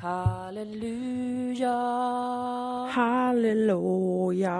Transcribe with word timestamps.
Halleluja. 0.00 1.72
Halleluja. 2.92 4.54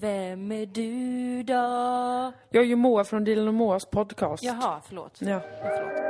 Vem 0.00 0.52
är 0.52 0.66
du 0.66 1.42
då? 1.42 2.32
Jag 2.50 2.62
är 2.62 2.66
ju 2.66 2.76
Moa 2.76 3.04
från 3.04 3.24
Dilan 3.24 3.48
och 3.48 3.54
Moas 3.54 3.84
podcast. 3.84 4.42
Jaha, 4.42 4.80
förlåt. 4.88 5.16
Ja. 5.20 5.40
förlåt. 5.62 6.02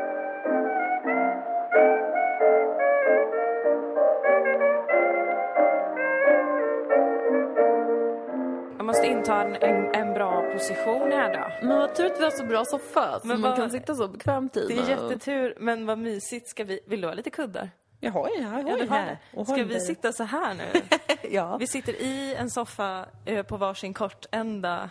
Jag 8.79 8.87
måste 8.87 9.07
inta 9.07 9.43
en, 9.43 9.55
en, 9.57 9.95
en 9.95 10.15
bra 10.15 10.43
position 10.53 11.13
här 11.13 11.35
då. 11.35 11.67
Men 11.67 11.79
vad 11.79 11.95
tur 11.95 12.07
att 12.07 12.19
vi 12.21 12.25
har 12.25 12.31
så 12.31 12.45
bra 12.45 12.65
soffa 12.65 13.21
så 13.21 13.27
Men 13.27 13.41
man 13.41 13.51
vad- 13.51 13.59
kan 13.59 13.71
sitta 13.71 13.95
så 13.95 14.09
bekvämt 14.09 14.57
i 14.57 14.67
Det 14.69 14.75
är 14.79 14.89
jättetur, 14.89 15.55
men 15.61 15.87
vad 15.87 15.99
mysigt. 15.99 16.49
Ska 16.49 16.65
vi, 16.65 16.81
vill 16.87 17.01
du 17.01 17.07
ha 17.09 17.15
lite 17.15 17.31
kuddar? 17.31 17.71
Jag 18.01 18.13
har 18.13 18.29
ju. 18.29 18.35
Jag 18.43 18.69
Ja, 18.69 18.71
har 18.73 18.79
ju 18.79 18.89
här. 18.89 19.19
Ska 19.45 19.65
vi 19.65 19.81
sitta 19.81 20.13
så 20.13 20.25
här 20.25 20.55
nu? 20.55 20.65
Ja. 21.31 21.57
Vi 21.57 21.67
sitter 21.67 21.93
i 22.03 22.35
en 22.35 22.51
soffa 22.51 23.07
eh, 23.25 23.43
på 23.43 23.57
varsin 23.57 23.95
kortända 23.95 24.91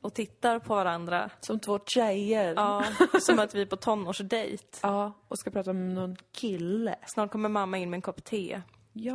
och 0.00 0.14
tittar 0.14 0.58
på 0.58 0.74
varandra. 0.74 1.30
Som 1.40 1.60
två 1.60 1.78
tjejer. 1.86 2.54
Ja, 2.56 2.84
som 3.20 3.38
att 3.38 3.54
vi 3.54 3.62
är 3.62 3.66
på 3.66 3.76
tonårsdejt. 3.76 4.78
Ja, 4.82 5.12
och 5.28 5.38
ska 5.38 5.50
prata 5.50 5.72
med 5.72 5.94
någon 5.94 6.16
kille. 6.32 6.94
Snart 7.06 7.30
kommer 7.30 7.48
mamma 7.48 7.78
in 7.78 7.90
med 7.90 7.96
en 7.98 8.02
kopp 8.02 8.24
te 8.24 8.60
Ja. 8.92 9.14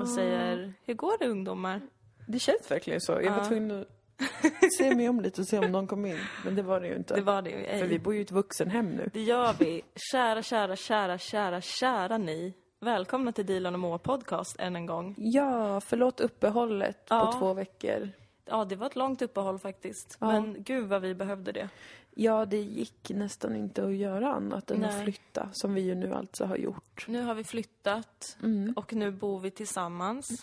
och 0.00 0.08
säger 0.08 0.72
Hur 0.84 0.94
går 0.94 1.18
det 1.18 1.26
ungdomar? 1.28 1.80
Det 2.28 2.38
känns 2.38 2.70
verkligen 2.70 3.00
så. 3.00 3.12
Jag 3.12 3.30
var 3.30 3.38
Ja. 3.38 3.44
tvungen 3.44 3.80
att 3.80 3.86
se 4.78 4.94
mig 4.94 5.08
om 5.08 5.20
lite 5.20 5.40
och 5.40 5.46
se 5.48 5.58
om 5.58 5.72
någon 5.72 5.86
kom 5.86 6.06
in. 6.06 6.18
Men 6.44 6.54
det 6.54 6.62
var 6.62 6.80
det 6.80 6.86
ju 6.88 6.96
inte. 6.96 7.14
Det 7.14 7.20
var 7.22 7.42
det 7.42 7.50
ju 7.50 7.78
För 7.78 7.86
vi 7.86 7.92
ej. 7.94 7.98
bor 7.98 8.14
ju 8.14 8.18
i 8.20 8.22
ett 8.22 8.30
vuxenhem 8.30 8.86
nu. 8.90 9.10
Det 9.12 9.22
gör 9.22 9.54
vi. 9.58 9.82
Kära, 10.12 10.42
kära, 10.42 10.76
kära, 10.76 11.18
kära, 11.18 11.60
kära 11.60 12.18
ni. 12.18 12.54
Välkomna 12.80 13.32
till 13.32 13.46
Dilan 13.46 13.74
och 13.74 13.80
Moa 13.80 13.98
podcast 13.98 14.56
än 14.58 14.76
en 14.76 14.86
gång. 14.86 15.14
Ja, 15.18 15.80
förlåt 15.80 16.20
uppehållet 16.20 17.06
Ja. 17.08 17.26
på 17.32 17.38
två 17.38 17.54
veckor. 17.54 18.10
Ja, 18.44 18.64
det 18.64 18.76
var 18.76 18.86
ett 18.86 18.96
långt 18.96 19.22
uppehåll 19.22 19.58
faktiskt. 19.58 20.16
Ja. 20.20 20.26
Men 20.32 20.62
gud 20.62 20.88
vad 20.88 21.02
vi 21.02 21.14
behövde 21.14 21.52
det. 21.52 21.68
Ja, 22.14 22.46
det 22.46 22.56
gick 22.56 23.10
nästan 23.10 23.56
inte 23.56 23.84
att 23.84 23.94
göra 23.96 24.32
annat 24.34 24.70
än 24.70 24.84
att 24.84 24.90
Nej. 24.94 25.04
flytta, 25.04 25.48
som 25.52 25.74
vi 25.74 25.80
ju 25.80 25.94
nu 25.94 26.14
alltså 26.14 26.44
har 26.44 26.56
gjort. 26.56 27.04
Nu 27.08 27.22
har 27.22 27.34
vi 27.34 27.44
flyttat 27.44 28.36
och 28.76 28.92
nu 28.92 29.10
bor 29.10 29.40
vi 29.40 29.50
tillsammans. 29.50 30.42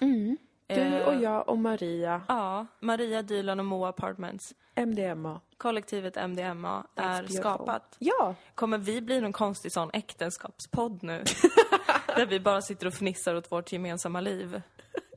Du 0.68 0.76
Eh, 0.76 1.08
och 1.08 1.16
jag 1.16 1.50
och 1.50 1.58
Maria, 1.58 2.22
Ja, 2.28 2.66
Maria 2.80 3.22
Dylan 3.22 3.60
och 3.60 3.66
Moa 3.66 3.90
Apartments. 3.90 4.54
MDMA. 4.76 5.42
Kollektivet 5.58 6.16
MDMA 6.16 6.88
är 6.96 7.14
beautiful. 7.14 7.38
skapat. 7.42 7.96
Ja! 8.00 8.36
Kommer 8.56 8.78
vi 8.78 9.02
bli 9.02 9.22
någon 9.22 9.34
konstig 9.34 9.72
sån 9.72 9.90
äktenskapspodd 9.94 11.04
nu? 11.04 11.24
Där 12.16 12.26
vi 12.26 12.40
bara 12.40 12.62
sitter 12.62 12.88
och 12.88 12.94
fnissar 12.94 13.36
åt 13.36 13.52
vårt 13.52 13.72
gemensamma 13.72 14.22
liv. 14.22 14.62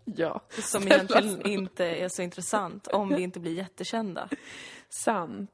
Ja. 0.05 0.41
Som 0.49 0.83
egentligen 0.83 1.47
inte 1.47 1.85
är 1.85 2.09
så 2.09 2.23
intressant 2.23 2.87
om 2.87 3.09
vi 3.09 3.23
inte 3.23 3.41
blir 3.41 3.53
jättekända. 3.55 4.29
Sant. 4.89 5.51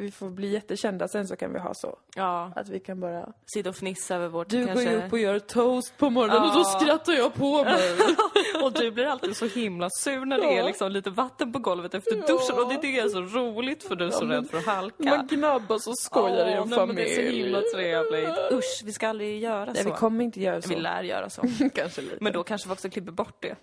Vi 0.00 0.10
får 0.10 0.30
bli 0.30 0.48
jättekända, 0.52 1.08
sen 1.08 1.28
så 1.28 1.36
kan 1.36 1.52
vi 1.52 1.58
ha 1.58 1.74
så. 1.74 1.98
Ja, 2.16 2.52
Att 2.56 2.68
vi 2.68 2.80
kan 2.80 3.00
bara... 3.00 3.28
sitta 3.54 3.68
och 3.68 3.76
fnissa 3.76 4.14
över 4.14 4.28
vårt 4.28 4.48
Du 4.48 4.66
kanske... 4.66 4.84
går 4.84 4.92
ju 4.94 5.06
upp 5.06 5.12
och 5.12 5.18
gör 5.18 5.38
toast 5.38 5.96
på 5.98 6.10
morgonen 6.10 6.42
och 6.42 6.54
då 6.54 6.60
Ja. 6.60 6.80
skrattar 6.80 7.12
jag 7.12 7.34
på 7.34 7.64
mig. 7.64 7.90
Och 8.64 8.72
du 8.72 8.90
blir 8.90 9.06
alltid 9.06 9.36
så 9.36 9.46
himla 9.46 9.88
sur 9.90 10.24
när 10.24 10.38
det 10.38 10.44
är 10.54 10.58
Ja. 10.58 10.66
liksom 10.66 10.92
lite 10.92 11.10
vatten 11.10 11.52
på 11.52 11.58
golvet 11.58 11.94
efter 11.94 12.16
duschen 12.16 12.58
och 12.64 12.68
det 12.68 12.74
tycker 12.80 12.98
jag 12.98 13.06
är 13.06 13.10
så 13.10 13.20
roligt 13.38 13.82
för 13.82 13.96
du 13.96 14.06
är 14.06 14.10
så 14.10 14.24
men- 14.24 14.36
rädd 14.36 14.50
för 14.50 14.58
att 14.58 14.66
halka. 14.66 15.04
Man 15.04 15.26
gnabbas 15.26 15.86
och 15.86 15.98
skojar 15.98 16.48
i 16.48 16.50
Åh, 16.58 16.62
en 16.62 16.68
nej, 16.68 16.78
familj. 16.78 16.96
Det 17.04 17.10
är 17.12 17.30
så 17.30 17.36
himla 17.36 17.60
trevligt. 17.74 18.52
Usch, 18.52 18.82
vi 18.84 18.92
ska 18.92 19.08
aldrig 19.08 19.42
göra 19.42 19.64
Nej, 19.64 19.82
så. 19.82 19.90
vi 19.90 19.96
kommer 19.96 20.24
inte 20.24 20.40
göra 20.40 20.62
så. 20.62 20.68
Vi 20.68 20.76
lär 20.76 21.02
göra 21.02 21.30
så. 21.30 21.42
Kanske 21.74 22.00
lite. 22.02 22.16
Men 22.20 22.32
då 22.32 22.42
kanske 22.42 22.68
vi 22.68 22.74
också 22.74 22.90
klipper 22.90 23.12
bort 23.12 23.36
det. 23.42 23.56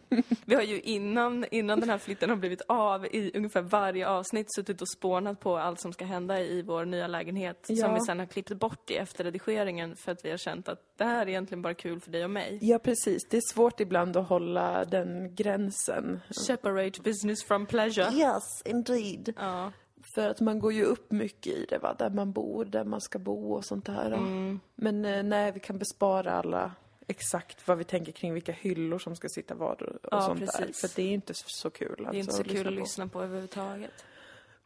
Vi 0.45 0.55
har 0.55 0.61
ju 0.61 0.79
innan, 0.79 1.45
innan 1.51 1.79
den 1.79 1.89
här 1.89 1.97
flytten 1.97 2.29
har 2.29 2.37
blivit 2.37 2.61
av 2.67 3.05
i 3.05 3.31
ungefär 3.35 3.61
varje 3.61 4.07
avsnitt 4.07 4.47
suttit 4.55 4.81
och 4.81 4.89
spånat 4.89 5.39
på 5.39 5.57
allt 5.57 5.79
som 5.81 5.93
ska 5.93 6.05
hända 6.05 6.26
i 6.35 6.61
vår 6.61 6.85
nya 6.85 7.07
lägenhet. 7.07 7.65
Som 7.65 7.75
Ja. 7.75 7.93
vi 7.93 7.99
sen 8.01 8.19
har 8.19 8.25
klippt 8.25 8.53
bort 8.53 8.91
i 8.91 8.95
efterredigeringen 8.97 9.95
för 9.95 10.11
att 10.11 10.25
vi 10.25 10.29
har 10.29 10.37
känt 10.37 10.69
att 10.69 10.79
det 10.97 11.03
här 11.03 11.21
är 11.25 11.29
egentligen 11.29 11.61
bara 11.61 11.73
kul 11.73 11.99
för 11.99 12.11
dig 12.11 12.23
och 12.23 12.29
mig. 12.29 12.59
Ja, 12.61 12.79
precis. 12.79 13.27
Det 13.29 13.37
är 13.37 13.53
svårt 13.53 13.79
ibland 13.79 14.17
att 14.17 14.27
hålla 14.29 14.85
den 14.85 15.35
gränsen. 15.35 16.19
Separate 16.45 17.01
business 17.01 17.43
from 17.43 17.65
pleasure. 17.65 18.11
Yes, 18.13 18.43
indeed. 18.65 19.33
Ja. 19.37 19.71
För 20.15 20.29
att 20.29 20.39
man 20.41 20.59
går 20.59 20.73
ju 20.73 20.83
upp 20.83 21.11
mycket 21.11 21.53
i 21.53 21.65
det, 21.69 21.77
va? 21.77 21.95
där 21.99 22.09
man 22.09 22.31
bor, 22.31 22.65
där 22.65 22.83
man 22.83 23.01
ska 23.01 23.19
bo 23.19 23.53
och 23.53 23.65
sånt 23.65 23.85
där. 23.85 24.11
Mm. 24.11 24.59
Men 24.75 25.05
eh, 25.05 25.23
nej, 25.23 25.51
vi 25.51 25.59
kan 25.59 25.77
bespara 25.77 26.31
alla 26.31 26.71
exakt 27.07 27.67
vad 27.67 27.77
vi 27.77 27.83
tänker 27.83 28.11
kring 28.11 28.33
vilka 28.33 28.51
hyllor 28.51 28.99
som 28.99 29.15
ska 29.15 29.27
sitta 29.29 29.55
var 29.55 29.83
och 29.83 29.99
Ja, 30.11 30.21
sånt 30.21 30.39
där. 30.39 30.47
precis. 30.47 30.81
För 30.81 30.95
det 31.01 31.07
är 31.09 31.13
inte 31.13 31.33
så 31.33 31.69
kul. 31.69 31.95
Det 31.97 32.03
är 32.03 32.07
inte 32.07 32.17
alltså, 32.17 32.43
så 32.43 32.49
kul 32.49 32.67
att 32.67 32.73
på. 32.73 32.79
lyssna 32.79 33.07
på 33.07 33.21
överhuvudtaget. 33.23 34.05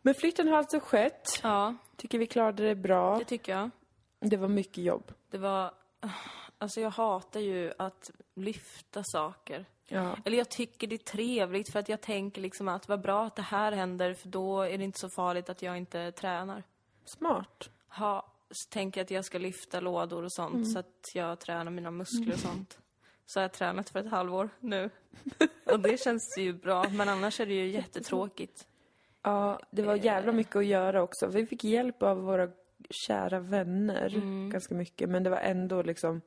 Men 0.01 0.13
flytten 0.13 0.47
har 0.47 0.57
alltså 0.57 0.79
skett. 0.79 1.39
Ja, 1.44 1.75
Tycker 1.97 2.17
vi 2.19 2.28
klarade 2.28 2.63
det 2.67 2.75
bra. 2.75 3.17
det 3.19 3.25
tycker 3.25 3.51
jag. 3.51 3.69
Det 4.19 4.38
var 4.38 4.47
mycket 4.47 4.84
jobb. 4.84 5.12
Det 5.29 5.38
var... 5.38 5.73
Alltså 6.57 6.81
jag 6.81 6.89
hatar 6.89 7.39
ju 7.39 7.73
att 7.78 8.12
lyfta 8.35 9.03
saker. 9.03 9.66
Ja. 9.88 10.16
Eller 10.25 10.38
jag 10.38 10.50
tycker 10.50 10.88
det 10.88 10.95
är 10.95 10.97
trevligt 10.97 11.72
för 11.72 11.79
att 11.79 11.89
jag 11.89 12.01
tänker 12.01 12.41
liksom 12.41 12.67
att 12.67 12.88
vad 12.88 13.01
bra 13.01 13.25
att 13.25 13.35
det 13.35 13.41
här 13.41 13.72
händer 13.72 14.13
för 14.13 14.28
då 14.29 14.62
är 14.62 14.78
det 14.78 14.84
inte 14.84 15.00
så 15.00 15.09
farligt 15.09 15.50
att 15.50 15.62
jag 15.62 15.78
inte 15.78 16.12
tränar. 16.12 16.63
Smart. 17.06 17.69
Ha, 17.89 18.31
så 18.51 18.69
tänker 18.69 19.00
jag 19.00 19.06
att 19.06 19.12
jag 19.12 19.25
ska 19.25 19.38
lyfta 19.38 19.79
lådor 19.79 20.23
och 20.23 20.33
sånt 20.33 20.53
Mm. 20.53 20.66
så 20.66 20.79
att 20.79 21.09
jag 21.13 21.39
tränar 21.39 21.72
mina 21.72 21.91
muskler 21.91 22.33
och 22.33 22.39
sånt. 22.39 22.79
Så 23.25 23.39
har 23.39 23.41
jag 23.41 23.51
tränat 23.53 23.89
för 23.89 24.00
ett 24.00 24.12
halvår 24.12 24.50
nu. 24.59 24.89
och 25.66 25.79
det 25.79 26.00
känns 26.01 26.35
ju 26.38 26.53
bra, 26.53 26.89
men 26.89 27.09
annars 27.09 27.39
är 27.39 27.45
det 27.45 27.53
ju 27.53 27.68
jättetråkigt. 27.72 28.68
Ja, 29.23 29.59
det 29.71 29.81
var 29.81 29.95
jävla 29.95 30.31
mycket 30.31 30.55
att 30.55 30.65
göra 30.65 31.01
också. 31.01 31.27
Vi 31.27 31.45
fick 31.45 31.63
hjälp 31.63 32.03
av 32.03 32.17
våra 32.21 32.49
kära 32.89 33.39
vänner 33.39 34.13
Mm. 34.15 34.49
ganska 34.49 34.75
mycket. 34.75 35.09
Men 35.09 35.23
det 35.23 35.29
var 35.29 35.37
ändå 35.37 35.81
liksom, 35.81 36.21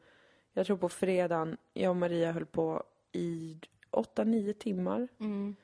jag 0.52 0.66
tror 0.66 0.76
på 0.76 0.88
fredagen, 0.88 1.56
jag 1.72 1.90
och 1.90 1.96
Maria 1.96 2.32
höll 2.32 2.46
på 2.46 2.82
i 3.12 3.60
åtta, 3.90 4.24
nio 4.24 4.54
timmar. 4.54 5.08
Mm. 5.20 5.56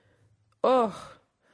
Åh! 0.63 0.95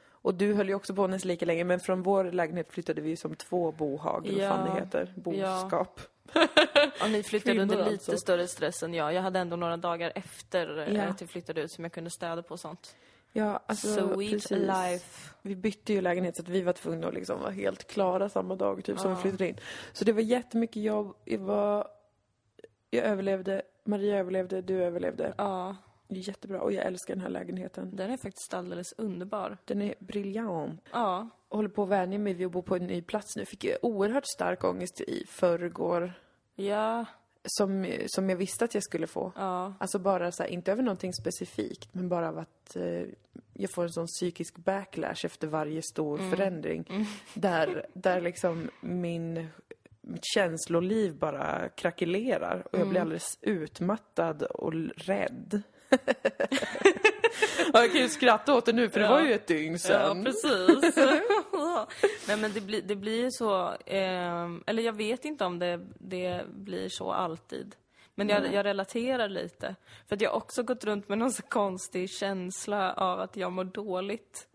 Och 0.09 0.33
du 0.35 0.53
höll 0.53 0.69
ju 0.69 0.75
också 0.75 0.93
på 0.95 1.07
nästan 1.07 1.27
lika 1.27 1.45
länge, 1.45 1.63
men 1.63 1.79
från 1.79 2.03
vår 2.03 2.23
lägenhet 2.31 2.71
flyttade 2.71 3.01
vi 3.01 3.15
som 3.15 3.35
två 3.35 3.71
bohag, 3.71 4.27
eller 4.27 4.49
vad 4.49 4.57
fan 4.57 4.67
Ja. 4.67 4.73
det 4.73 4.79
heter. 4.79 5.13
Boskap. 5.15 5.99
Och 7.03 7.09
ni 7.11 7.23
flyttade 7.23 7.61
under 7.61 7.77
lite 7.77 7.89
alltså. 7.89 8.17
större 8.17 8.47
stress 8.47 8.83
än 8.83 8.93
jag. 8.93 9.13
Jag 9.13 9.21
hade 9.21 9.39
ändå 9.39 9.55
några 9.55 9.77
dagar 9.77 10.11
efter 10.15 10.79
eh, 10.79 10.95
Ja. 10.95 11.03
att 11.03 11.21
vi 11.21 11.27
flyttade 11.27 11.61
ut 11.61 11.71
som 11.71 11.83
jag 11.83 11.91
kunde 11.91 12.09
städa 12.09 12.41
på 12.43 12.51
och 12.53 12.59
sånt. 12.59 12.95
Ja, 13.37 13.63
alltså 13.65 13.87
Sweet 14.15 14.31
precis. 14.31 14.51
life. 14.51 15.33
Vi 15.41 15.55
bytte 15.55 15.93
ju 15.93 16.01
lägenhet 16.01 16.35
så 16.35 16.41
att 16.41 16.49
vi 16.49 16.61
var 16.61 16.73
tvungna 16.73 17.07
att 17.07 17.13
liksom 17.13 17.39
vara 17.39 17.51
helt 17.51 17.87
klara 17.87 18.29
samma 18.29 18.55
dag 18.55 18.83
typ 18.83 18.99
som 18.99 19.09
Ja. 19.11 19.15
vi 19.15 19.21
flyttade 19.21 19.47
in. 19.49 19.57
Så 19.93 20.05
det 20.05 20.13
var 20.13 20.21
jättemycket 20.21 20.83
jobb. 20.83 21.15
Jag 21.25 21.39
var... 21.39 21.87
Jag 22.89 23.05
överlevde, 23.05 23.61
Maria 23.85 24.17
överlevde, 24.17 24.61
du 24.61 24.83
överlevde. 24.83 25.33
Ja, 25.37 25.75
Det 26.07 26.15
är 26.15 26.27
jättebra 26.27 26.61
och 26.61 26.71
jag 26.73 26.85
älskar 26.85 27.13
den 27.15 27.21
här 27.21 27.29
lägenheten. 27.29 27.95
den 27.95 28.11
är 28.11 28.17
faktiskt 28.17 28.53
alldeles 28.53 28.93
underbar. 28.97 29.57
Den 29.65 29.81
är 29.81 29.95
briljant. 29.99 30.81
Ja, 30.91 31.29
Jag 31.49 31.55
håller 31.57 31.69
på 31.69 31.83
att 31.83 31.89
vänja 31.89 32.19
mig 32.19 32.33
vid 32.33 32.45
att 32.47 32.51
bo 32.53 32.61
på 32.61 32.75
en 32.75 32.87
ny 32.87 33.01
plats 33.01 33.35
nu. 33.35 33.45
Fick 33.45 33.63
jag 33.63 33.77
oerhört 33.81 34.25
stark 34.35 34.63
ångest 34.63 35.01
i 35.01 35.23
förrgår. 35.27 36.13
ja, 36.55 37.05
Som, 37.45 37.87
som 38.07 38.29
jag 38.29 38.37
visste 38.37 38.65
att 38.65 38.73
jag 38.73 38.83
skulle 38.83 39.07
få. 39.07 39.31
ja. 39.35 39.73
Alltså 39.79 39.99
bara 39.99 40.31
så 40.31 40.43
här, 40.43 40.49
inte 40.49 40.71
över 40.71 40.83
någonting 40.83 41.13
specifikt, 41.13 41.89
men 41.93 42.09
bara 42.09 42.29
av 42.29 42.37
att 42.37 42.49
eh, 42.75 43.03
jag 43.53 43.71
får 43.71 43.83
en 43.83 43.89
sån 43.91 44.07
psykisk 44.07 44.57
backlash 44.57 45.25
efter 45.25 45.47
varje 45.47 45.81
stor 45.81 46.19
Mm. 46.19 46.31
förändring. 46.31 47.07
Där, 47.33 47.85
där 47.93 48.21
liksom 48.21 48.69
min, 48.81 49.47
mitt 50.01 50.25
känsloliv 50.25 51.15
bara 51.15 51.69
krackelerar 51.69 52.63
och 52.65 52.73
Mm. 52.73 52.79
jag 52.79 52.89
blir 52.89 53.01
alldeles 53.01 53.37
utmattad 53.41 54.43
och 54.43 54.73
rädd. 54.95 55.61
Ja, 57.73 57.81
jag 57.81 57.91
kan 57.91 58.01
ju 58.01 58.09
skratta 58.09 58.53
åt 58.55 58.65
det 58.65 58.73
nu 58.73 58.89
för 58.89 58.99
det 58.99 59.05
Ja. 59.05 59.11
var 59.11 59.21
ju 59.21 59.33
ett 59.33 59.47
dygn 59.47 59.71
Ja, 59.73 59.77
sedan. 59.79 60.23
precis. 60.23 60.95
Nej 62.27 62.37
men 62.37 62.51
det 62.53 62.61
blir, 62.61 62.81
det 62.81 62.95
blir 62.95 63.23
ju 63.23 63.31
så, 63.31 63.73
ehm, 63.85 64.63
eller 64.67 64.83
jag 64.83 64.93
vet 64.93 65.25
inte 65.25 65.45
om 65.45 65.59
det, 65.59 65.79
det 65.99 66.41
blir 66.49 66.89
så 66.89 67.11
alltid. 67.11 67.75
Men 68.17 68.29
jag, 68.29 68.53
jag 68.53 68.65
relaterar 68.65 69.29
lite. 69.29 69.75
För 70.07 70.15
att 70.15 70.21
jag 70.21 70.29
har 70.29 70.37
också 70.37 70.63
gått 70.63 70.83
runt 70.83 71.09
med 71.09 71.17
någon 71.17 71.31
så 71.31 71.43
konstig 71.43 72.09
känsla 72.09 72.93
av 72.93 73.19
att 73.19 73.37
jag 73.37 73.51
mår 73.51 73.63
dåligt. 73.63 74.47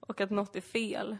Och 0.00 0.20
att 0.20 0.30
något 0.30 0.56
är 0.56 0.60
fel. 0.60 1.16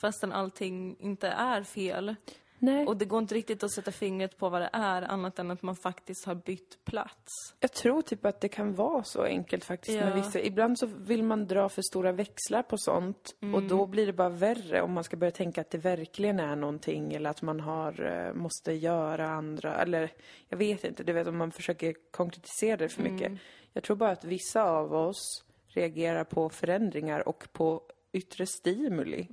Fastän 0.00 0.32
allting 0.32 0.96
inte 1.00 1.28
är 1.28 1.62
fel. 1.62 2.14
Nej. 2.58 2.86
Och 2.86 2.96
det 2.96 3.04
går 3.04 3.18
inte 3.18 3.34
riktigt 3.34 3.62
att 3.64 3.70
sätta 3.70 3.92
fingret 3.92 4.38
på 4.38 4.48
vad 4.48 4.60
det 4.60 4.70
är, 4.72 5.02
annat 5.02 5.38
än 5.38 5.50
att 5.50 5.62
man 5.62 5.76
faktiskt 5.76 6.24
har 6.26 6.34
bytt 6.34 6.84
plats. 6.84 7.32
Jag 7.60 7.72
tror 7.72 8.02
typ 8.02 8.24
att 8.26 8.40
det 8.40 8.48
kan 8.48 8.74
vara 8.74 9.02
så 9.04 9.22
enkelt 9.22 9.64
faktiskt 9.64 10.00
med 10.00 10.10
Ja. 10.10 10.14
vissa. 10.14 10.40
Ibland 10.40 10.78
så 10.78 10.86
vill 10.86 11.22
man 11.22 11.46
dra 11.46 11.68
för 11.68 11.82
stora 11.82 12.12
växlar 12.12 12.62
på 12.62 12.78
sånt 12.78 13.34
och 13.38 13.44
Mm. 13.44 13.68
då 13.68 13.86
blir 13.86 14.06
det 14.06 14.12
bara 14.12 14.28
värre 14.28 14.82
om 14.82 14.92
man 14.92 15.04
ska 15.04 15.16
börja 15.16 15.30
tänka 15.30 15.60
att 15.60 15.70
det 15.70 15.78
verkligen 15.78 16.40
är 16.40 16.56
någonting 16.56 17.12
eller 17.12 17.30
att 17.30 17.42
man 17.42 17.60
har, 17.60 18.06
eh, 18.26 18.34
måste 18.34 18.72
göra 18.72 19.28
andra, 19.30 19.74
eller 19.82 20.12
jag 20.48 20.56
vet 20.58 20.84
inte, 20.84 21.02
du 21.04 21.12
vet 21.12 21.26
om 21.26 21.36
man 21.36 21.50
försöker 21.52 21.94
konkretisera 22.10 22.76
det 22.76 22.88
för 22.88 23.02
mycket. 23.02 23.26
Mm. 23.26 23.38
Jag 23.72 23.82
tror 23.82 23.96
bara 23.96 24.10
att 24.10 24.24
vissa 24.24 24.62
av 24.62 24.94
oss 24.94 25.44
reagerar 25.68 26.24
på 26.24 26.48
förändringar 26.50 27.28
och 27.28 27.48
på 27.52 27.82
yttre 28.12 28.46
stimuli 28.46 29.26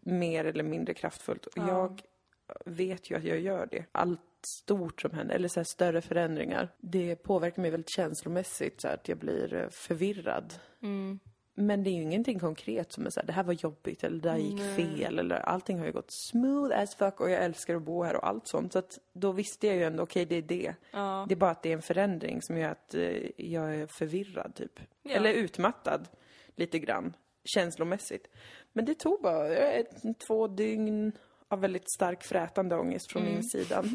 mer 0.00 0.44
eller 0.44 0.62
mindre 0.64 0.94
kraftfullt. 0.94 1.46
Och 1.46 1.58
Jag 1.68 2.02
vet 2.64 3.10
ju 3.10 3.16
att 3.16 3.24
jag 3.24 3.40
gör 3.40 3.68
det. 3.70 3.84
Allt 3.92 4.20
stort 4.46 5.00
som 5.00 5.10
händer, 5.10 5.34
eller 5.34 5.48
så 5.48 5.64
större 5.64 6.00
förändringar, 6.00 6.68
det 6.80 7.16
påverkar 7.16 7.62
mig 7.62 7.70
väldigt 7.70 7.90
känslomässigt 7.90 8.80
så 8.80 8.88
att 8.88 9.08
jag 9.08 9.18
blir 9.18 9.54
eh, 9.54 9.68
förvirrad. 9.68 10.54
Men 11.54 11.84
det 11.84 11.90
är 11.90 11.92
ju 11.92 12.02
ingenting 12.02 12.38
konkret 12.38 12.92
som 12.92 13.06
är 13.06 13.10
så 13.10 13.20
här, 13.20 13.26
det 13.26 13.32
här 13.32 13.42
var 13.42 13.52
jobbigt 13.52 14.04
eller 14.04 14.20
det 14.22 14.30
här 14.30 14.38
gick 14.38 14.76
fel 14.76 15.18
eller 15.18 15.36
allting 15.36 15.78
har 15.78 15.86
ju 15.86 15.92
gått 15.92 16.10
smooth 16.10 16.78
as 16.78 16.94
fuck 16.94 17.20
och 17.20 17.30
jag 17.30 17.44
älskar 17.44 17.74
att 17.74 17.82
bo 17.82 18.02
här 18.02 18.16
och 18.16 18.26
allt 18.26 18.48
sånt. 18.48 18.72
Så 18.72 18.78
att 18.78 18.98
då 19.12 19.32
visste 19.32 19.66
jag 19.66 19.76
ju 19.76 19.82
ändå, 19.82 20.02
okej 20.02 20.26
det 20.26 20.36
är 20.36 20.42
det. 20.42 20.74
Ja. 20.90 21.26
Det 21.28 21.34
är 21.34 21.36
bara 21.36 21.50
att 21.50 21.62
det 21.62 21.68
är 21.68 21.72
en 21.72 21.82
förändring 21.82 22.42
som 22.42 22.58
gör 22.58 22.70
att 22.70 22.94
eh, 22.94 23.30
jag 23.36 23.76
är 23.76 23.86
förvirrad 23.86 24.54
typ. 24.54 24.80
Ja. 25.02 25.14
Eller 25.14 25.32
utmattad 25.32 26.08
lite 26.56 26.78
grann, 26.78 27.16
känslomässigt. 27.44 28.28
Men 28.72 28.84
det 28.84 28.94
tog 28.94 29.22
bara 29.22 29.48
eh, 29.48 29.80
ett, 29.80 30.18
två 30.26 30.46
dygn 30.46 31.12
av 31.52 31.60
väldigt 31.60 31.92
stark 31.96 32.22
frätande 32.22 32.76
ångest 32.76 33.12
från 33.12 33.24
min 33.24 33.42
sida. 33.44 33.84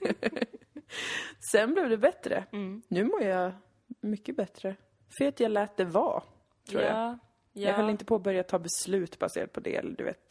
Sen 1.52 1.72
blev 1.74 1.88
det 1.88 1.98
bättre. 1.98 2.44
Nu 2.88 3.04
mår 3.04 3.22
jag 3.22 3.52
mycket 4.00 4.36
bättre. 4.36 4.76
För 5.18 5.24
att 5.28 5.40
jag 5.40 5.50
lät 5.50 5.76
det 5.76 5.84
vara, 5.84 6.22
tror 6.70 6.82
jag. 6.82 6.92
ja. 6.96 7.18
Jag 7.52 7.72
Ja. 7.72 7.76
höll 7.76 7.90
inte 7.90 8.04
på 8.04 8.14
att 8.14 8.22
börja 8.22 8.42
ta 8.42 8.58
beslut 8.58 9.18
baserat 9.18 9.52
på 9.52 9.60
det, 9.60 9.76
eller 9.76 9.96
du 9.96 10.04
vet, 10.04 10.26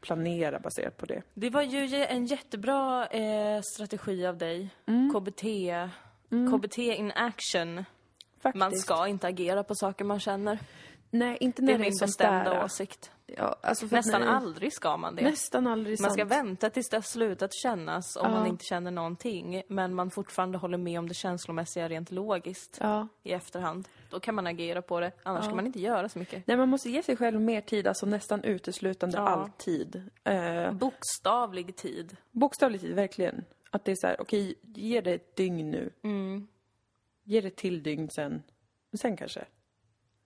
planera 0.00 0.58
baserat 0.60 0.96
på 0.96 1.06
det. 1.06 1.22
Det 1.34 1.50
var 1.50 1.62
ju 1.62 1.94
en 2.04 2.26
jättebra 2.26 3.06
eh, 3.06 3.60
strategi 3.62 4.26
av 4.26 4.36
dig. 4.38 4.68
Mm. 4.86 5.12
KBT. 5.14 5.42
KBT 6.52 6.78
in 6.78 7.12
action. 7.14 7.84
Faktiskt. 8.40 8.58
Man 8.60 8.76
ska 8.76 9.06
inte 9.08 9.26
agera 9.26 9.64
på 9.64 9.74
saker 9.74 10.04
man 10.04 10.20
känner. 10.20 10.58
Nej, 11.10 11.36
inte 11.40 11.62
Det 11.62 11.66
när 11.66 11.74
är 11.74 11.78
det 11.78 11.84
är 11.84 11.90
min 11.90 11.98
bestämda 12.00 12.50
där. 12.54 12.64
åsikt. 12.64 13.10
Ja, 13.36 13.56
alltså 13.62 13.86
Nästan 13.90 14.20
när- 14.20 14.28
aldrig 14.28 14.72
ska 14.72 14.96
man 14.96 15.14
det. 15.16 15.22
Nästan 15.22 15.66
aldrig 15.66 16.00
Man 16.00 16.10
ska 16.10 16.20
sant. 16.20 16.30
vänta 16.32 16.70
tills 16.70 16.88
det 16.88 16.96
har 16.96 17.02
slutat 17.02 17.54
kännas 17.54 18.16
om 18.16 18.22
Ja. 18.24 18.30
man 18.30 18.46
inte 18.46 18.64
känner 18.64 18.90
någonting. 18.90 19.62
Men 19.68 19.94
man 19.94 20.10
fortfarande 20.10 20.58
håller 20.58 20.78
med 20.78 20.98
om 20.98 21.08
det 21.08 21.14
känslomässiga 21.14 21.88
rent 21.88 22.10
logiskt 22.10 22.78
Ja. 22.80 23.08
i 23.22 23.32
efterhand. 23.32 23.88
Då 24.10 24.20
kan 24.20 24.34
man 24.34 24.46
agera 24.46 24.82
på 24.82 25.00
det, 25.00 25.12
annars 25.22 25.44
kan 25.46 25.56
man 25.56 25.66
inte 25.66 25.80
göra 25.80 26.08
så 26.08 26.18
mycket. 26.18 26.46
Nej, 26.46 26.56
man 26.56 26.68
måste 26.68 26.90
ge 26.90 27.02
sig 27.02 27.16
själv 27.16 27.40
mer 27.40 27.60
tid, 27.60 27.86
alltså 27.86 28.06
nästan 28.06 28.44
uteslutande 28.44 29.16
Ja. 29.18 29.28
alltid. 29.28 30.02
Eh, 30.24 30.72
Bokstavlig 30.72 31.76
tid. 31.76 32.16
bokstavligt 32.30 32.84
tid, 32.84 32.94
verkligen. 32.94 33.44
Att 33.70 33.84
det 33.84 33.90
är 33.92 33.96
så 33.96 34.06
här, 34.06 34.20
okej, 34.20 34.54
ge 34.62 35.00
det 35.00 35.12
ett 35.14 35.36
dygn 35.36 35.70
nu. 35.70 35.92
Mm. 36.04 36.46
Ge 37.24 37.40
det 37.40 37.56
till 37.56 37.82
dygn 37.82 38.08
sen. 38.10 38.42
Sen 39.00 39.16
kanske. 39.16 39.44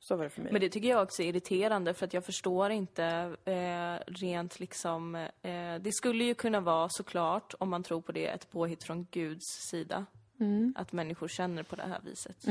Så 0.08 0.16
var 0.16 0.24
det 0.24 0.30
för 0.30 0.42
mig. 0.42 0.52
Men 0.52 0.60
det 0.60 0.68
tycker 0.68 0.88
jag 0.88 1.02
också 1.02 1.22
är 1.22 1.26
irriterande 1.26 1.94
för 1.94 2.06
att 2.06 2.14
jag 2.14 2.24
förstår 2.24 2.70
inte 2.70 3.04
eh, 3.44 4.12
rent 4.12 4.60
liksom... 4.60 5.14
Eh, 5.14 5.74
det 5.80 5.92
skulle 5.92 6.24
ju 6.24 6.34
kunna 6.34 6.60
vara 6.60 6.88
såklart, 6.88 7.54
om 7.58 7.70
man 7.70 7.82
tror 7.82 8.00
på 8.00 8.12
det, 8.12 8.26
ett 8.26 8.50
påhitt 8.50 8.84
från 8.84 9.06
Guds 9.10 9.46
sida. 9.70 10.06
Att 10.76 10.92
människor 10.92 11.28
känner 11.28 11.62
på 11.62 11.76
det 11.76 11.82
här 11.82 12.00
viset. 12.04 12.44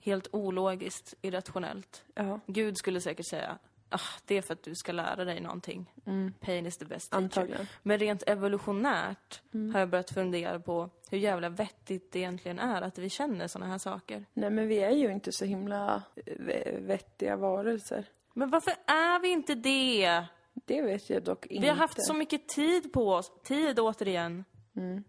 Helt 0.00 0.28
ologiskt, 0.34 1.14
irrationellt. 1.22 2.04
Ja, 2.14 2.40
Gud 2.46 2.78
skulle 2.78 3.00
säkert 3.00 3.26
säga, 3.26 3.58
ah, 3.88 4.00
det 4.24 4.34
är 4.34 4.42
för 4.42 4.54
att 4.54 4.62
du 4.62 4.74
ska 4.74 4.92
lära 4.92 5.24
dig 5.24 5.40
någonting. 5.40 5.92
Pain 6.40 6.66
is 6.66 6.76
the 6.76 6.84
best 6.84 7.10
teacher. 7.10 7.24
antagligen. 7.24 7.66
Men 7.82 7.98
rent 7.98 8.22
evolutionärt 8.26 9.42
har 9.72 9.80
jag 9.80 9.88
börjat 9.88 10.10
fundera 10.10 10.60
på 10.60 10.90
hur 11.10 11.18
jävla 11.18 11.48
vettigt 11.48 12.12
det 12.12 12.18
egentligen 12.18 12.58
är 12.58 12.82
att 12.82 12.98
vi 12.98 13.10
känner 13.10 13.48
såna 13.48 13.66
här 13.66 13.78
saker. 13.78 14.24
Nej, 14.34 14.50
men 14.50 14.68
vi 14.68 14.78
är 14.78 14.90
ju 14.90 15.12
inte 15.12 15.32
så 15.32 15.44
himla 15.44 16.02
eh, 16.26 16.80
vettiga 16.80 17.36
varelser. 17.36 18.04
Men 18.34 18.50
varför 18.50 18.72
är 18.86 19.20
vi 19.20 19.28
inte 19.28 19.54
det? 19.54 20.24
Det 20.54 20.82
vet 20.82 21.10
jag 21.10 21.22
dock 21.22 21.46
inte. 21.46 21.62
Vi 21.62 21.68
har 21.68 21.76
haft 21.76 22.06
så 22.06 22.14
mycket 22.14 22.48
tid 22.48 22.92
på 22.92 23.12
oss. 23.12 23.32
Tid 23.42 23.80
återigen. 23.80 24.44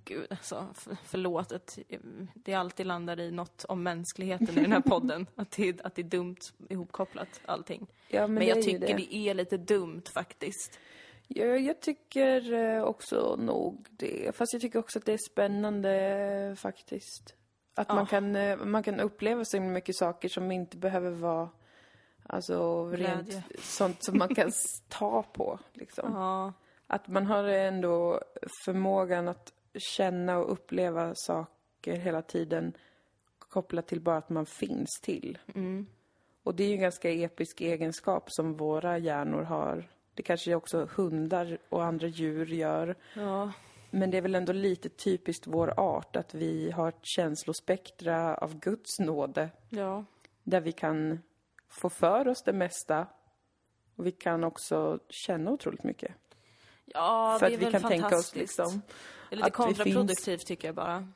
Gud, 0.05 0.27
alltså, 0.29 0.67
för, 0.73 0.97
förlåt 1.03 1.51
att 1.51 1.79
det 2.33 2.53
alltid 2.53 2.85
landar 2.85 3.19
i 3.19 3.31
något 3.31 3.65
om 3.69 3.83
mänskligheten 3.83 4.49
i 4.57 4.61
den 4.61 4.71
här 4.71 4.81
podden. 4.81 5.27
Att 5.35 5.51
det, 5.51 5.81
att 5.81 5.95
det 5.95 6.01
är 6.01 6.03
dumt 6.03 6.37
ihopkopplat, 6.69 7.41
allting. 7.45 7.87
Ja, 8.07 8.21
men, 8.21 8.33
Men, 8.33 8.47
jag 8.47 8.61
tycker 8.61 8.79
det. 8.79 8.93
det. 8.93 9.15
är 9.15 9.33
lite 9.33 9.57
dumt 9.57 10.01
faktiskt. 10.13 10.79
Ja, 11.27 11.45
jag 11.45 11.79
tycker 11.81 12.53
eh, 12.53 12.83
också 12.83 13.35
nog 13.35 13.87
det. 13.89 14.35
Fast 14.35 14.53
jag 14.53 14.61
tycker 14.61 14.79
också 14.79 14.99
att 14.99 15.05
det 15.05 15.13
är 15.13 15.19
spännande 15.31 15.91
eh, 16.49 16.55
faktiskt. 16.55 17.35
Att 17.75 17.87
man, 17.87 17.97
Ja. 17.97 18.05
kan, 18.05 18.35
eh, 18.35 18.57
man 18.57 18.83
kan 18.83 18.99
uppleva 18.99 19.45
så 19.45 19.59
mycket 19.61 19.95
saker 19.95 20.29
som 20.29 20.51
inte 20.51 20.77
behöver 20.77 21.11
vara 21.11 21.49
Alltså 22.31 22.85
rent 22.89 23.25
Glädje. 23.29 23.43
sånt 23.59 24.03
som 24.03 24.17
man 24.17 24.35
kan 24.35 24.51
ta 24.89 25.23
på 25.23 25.59
liksom. 25.73 26.11
Ja, 26.13 26.53
Att 26.87 27.07
man 27.07 27.25
har 27.25 27.43
ändå 27.43 28.21
förmågan 28.65 29.27
att 29.27 29.53
känna 29.75 30.37
och 30.37 30.51
uppleva 30.51 31.15
saker 31.15 31.95
hela 31.95 32.21
tiden 32.21 32.73
kopplat 33.39 33.87
till 33.87 34.01
bara 34.01 34.17
att 34.17 34.29
man 34.29 34.45
finns 34.45 34.99
till. 35.01 35.37
mm. 35.55 35.85
Och 36.43 36.55
det 36.55 36.63
är 36.63 36.67
ju 36.67 36.73
en 36.73 36.81
ganska 36.81 37.09
episk 37.11 37.61
egenskap 37.61 38.31
som 38.31 38.53
våra 38.53 38.97
hjärnor 38.97 39.41
har. 39.41 39.89
Det 40.13 40.23
kanske 40.23 40.55
också 40.55 40.89
hundar 40.95 41.57
och 41.69 41.83
andra 41.83 42.07
djur 42.07 42.45
gör. 42.45 42.95
ja. 43.13 43.51
Men 43.91 44.11
det 44.11 44.17
är 44.17 44.21
väl 44.21 44.35
ändå 44.35 44.53
lite 44.53 44.89
typiskt 44.89 45.47
vår 45.47 45.79
art 45.79 46.15
att 46.15 46.33
vi 46.33 46.71
har 46.71 46.89
ett 46.89 47.05
känslospektra 47.05 48.35
av 48.35 48.59
Guds 48.59 48.99
nåde. 48.99 49.49
ja. 49.69 50.05
Där 50.43 50.61
vi 50.61 50.71
kan 50.71 51.19
få 51.67 51.89
för 51.89 52.27
oss 52.27 52.43
det 52.43 52.53
mesta. 52.53 53.07
Och 53.95 54.05
vi 54.05 54.11
kan 54.11 54.43
också 54.43 54.99
känna 55.09 55.51
otroligt 55.51 55.83
mycket. 55.83 56.11
Ja, 56.93 57.37
för 57.39 57.49
det 57.49 57.53
är 57.53 57.55
att 57.55 57.61
vi 57.61 57.65
väl 57.65 57.71
kan 57.71 57.91
tänka 57.91 58.17
oss 58.17 58.35
liksom. 58.35 58.81
Det 59.29 59.35
är 59.35 59.37
lite 59.37 59.51
kontraproduktivt 59.51 60.45
tycker 60.45 60.67
jag 60.67 60.75
bara. 60.75 61.07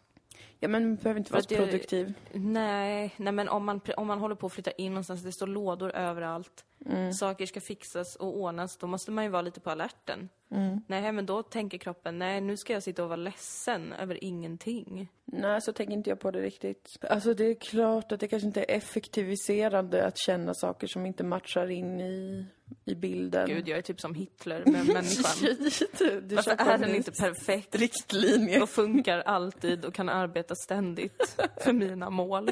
Ja 0.59 0.67
men 0.67 0.95
behöver 0.95 1.19
inte 1.19 1.33
vara 1.33 1.43
så 1.43 1.55
produktiv. 1.55 2.13
Nej, 2.33 3.15
nej 3.17 3.33
men 3.33 3.49
om 3.49 3.65
man, 3.65 3.81
om 3.97 4.07
man 4.07 4.19
håller 4.19 4.35
på 4.35 4.47
att 4.47 4.53
flytta 4.53 4.71
in 4.71 4.91
någonstans, 4.91 5.23
det 5.23 5.31
står 5.31 5.47
lådor 5.47 5.91
överallt, 5.91 6.65
Mm. 6.85 7.13
saker 7.13 7.45
ska 7.45 7.61
fixas 7.61 8.15
och 8.15 8.37
ordnas, 8.37 8.77
då 8.77 8.87
måste 8.87 9.11
man 9.11 9.23
ju 9.23 9.29
vara 9.29 9.41
lite 9.41 9.59
på 9.59 9.69
alerten. 9.69 10.29
Mm. 10.51 10.81
Nej, 10.87 11.11
men 11.11 11.25
då 11.25 11.43
tänker 11.43 11.77
kroppen, 11.77 12.19
nej 12.19 12.41
nu 12.41 12.57
ska 12.57 12.73
jag 12.73 12.83
sitta 12.83 13.03
och 13.03 13.09
vara 13.09 13.17
ledsen 13.17 13.93
över 13.93 14.23
ingenting. 14.23 15.11
Nej, 15.25 15.61
så 15.61 15.73
tänker 15.73 15.93
inte 15.93 16.09
jag 16.09 16.19
på 16.19 16.31
det 16.31 16.41
riktigt. 16.41 16.97
Alltså 17.09 17.33
det 17.33 17.43
är 17.45 17.53
klart 17.55 18.11
att 18.11 18.19
det 18.19 18.27
kanske 18.27 18.47
inte 18.47 18.61
är 18.61 18.75
effektiviserande 18.77 20.05
att 20.05 20.17
känna 20.17 20.53
saker 20.53 20.87
som 20.87 21.05
inte 21.05 21.23
matchar 21.23 21.71
in 21.71 22.01
i, 22.01 22.45
i 22.85 22.95
bilden. 22.95 23.47
Gud, 23.47 23.67
jag 23.67 23.77
är 23.77 23.81
typ 23.81 24.01
som 24.01 24.15
Hitler 24.15 24.63
med 24.65 24.87
människan. 24.93 25.57
du, 25.97 26.21
du 26.21 26.35
Varför 26.35 26.51
är 26.51 26.73
en 26.73 26.81
den 26.81 26.95
inte 26.95 27.11
perfekt 27.11 27.75
riktlinje? 27.75 28.61
och 28.61 28.69
funkar 28.69 29.19
alltid 29.19 29.85
och 29.85 29.93
kan 29.93 30.09
arbeta 30.09 30.55
ständigt 30.55 31.35
för 31.63 31.73
mina 31.73 32.09
mål? 32.09 32.51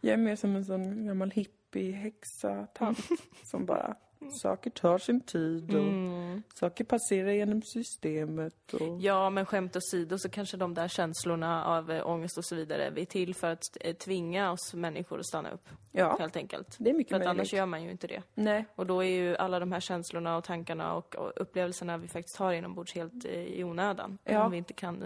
Jag 0.00 0.12
är 0.12 0.16
mer 0.16 0.36
som 0.36 0.56
en 0.56 0.64
sån 0.64 1.06
gammal 1.06 1.30
hippie-häxa-tant 1.76 2.98
som 3.44 3.66
bara, 3.66 3.94
saker 4.42 4.70
tar 4.70 4.98
sin 4.98 5.20
tid 5.20 5.74
och 5.74 5.82
Mm. 5.82 6.42
saker 6.54 6.84
passerar 6.84 7.30
genom 7.32 7.62
systemet 7.62 8.72
och... 8.72 9.00
Ja, 9.00 9.30
men 9.30 9.46
skämt 9.46 9.76
åsido 9.76 10.18
så 10.18 10.28
kanske 10.28 10.56
de 10.56 10.74
där 10.74 10.88
känslorna 10.88 11.64
av 11.64 11.90
eh, 11.90 12.06
ångest 12.08 12.38
och 12.38 12.44
så 12.44 12.54
vidare 12.56 12.92
är 12.96 13.04
till 13.04 13.34
för 13.34 13.52
att 13.52 13.62
eh, 13.80 13.94
tvinga 13.96 14.50
oss 14.52 14.74
människor 14.74 15.18
att 15.18 15.26
stanna 15.26 15.50
upp, 15.50 15.68
Ja, 15.92 16.16
helt 16.18 16.36
enkelt. 16.36 16.76
det 16.78 16.90
är 16.90 16.94
mycket 16.94 17.10
För 17.10 17.18
möjligt. 17.18 17.30
annars 17.30 17.52
gör 17.52 17.66
man 17.66 17.82
ju 17.82 17.90
inte 17.90 18.06
det. 18.06 18.22
Nej, 18.34 18.64
Och 18.74 18.86
då 18.86 19.04
är 19.04 19.08
ju 19.08 19.36
alla 19.36 19.60
de 19.60 19.72
här 19.72 19.80
känslorna 19.80 20.36
och 20.36 20.44
tankarna 20.44 20.94
och, 20.94 21.14
och 21.16 21.32
upplevelserna 21.36 21.96
vi 21.98 22.08
faktiskt 22.08 22.36
har 22.36 22.52
inombords 22.52 22.94
helt 22.94 23.24
eh, 23.24 23.30
i 23.32 23.64
onödan. 23.64 24.18
Ja. 24.24 24.44
Om 24.44 24.50
vi 24.52 24.58
inte 24.58 24.72
kan 24.72 25.02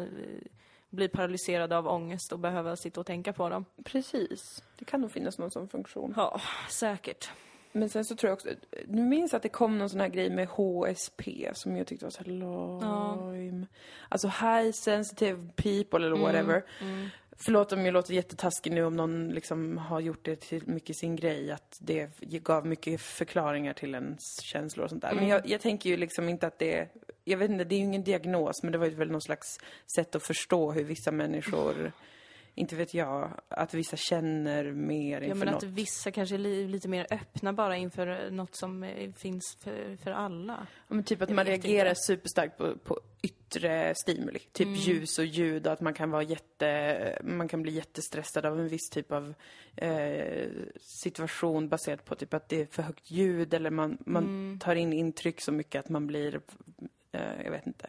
bli 0.90 1.08
paralyserade 1.08 1.78
av 1.78 1.86
ångest 1.86 2.32
och 2.32 2.38
behöva 2.38 2.76
sitta 2.76 3.00
och 3.00 3.06
tänka 3.06 3.32
på 3.32 3.48
dem. 3.48 3.64
precis. 3.84 4.62
Det 4.78 4.84
kan 4.84 5.00
nog 5.00 5.12
finnas 5.12 5.38
någon 5.38 5.50
sån 5.50 5.68
funktion. 5.68 6.14
Ja, 6.16 6.40
säkert. 6.70 7.30
Men 7.72 7.88
sen 7.88 8.04
så 8.04 8.16
tror 8.16 8.28
jag 8.28 8.34
också, 8.34 8.48
du 8.86 9.02
minns 9.02 9.34
att 9.34 9.42
det 9.42 9.48
kom 9.48 9.78
någon 9.78 9.90
sån 9.90 10.00
här 10.00 10.08
grej 10.08 10.30
med 10.30 10.48
HSP 10.48 11.50
som 11.54 11.76
jag 11.76 11.86
tyckte 11.86 12.06
var 12.06 12.10
så 12.10 12.24
här 12.24 12.30
lime. 12.30 13.66
Alltså 14.08 14.28
high 14.28 14.70
sensitive 14.72 15.48
people 15.56 16.06
eller 16.06 16.16
whatever. 16.16 16.64
Förlåt 17.42 17.72
om 17.72 17.84
jag 17.84 17.92
låter 17.92 18.14
jättetaskig 18.14 18.72
nu 18.72 18.84
om 18.84 18.96
någon 18.96 19.28
liksom 19.28 19.78
har 19.78 20.00
gjort 20.00 20.24
det 20.24 20.36
till 20.40 20.62
mycket 20.66 20.96
sin 20.96 21.16
grej, 21.16 21.50
att 21.50 21.78
det 21.80 22.20
gav 22.20 22.66
mycket 22.66 23.00
förklaringar 23.00 23.72
till 23.72 23.94
ens 23.94 24.40
känslor 24.40 24.84
och 24.84 24.90
sånt 24.90 25.02
där. 25.02 25.14
Men 25.14 25.28
jag, 25.28 25.46
jag 25.46 25.60
tänker 25.60 25.90
ju 25.90 25.96
liksom 25.96 26.28
inte 26.28 26.46
att 26.46 26.58
det 26.58 26.88
jag 27.30 27.38
vet 27.38 27.50
inte, 27.50 27.64
det 27.64 27.74
är 27.74 27.78
ju 27.78 27.84
ingen 27.84 28.04
diagnos, 28.04 28.62
men 28.62 28.72
det 28.72 28.78
var 28.78 28.86
ju 28.86 28.94
väl 28.94 29.10
någon 29.10 29.20
slags 29.20 29.58
sätt 29.94 30.14
att 30.14 30.22
förstå 30.22 30.72
hur 30.72 30.84
vissa 30.84 31.12
människor 31.12 31.92
inte 32.54 32.76
vet 32.76 32.94
jag, 32.94 33.30
att 33.48 33.74
vissa 33.74 33.96
känner 33.96 34.72
mer 34.72 35.20
inför 35.20 35.28
Ja, 35.28 35.34
men 35.34 35.48
något. 35.54 35.62
att 35.62 35.68
vissa 35.70 36.10
kanske 36.10 36.34
är 36.34 36.38
li, 36.38 36.68
lite 36.68 36.88
mer 36.88 37.06
öppna 37.10 37.52
bara 37.52 37.76
inför 37.76 38.30
något 38.30 38.54
som 38.56 38.82
eh, 38.82 39.12
finns 39.12 39.56
för, 39.60 39.96
för 39.96 40.10
alla. 40.10 40.66
Ja, 40.88 40.94
men 40.94 41.04
typ 41.04 41.22
att 41.22 41.28
Jag 41.28 41.36
man 41.36 41.44
reagerar 41.44 41.88
inte. 41.88 42.00
superstarkt 42.00 42.58
på, 42.58 42.76
på 42.84 43.00
yttre 43.22 43.94
stimuli. 43.96 44.38
Typ 44.38 44.66
Mm. 44.66 44.78
ljus 44.78 45.18
och 45.18 45.24
ljud 45.24 45.66
och 45.66 45.72
att 45.72 45.80
man 45.80 45.94
kan 45.94 46.10
vara 46.10 46.22
jätte, 46.22 47.18
man 47.24 47.48
kan 47.48 47.62
bli 47.62 47.72
jättestressad 47.72 48.46
av 48.46 48.60
en 48.60 48.68
viss 48.68 48.90
typ 48.90 49.12
av 49.12 49.34
eh, 49.76 50.48
situation 50.80 51.68
baserat 51.68 52.04
på 52.04 52.14
typ 52.14 52.34
att 52.34 52.48
det 52.48 52.60
är 52.60 52.66
för 52.66 52.82
högt 52.82 53.10
ljud 53.10 53.54
eller 53.54 53.70
man, 53.70 53.98
man 54.06 54.24
Mm. 54.24 54.58
tar 54.58 54.74
in 54.74 54.92
intryck 54.92 55.40
så 55.40 55.52
mycket 55.52 55.80
att 55.80 55.88
man 55.88 56.06
blir, 56.06 56.40
jag 57.44 57.50
vet 57.50 57.66
inte. 57.66 57.86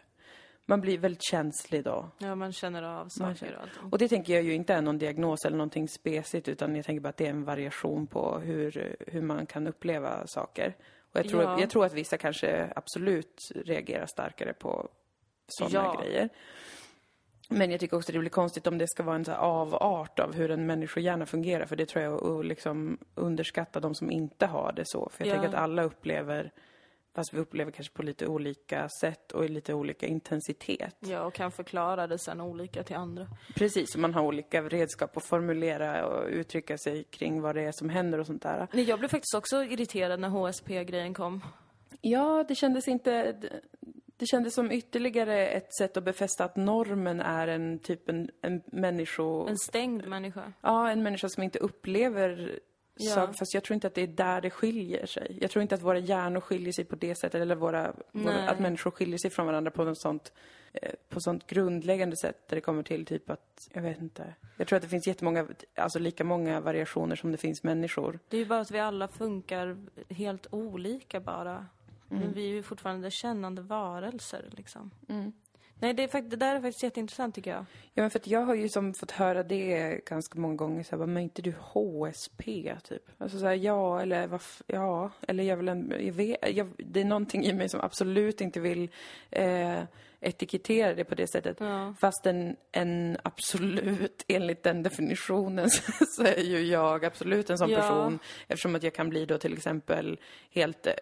Man 0.65 0.81
blir 0.81 0.97
väldigt 0.97 1.23
känslig 1.23 1.83
då. 1.83 2.09
Ja, 2.17 2.35
man 2.35 2.51
känner 2.53 2.83
av 2.83 3.07
saker 3.09 3.33
känner- 3.35 3.55
och 3.55 3.61
allt. 3.61 3.71
Och 3.93 3.97
det 3.97 4.07
tänker 4.07 4.33
jag 4.33 4.43
ju 4.43 4.53
inte 4.53 4.73
är 4.73 4.81
någon 4.81 4.97
diagnos 4.97 5.45
eller 5.45 5.57
någonting 5.57 5.87
specigt 5.87 6.47
utan 6.47 6.75
jag 6.75 6.85
tänker 6.85 7.01
bara 7.01 7.09
att 7.09 7.17
det 7.17 7.25
är 7.25 7.29
en 7.29 7.43
variation 7.43 8.07
på 8.07 8.39
hur, 8.39 8.95
hur 9.07 9.21
man 9.21 9.45
kan 9.45 9.67
uppleva 9.67 10.27
saker. 10.27 10.75
Och 11.13 11.19
jag 11.19 11.29
tror, 11.29 11.43
Ja. 11.43 11.59
jag 11.59 11.69
tror 11.69 11.85
att 11.85 11.93
vissa 11.93 12.17
kanske 12.17 12.73
absolut 12.75 13.41
reagerar 13.65 14.05
starkare 14.05 14.53
på 14.53 14.89
sådana 15.47 15.73
Ja. 15.95 16.01
grejer. 16.01 16.29
Men 17.49 17.71
jag 17.71 17.79
tycker 17.79 17.97
också 17.97 18.11
det 18.11 18.19
blir 18.19 18.29
konstigt 18.29 18.67
om 18.67 18.77
det 18.77 18.87
ska 18.87 19.03
vara 19.03 19.15
en 19.15 19.25
så 19.25 19.31
avart 19.33 20.19
av 20.19 20.33
hur 20.33 20.51
en 20.51 20.65
människohjärna 20.65 21.25
fungerar. 21.25 21.65
För 21.65 21.75
det 21.75 21.85
tror 21.85 22.03
jag 22.03 22.13
är 22.27 22.39
att 22.39 22.45
liksom 22.45 22.97
underskatta 23.15 23.79
de 23.79 23.95
som 23.95 24.11
inte 24.11 24.45
har 24.45 24.71
det 24.75 24.83
så. 24.85 25.09
För 25.09 25.25
jag 25.25 25.29
Ja. 25.29 25.41
tänker 25.41 25.57
att 25.57 25.63
alla 25.63 25.83
upplever, 25.83 26.51
fast 27.15 27.33
vi 27.33 27.39
upplever 27.39 27.71
kanske 27.71 27.93
på 27.93 28.03
lite 28.03 28.27
olika 28.27 28.89
sätt 29.01 29.31
och 29.31 29.45
i 29.45 29.47
lite 29.47 29.73
olika 29.73 30.05
intensitet. 30.07 30.95
Ja, 30.99 31.21
och 31.21 31.33
kan 31.33 31.51
förklara 31.51 32.07
det 32.07 32.17
sen 32.17 32.41
olika 32.41 32.83
till 32.83 32.95
andra. 32.95 33.27
Precis, 33.55 33.95
och 33.95 34.01
man 34.01 34.13
har 34.13 34.21
olika 34.21 34.61
redskap 34.61 35.17
att 35.17 35.25
formulera 35.25 36.07
och 36.07 36.27
uttrycka 36.29 36.77
sig 36.77 37.03
kring 37.03 37.41
vad 37.41 37.55
det 37.55 37.61
är 37.61 37.71
som 37.71 37.89
händer 37.89 38.19
och 38.19 38.25
sånt 38.25 38.41
där. 38.41 38.67
Nej, 38.71 38.83
Jag 38.83 38.99
blev 38.99 39.09
faktiskt 39.09 39.35
också 39.35 39.63
irriterad 39.63 40.19
när 40.19 40.29
HSP-grejen 40.29 41.13
kom. 41.13 41.41
Ja, 42.01 42.45
det 42.47 42.55
kändes 42.55 42.87
inte... 42.87 43.35
Det 44.17 44.27
kändes 44.27 44.53
som 44.53 44.71
ytterligare 44.71 45.47
ett 45.47 45.75
sätt 45.75 45.97
att 45.97 46.03
befästa 46.03 46.43
att 46.45 46.55
normen 46.55 47.19
är 47.19 47.47
en 47.47 47.79
typ 47.79 48.09
en, 48.09 48.29
en 48.41 48.61
människo... 48.65 49.47
En 49.47 49.57
stängd 49.57 50.07
människa. 50.07 50.53
Ja, 50.61 50.91
en 50.91 51.03
människa 51.03 51.29
som 51.29 51.43
inte 51.43 51.59
upplever 51.59 52.59
Ja. 52.95 53.15
saker. 53.15 53.33
Fast 53.33 53.53
jag 53.53 53.63
tror 53.63 53.75
inte 53.75 53.87
att 53.87 53.93
det 53.95 54.01
är 54.01 54.07
där 54.07 54.41
det 54.41 54.49
skiljer 54.49 55.05
sig. 55.05 55.37
Jag 55.41 55.51
tror 55.51 55.61
inte 55.61 55.75
att 55.75 55.81
våra 55.81 55.99
hjärnor 55.99 56.39
skiljer 56.39 56.73
sig 56.73 56.85
på 56.85 56.95
det 56.95 57.15
sättet. 57.15 57.41
Eller 57.41 57.55
våra, 57.55 57.93
våra, 58.11 58.49
att 58.49 58.59
människor 58.59 58.91
skiljer 58.91 59.17
sig 59.17 59.31
från 59.31 59.45
varandra 59.45 59.71
på 59.71 59.83
något 59.83 60.01
sånt, 60.01 60.33
eh, 60.73 60.91
på 61.09 61.19
sånt 61.19 61.47
grundläggande 61.47 62.15
sätt. 62.15 62.47
Där 62.47 62.55
det 62.55 62.61
kommer 62.61 62.83
till 62.83 63.05
typ 63.05 63.29
att, 63.29 63.69
jag 63.73 63.81
vet 63.81 64.01
inte. 64.01 64.35
Jag 64.57 64.67
tror 64.67 64.77
att 64.77 64.83
det 64.83 64.89
finns 64.89 65.07
jättemånga, 65.07 65.47
alltså 65.75 65.99
lika 65.99 66.23
många 66.23 66.59
variationer 66.61 67.15
som 67.15 67.31
det 67.31 67.37
finns 67.37 67.63
människor. 67.63 68.19
Det 68.27 68.37
är 68.37 68.41
ju 68.41 68.47
bara 68.47 68.61
att 68.61 68.71
vi 68.71 68.79
alla 68.79 69.07
funkar 69.07 69.77
helt 70.09 70.47
olika 70.51 71.19
bara. 71.19 71.65
Mm. 72.11 72.23
Men 72.23 72.33
vi 72.33 72.43
är 72.43 72.49
ju 72.49 72.63
fortfarande 72.63 73.11
kännande 73.11 73.61
varelser 73.61 74.49
liksom. 74.51 74.91
Nej, 75.81 75.93
det, 75.93 76.03
är 76.13 76.21
det 76.21 76.35
där 76.35 76.55
är 76.55 76.61
faktiskt 76.61 76.83
jätteintressant 76.83 77.35
tycker 77.35 77.51
jag. 77.51 77.65
Ja, 77.93 78.01
men 78.03 78.09
för 78.09 78.19
att 78.19 78.27
jag 78.27 78.41
har 78.41 78.55
ju 78.55 78.69
som 78.69 78.93
fått 78.93 79.11
höra 79.11 79.43
det 79.43 79.99
ganska 80.05 80.39
många 80.39 80.55
gånger, 80.55 80.83
så 80.83 80.97
här, 80.97 81.05
men 81.05 81.23
inte 81.23 81.41
du 81.41 81.53
HSP, 81.59 82.75
typ? 82.83 83.03
Alltså 83.17 83.39
så 83.39 83.45
här, 83.45 83.53
ja, 83.53 84.01
eller 84.01 84.27
vad, 84.27 84.41
ja, 84.67 85.11
eller 85.27 85.43
jag 85.43 85.57
vill 85.57 85.67
en, 85.67 85.93
jag 85.99 86.13
vet, 86.13 86.55
jag, 86.55 86.69
det 86.77 87.01
är 87.01 87.05
någonting 87.05 87.45
i 87.45 87.53
mig 87.53 87.69
som 87.69 87.81
absolut 87.81 88.41
inte 88.41 88.59
vill 88.59 88.89
eh, 89.29 89.83
etikettera 90.21 90.93
det 90.93 91.03
på 91.03 91.15
det 91.15 91.27
sättet. 91.27 91.57
Ja. 91.59 91.93
Fast 91.99 92.25
en, 92.25 92.55
en 92.71 93.17
absolut, 93.23 94.25
enligt 94.27 94.63
den 94.63 94.83
definitionen, 94.83 95.69
så 96.17 96.23
är 96.23 96.43
ju 96.43 96.59
jag 96.59 97.05
absolut 97.05 97.49
en 97.49 97.57
sån 97.57 97.69
Ja. 97.69 97.77
person. 97.81 98.19
Eftersom 98.47 98.75
att 98.75 98.83
jag 98.83 98.93
kan 98.93 99.09
bli 99.09 99.25
då 99.25 99.37
till 99.37 99.53
exempel 99.53 100.19
helt 100.51 100.87
eh, 100.87 100.93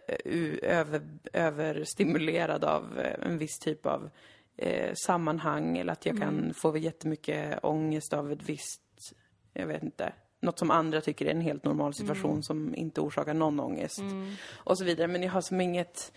över, 0.61 1.01
överstimulerad 1.33 2.63
av 2.63 2.99
eh, 2.99 3.27
en 3.27 3.37
viss 3.37 3.59
typ 3.59 3.85
av 3.85 4.09
eh, 4.61 4.93
sammanhang 4.93 5.77
eller 5.77 5.93
att 5.93 6.05
jag 6.05 6.15
Mm. 6.15 6.27
kan 6.27 6.53
få 6.53 6.77
jättemycket 6.77 7.59
ångest 7.63 8.13
av 8.13 8.31
ett 8.31 8.43
visst, 8.49 8.81
jag 9.53 9.67
vet 9.67 9.83
inte, 9.83 10.13
något 10.41 10.59
som 10.59 10.71
andra 10.71 11.01
tycker 11.01 11.25
är 11.25 11.31
en 11.31 11.41
helt 11.41 11.63
normal 11.63 11.93
situation 11.93 12.31
Mm. 12.31 12.43
som 12.43 12.75
inte 12.75 13.01
orsakar 13.01 13.33
någon 13.33 13.59
ångest. 13.59 13.99
Och 14.53 14.77
så 14.77 14.85
vidare. 14.85 15.07
Men 15.07 15.23
jag 15.23 15.31
har 15.31 15.41
som 15.41 15.61
inget, 15.61 16.11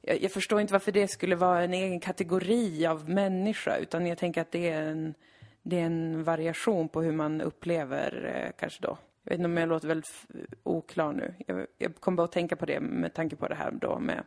jag, 0.00 0.22
jag 0.22 0.32
förstår 0.32 0.60
inte 0.60 0.72
varför 0.72 0.92
det 0.92 1.08
skulle 1.08 1.36
vara 1.36 1.64
en 1.64 1.74
egen 1.74 2.00
kategori 2.00 2.86
av 2.86 3.08
människa 3.10 3.76
utan 3.76 4.06
jag 4.06 4.18
tänker 4.18 4.40
att 4.40 4.52
det 4.52 4.68
är 4.70 4.82
en, 4.82 5.14
det 5.62 5.80
är 5.80 5.84
en 5.86 6.24
variation 6.24 6.88
på 6.88 7.02
hur 7.02 7.12
man 7.12 7.40
upplever 7.40 8.34
eh, 8.44 8.52
kanske 8.60 8.82
då. 8.82 8.98
Jag 9.22 9.30
vet 9.30 9.38
inte 9.38 9.44
om 9.46 9.56
jag 9.56 9.68
låter 9.68 9.88
väldigt 9.88 10.26
oklar 10.62 11.12
nu. 11.12 11.34
Jag, 11.46 11.66
jag 11.78 11.94
kommer 12.00 12.16
bara 12.16 12.24
att 12.24 12.32
tänka 12.32 12.56
på 12.56 12.66
det 12.66 12.80
med 12.80 13.14
tanke 13.14 13.36
på 13.36 13.48
det 13.48 13.54
här 13.54 13.70
då 13.70 13.98
med 13.98 14.22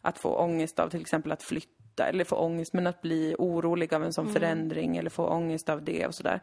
att 0.00 0.18
få 0.18 0.28
ångest 0.36 0.78
av 0.78 0.88
till 0.90 1.00
exempel 1.00 1.32
att 1.32 1.42
flytta 1.42 1.77
eller 2.06 2.24
få 2.24 2.36
ångest 2.36 2.72
men 2.72 2.86
att 2.86 3.02
bli 3.02 3.34
orolig 3.38 3.94
av 3.94 4.04
en 4.04 4.12
sån 4.12 4.32
förändring 4.32 4.96
eller 4.96 5.10
få 5.10 5.26
ångest 5.26 5.68
av 5.68 5.82
det 5.82 6.06
och 6.06 6.14
sådär. 6.14 6.40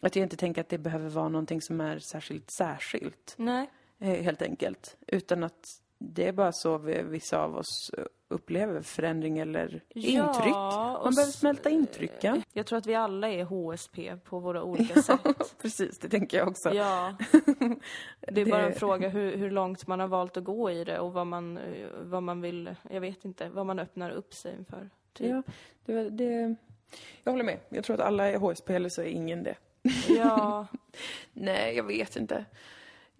Att 0.00 0.16
jag 0.16 0.22
inte 0.22 0.36
tänker 0.36 0.60
att 0.60 0.68
det 0.68 0.78
behöver 0.78 1.08
vara 1.08 1.28
någonting 1.28 1.60
som 1.60 1.80
är 1.80 1.98
särskilt 1.98 2.50
särskilt 2.50 3.34
Nej. 3.36 3.70
eh, 4.00 4.22
helt 4.22 4.42
enkelt. 4.42 4.96
Utan 5.06 5.44
att 5.44 5.80
det 5.98 6.28
är 6.28 6.32
bara 6.32 6.52
så 6.52 6.78
vi, 6.78 7.02
vissa 7.02 7.38
av 7.42 7.56
oss 7.56 7.90
eh, 7.98 8.04
upplever 8.28 8.82
förändring 8.82 9.38
eller 9.38 9.80
intryck. 9.90 10.54
och 10.54 11.04
Man 11.04 11.14
behöver 11.14 11.32
smälta 11.32 11.70
intryck, 11.70 12.12
ja. 12.20 12.36
Jag 12.52 12.66
tror 12.66 12.78
att 12.78 12.86
vi 12.86 12.94
alla 12.94 13.28
är 13.28 13.44
HSP 13.44 14.16
på 14.24 14.38
våra 14.38 14.62
olika 14.64 15.02
sätt. 15.02 15.56
Precis, 15.62 15.98
det 15.98 16.08
tänker 16.08 16.38
jag 16.38 16.48
också. 16.48 16.74
Ja. 16.74 17.14
Det 18.20 18.40
är 18.40 18.46
bara 18.50 18.62
en 18.62 18.72
Det- 18.72 18.78
fråga 18.78 19.08
hur, 19.08 19.36
hur 19.36 19.50
långt 19.50 19.86
man 19.86 20.00
har 20.00 20.08
valt 20.08 20.36
att 20.36 20.44
gå 20.44 20.70
i 20.70 20.84
det 20.84 20.98
och 20.98 21.12
vad 21.12 21.26
man, 21.26 21.58
eh, 21.58 21.86
vad 22.02 22.22
man 22.22 22.40
vill, 22.40 22.74
jag 22.90 23.00
vet 23.00 23.24
inte, 23.24 23.48
vad 23.48 23.66
man 23.66 23.78
öppnar 23.78 24.10
upp 24.10 24.34
sig 24.34 24.54
inför. 24.58 24.90
Typ. 25.12 25.26
Ja, 25.30 25.42
det, 25.84 26.10
det, 26.10 26.54
jag 27.24 27.32
håller 27.32 27.44
med. 27.44 27.58
Jag 27.68 27.84
tror 27.84 27.94
att 27.94 28.02
alla 28.06 28.26
är 28.26 28.36
HSP 28.38 28.74
eller 28.74 28.88
så 28.88 29.02
är 29.02 29.06
ingen 29.06 29.42
det. 29.42 29.54
Ja, 30.08 30.66
Nej, 31.32 31.76
jag 31.76 31.84
vet 31.84 32.16
inte. 32.16 32.44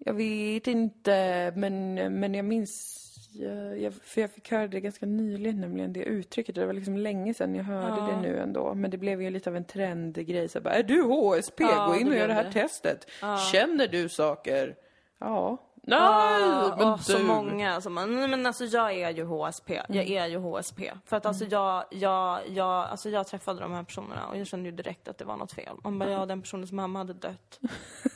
Jag 0.05 0.13
vet 0.13 0.67
inte, 0.67 1.51
men, 1.55 1.93
men 2.19 2.33
jag 2.33 2.45
minns... 2.45 2.95
Jag, 3.33 3.79
jag, 3.81 3.93
för 3.93 4.21
jag 4.21 4.31
fick 4.31 4.51
höra 4.51 4.67
det 4.67 4.79
ganska 4.79 5.05
nyligen, 5.05 5.61
nämligen 5.61 5.93
det 5.93 6.03
uttrycket. 6.03 6.55
Det 6.55 6.65
var 6.65 6.73
liksom 6.73 6.97
länge 6.97 7.33
sedan 7.33 7.55
jag 7.55 7.63
hörde 7.63 8.01
Ja. 8.01 8.07
det 8.07 8.21
nu 8.21 8.39
ändå. 8.39 8.73
Men 8.73 8.91
det 8.91 8.97
blev 8.97 9.21
ju 9.21 9.29
lite 9.29 9.49
av 9.49 9.55
en 9.55 9.65
trendgrej. 9.65 10.49
Så 10.49 10.61
bara, 10.61 10.73
är 10.73 10.83
du 10.83 11.01
HSP? 11.03 11.63
Ja, 11.63 11.87
Gå 11.87 11.95
in 11.99 12.07
och 12.07 12.15
gör 12.15 12.27
det 12.27 12.33
här 12.33 12.43
det. 12.43 12.51
testet. 12.51 13.07
Känner 13.51 13.87
du 13.87 14.09
saker? 14.09 14.75
Ja. 15.19 15.57
Nej, 15.83 15.99
Ah, 16.01 16.75
men 16.77 16.97
du. 16.97 17.03
så 17.03 17.19
många 17.23 17.81
som 17.81 17.93
man, 17.93 18.15
nej, 18.15 18.27
men 18.27 18.45
alltså 18.45 18.65
jag 18.65 18.93
är 18.93 19.09
ju 19.09 19.23
HSP, 19.25 19.73
jag 19.73 19.89
Mm. 20.07 20.11
är 20.23 20.27
ju 20.27 20.37
HSP. 20.37 20.91
För 21.05 21.17
att 21.17 21.25
alltså 21.25 21.45
jag, 21.45 21.83
jag, 21.91 22.39
jag, 22.49 22.67
alltså 22.85 23.09
jag 23.09 23.27
träffade 23.27 23.59
de 23.59 23.71
här 23.73 23.83
personerna 23.83 24.27
och 24.27 24.37
jag 24.37 24.47
kände 24.47 24.69
ju 24.69 24.75
direkt 24.75 25.07
att 25.07 25.17
det 25.17 25.25
var 25.25 25.37
något 25.37 25.51
fel. 25.51 25.75
Man 25.83 25.99
bara, 25.99 26.09
ja 26.11 26.25
den 26.25 26.41
personens 26.41 26.71
mamma 26.71 26.99
hade 26.99 27.13
dött. 27.13 27.59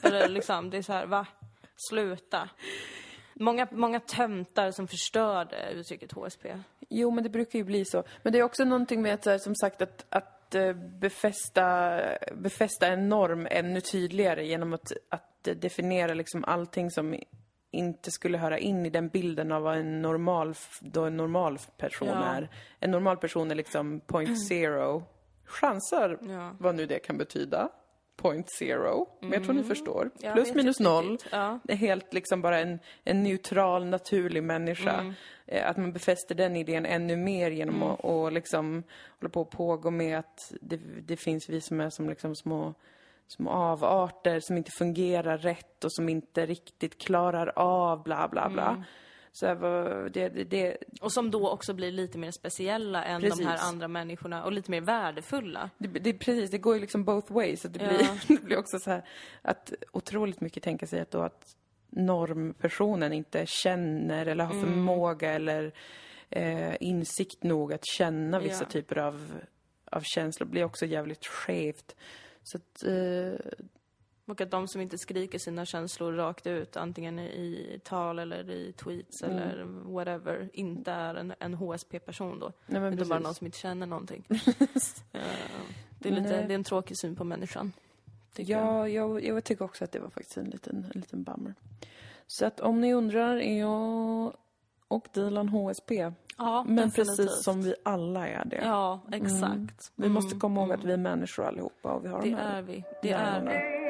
Eller 0.02 0.30
liksom, 0.30 0.70
det 0.70 0.78
är 0.78 0.82
så 0.82 0.94
här, 0.94 1.06
va? 1.06 1.26
Sluta. 1.76 2.50
Många, 3.34 3.68
många 3.72 4.00
töntar 4.00 4.72
som 4.72 4.88
förstörde 4.88 5.72
uttrycket 5.72 6.12
HSP. 6.12 6.46
Jo, 6.90 7.12
men 7.12 7.24
det 7.24 7.30
brukar 7.30 7.60
ju 7.60 7.66
bli 7.66 7.86
så. 7.86 8.04
Men 8.24 8.34
det 8.34 8.40
är 8.40 8.44
också 8.44 8.66
någonting 8.66 9.02
med 9.02 9.14
att, 9.14 9.26
här, 9.26 9.38
som 9.38 9.56
sagt, 9.56 9.82
att, 9.82 10.06
att 10.10 10.56
eh, 10.56 10.74
befästa, 10.74 12.00
befästa 12.34 12.88
en 12.88 13.10
norm 13.10 13.48
ännu 13.52 13.82
tydligare 13.82 14.46
genom 14.46 14.74
att, 14.74 14.92
att 15.10 15.44
definiera 15.44 16.14
liksom 16.14 16.44
allting 16.44 16.92
som 16.92 17.16
inte 17.72 18.12
skulle 18.12 18.38
höra 18.38 18.58
in 18.60 18.86
i 18.86 18.90
den 18.90 19.08
bilden 19.10 19.52
av 19.52 19.62
vad 19.62 19.78
en 19.78 20.02
normal, 20.02 20.54
då 20.82 21.06
en 21.06 21.18
normal 21.18 21.58
person 21.78 22.08
Ja. 22.08 22.24
är. 22.24 22.50
En 22.80 22.92
normal 22.92 23.18
person 23.18 23.52
är 23.52 23.56
liksom 23.56 24.00
point 24.00 24.48
zero. 24.48 25.04
Chansar 25.46 26.18
Ja. 26.22 26.56
vad 26.60 26.76
nu 26.76 26.86
det 26.86 27.00
kan 27.00 27.18
betyda. 27.18 27.70
Point 28.16 28.50
zero. 28.60 29.08
Men 29.20 29.32
jag 29.32 29.44
tror 29.44 29.54
ni 29.54 29.64
förstår. 29.64 30.02
Mm. 30.02 30.12
Jag 30.22 30.34
Plus 30.34 30.48
vet 30.48 30.56
minus 30.56 30.80
noll. 30.80 31.18
Ja. 31.32 31.60
Det 31.64 31.74
är 31.74 31.78
helt 31.78 32.14
liksom 32.14 32.42
bara 32.42 32.60
en, 32.60 32.80
en 33.04 33.24
neutral, 33.24 33.86
naturlig 33.86 34.44
människa. 34.44 35.14
Eh, 35.46 35.70
Att 35.70 35.78
man 35.78 35.94
befäster 35.94 36.36
den 36.36 36.56
idén 36.56 36.86
ännu 36.86 37.16
mer 37.16 37.52
genom 37.52 37.84
att 37.84 38.00
och 38.00 38.32
liksom 38.32 38.84
hålla 39.20 39.30
på 39.30 39.42
och 39.42 39.52
pågå 39.52 39.92
med 39.92 40.20
att 40.20 40.54
det, 40.62 40.80
det 41.08 41.18
finns 41.18 41.50
vi 41.50 41.62
som 41.62 41.80
är 41.82 41.90
som 41.90 42.10
liksom 42.10 42.36
små, 42.36 42.74
små 43.28 43.50
avarter 43.50 44.40
som 44.42 44.58
inte 44.58 44.72
fungerar 44.78 45.38
rätt 45.38 45.84
och 45.84 45.94
som 45.94 46.10
inte 46.10 46.46
riktigt 46.46 46.98
klarar 47.02 47.54
av 47.56 48.04
bla 48.04 48.28
bla 48.28 48.50
bla. 48.50 48.84
Så 49.36 49.46
här, 49.48 49.56
vad- 49.56 50.12
det, 50.12 50.30
det, 50.30 50.44
det, 50.44 50.78
Och 51.02 51.12
som 51.12 51.32
då 51.32 51.50
också 51.50 51.74
blir 51.74 51.92
lite 51.92 52.18
mer 52.18 52.32
speciella 52.32 53.04
än 53.04 53.22
de 53.22 53.30
Precis. 53.30 53.46
här 53.46 53.70
andra 53.70 53.88
människorna 53.88 54.44
och 54.44 54.52
lite 54.52 54.72
mer 54.72 54.82
värdefulla. 54.82 55.70
Det, 55.78 55.88
det, 55.88 56.14
precis, 56.14 56.52
det 56.52 56.58
går 56.58 56.76
ju 56.76 56.82
liksom 56.82 57.04
both 57.04 57.34
ways. 57.34 57.66
Att 57.66 57.74
det, 57.74 57.84
Ja. 57.84 57.90
blir, 57.90 58.28
det 58.38 58.44
blir 58.44 58.58
också 58.58 58.80
så 58.80 58.90
här 58.92 59.06
att 59.42 59.74
otroligt 59.92 60.42
mycket 60.42 60.64
tänka 60.64 60.88
sig 60.88 61.00
att 61.00 61.12
då 61.12 61.22
att 61.22 61.56
normpersonen 61.90 63.14
inte 63.14 63.46
känner 63.46 64.26
eller 64.26 64.44
har 64.46 64.54
Mm. 64.54 64.66
förmåga 64.66 65.34
eller 65.34 65.74
eh, 66.30 66.76
insikt 66.80 67.44
nog 67.44 67.74
att 67.74 67.86
känna 67.86 68.40
vissa 68.40 68.64
Ja. 68.64 68.70
typer 68.70 68.98
av, 68.98 69.32
av 69.86 70.02
känslor 70.02 70.48
blir 70.48 70.64
också 70.64 70.86
jävligt 70.86 71.26
skevt. 71.26 71.96
Så 72.44 72.58
att, 72.58 72.84
eh, 72.84 73.40
Och 74.26 74.42
att 74.42 74.52
de 74.52 74.68
som 74.68 74.82
inte 74.82 74.98
skriker 74.98 75.40
sina 75.40 75.66
känslor 75.66 76.14
rakt 76.14 76.48
ut, 76.48 76.78
antingen 76.78 77.20
i 77.20 77.80
tal 77.84 78.20
eller 78.20 78.50
i 78.50 78.72
tweets 78.74 79.24
Mm. 79.24 79.38
eller 79.38 79.64
whatever, 79.94 80.50
inte 80.54 80.92
är 80.92 81.16
en, 81.16 81.34
en 81.40 81.54
HSP-person 81.54 82.40
då. 82.40 82.52
nej 82.66 82.82
men 82.82 82.94
Utan 82.94 83.08
bara 83.08 83.16
precis. 83.18 83.24
någon 83.26 83.36
som 83.36 83.46
inte 83.46 83.58
känner 83.58 83.88
någonting. 83.88 84.26
Eh, 85.12 85.22
det, 86.00 86.10
är 86.10 86.14
lite, 86.14 86.30
Nej. 86.30 86.46
det 86.48 86.54
är 86.54 86.56
en 86.56 86.64
tråkig 86.64 86.98
syn 86.98 87.16
på 87.16 87.24
människan. 87.24 87.74
tycker 88.34 88.54
jag. 88.54 88.62
Ja, 88.66 88.88
jag, 88.90 89.24
jag 89.26 89.44
tycker 89.44 89.66
också 89.66 89.84
att 89.84 89.92
det 89.92 90.00
var 90.00 90.10
faktiskt 90.10 90.38
en 90.38 90.46
liten, 90.50 90.86
en 90.94 91.02
liten 91.02 91.24
bummer. 91.24 91.54
Så 92.28 92.46
att 92.46 92.60
om 92.60 92.82
ni 92.82 92.94
undrar 92.94 93.38
är 93.38 93.60
jag 93.60 94.34
och 94.88 95.08
Dilan 95.14 95.50
HSP. 95.50 96.12
ja 96.38 96.64
Men 96.68 96.76
definitivt. 96.76 96.96
precis 97.18 97.44
som 97.44 97.62
vi 97.62 97.76
alla 97.84 98.28
är 98.28 98.46
det. 98.46 98.62
Ja, 98.64 99.00
exakt. 99.12 99.92
Vi 99.96 100.10
måste 100.10 100.28
Mm, 100.32 100.40
komma 100.40 100.62
ihåg 100.62 100.72
att 100.72 100.84
vi 100.84 100.94
är 100.94 100.98
människor 100.98 101.46
allihopa 101.46 101.92
och 101.94 102.06
vi 102.06 102.10
har 102.10 102.22
Det 102.22 102.30
de 102.30 102.36
här 102.36 102.58
är 102.58 102.62
vi. 102.62 102.84
Det 103.02 103.10
Ja, 103.10 103.18
är 103.18 103.46
ja. 103.46 103.52
vi. 103.52 103.84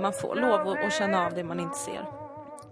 Man 0.00 0.12
får 0.12 0.34
lov 0.34 0.68
att, 0.68 0.92
känna 0.92 1.26
av 1.26 1.34
det 1.34 1.44
man 1.44 1.60
inte 1.60 1.76
ser. 1.76 2.06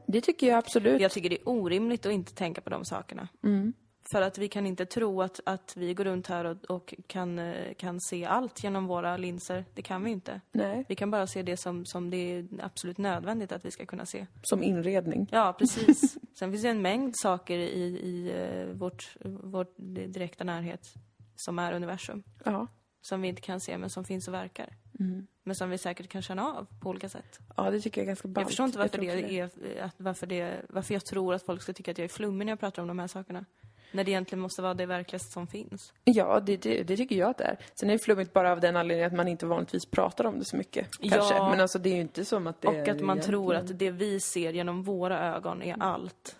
Det 0.06 0.20
tycker 0.20 0.46
jag 0.46 0.58
absolut. 0.58 1.00
Jag 1.00 1.10
tycker 1.10 1.30
det 1.30 1.36
är 1.36 1.48
orimligt 1.48 2.06
att 2.06 2.12
inte 2.12 2.34
tänka 2.34 2.60
på 2.60 2.70
de 2.70 2.84
sakerna. 2.84 3.28
Mm. 3.44 3.72
För 4.12 4.22
att 4.22 4.38
vi 4.38 4.48
kan 4.48 4.66
inte 4.66 4.86
tro 4.86 5.22
att, 5.22 5.40
att 5.46 5.76
vi 5.76 5.94
går 5.94 6.04
runt 6.04 6.26
här 6.26 6.44
och, 6.44 6.64
och 6.70 6.94
kan, 7.06 7.38
eh, 7.38 7.74
kan 7.74 8.00
se 8.00 8.24
allt 8.24 8.64
genom 8.64 8.86
våra 8.86 9.16
linser. 9.16 9.64
Det 9.74 9.82
kan 9.82 10.04
vi 10.04 10.10
inte. 10.10 10.40
Nej, 10.52 10.84
Vi 10.88 10.94
kan 10.94 11.10
bara 11.10 11.26
se 11.26 11.42
det 11.42 11.56
som, 11.56 11.86
som 11.86 12.10
det 12.10 12.16
är 12.16 12.46
absolut 12.60 12.98
nödvändigt 12.98 13.52
att 13.52 13.64
vi 13.64 13.70
ska 13.70 13.86
kunna 13.86 14.06
se. 14.06 14.26
som 14.42 14.62
inredning. 14.62 15.28
Ja, 15.30 15.54
precis. 15.58 16.18
Sen 16.38 16.50
finns 16.50 16.62
det 16.62 16.68
en 16.68 16.82
mängd 16.82 17.16
saker 17.16 17.58
i, 17.58 17.82
i 17.82 18.32
eh, 18.36 18.76
vårt, 18.76 19.16
vårt 19.24 19.74
direkta 19.76 20.44
närhet 20.44 20.94
som 21.36 21.58
är 21.58 21.72
universum. 21.72 22.22
Ja. 22.44 22.66
Som 23.00 23.22
vi 23.22 23.28
inte 23.28 23.42
kan 23.42 23.60
se 23.60 23.78
men 23.78 23.90
som 23.90 24.04
finns 24.04 24.28
och 24.28 24.34
verkar. 24.34 24.76
Mm. 25.00 25.26
Men 25.44 25.56
som 25.56 25.70
vi 25.70 25.78
säkert 25.78 26.08
kan 26.08 26.22
känna 26.22 26.46
av 26.46 26.66
på 26.80 26.88
olika 26.88 27.08
sätt. 27.08 27.40
ja, 27.56 27.70
det 27.70 27.80
tycker 27.80 28.00
jag 28.00 28.04
är 28.04 28.06
ganska 28.06 28.28
ballt. 28.28 28.42
Jag 28.42 28.48
förstår 28.48 28.66
inte 28.66 28.78
varför, 28.78 28.98
tror 28.98 29.06
det 29.06 29.44
också 29.44 29.60
är, 29.60 29.82
att, 29.82 29.94
varför, 29.96 30.26
det, 30.26 30.62
varför 30.68 30.94
jag 30.94 31.04
tror 31.04 31.34
att 31.34 31.42
folk 31.42 31.62
ska 31.62 31.72
tycka 31.72 31.90
att 31.90 31.98
jag 31.98 32.04
är 32.04 32.08
flummig 32.08 32.44
när 32.46 32.52
jag 32.52 32.60
pratar 32.60 32.82
om 32.82 32.88
de 32.88 32.98
här 32.98 33.06
sakerna. 33.06 33.44
När 33.92 34.04
det 34.04 34.10
egentligen 34.10 34.40
måste 34.42 34.62
vara 34.62 34.74
det 34.74 34.86
verkligaste 34.86 35.32
som 35.32 35.46
finns. 35.46 35.92
Ja, 36.04 36.40
det, 36.40 36.56
det, 36.56 36.82
det 36.82 36.96
tycker 36.96 37.16
jag 37.16 37.30
att 37.30 37.38
det 37.38 37.44
är. 37.44 37.56
Sen 37.80 37.88
är 37.90 37.92
det 37.92 37.98
flummigt 38.04 38.32
bara 38.32 38.52
av 38.52 38.60
den 38.60 38.76
anledningen 38.76 39.06
att 39.06 39.16
man 39.16 39.28
inte 39.28 39.46
vanligtvis 39.46 39.86
pratar 39.86 40.24
om 40.26 40.38
det 40.38 40.44
så 40.44 40.56
mycket. 40.56 40.86
Kanske. 41.10 41.34
Ja. 41.34 41.50
Men 41.50 41.60
alltså 41.60 41.78
det 41.78 41.90
är 41.90 41.94
ju 41.94 42.00
inte 42.00 42.24
som 42.24 42.46
att 42.46 42.60
det 42.60 42.68
Och 42.68 42.74
är 42.74 42.80
att 42.80 42.86
man 42.86 42.94
egentligen- 42.94 43.20
tror 43.20 43.54
att 43.54 43.78
det 43.78 43.90
vi 43.90 44.20
ser 44.20 44.52
genom 44.52 44.82
våra 44.82 45.34
ögon 45.36 45.62
är 45.62 45.76
allt. 45.80 46.36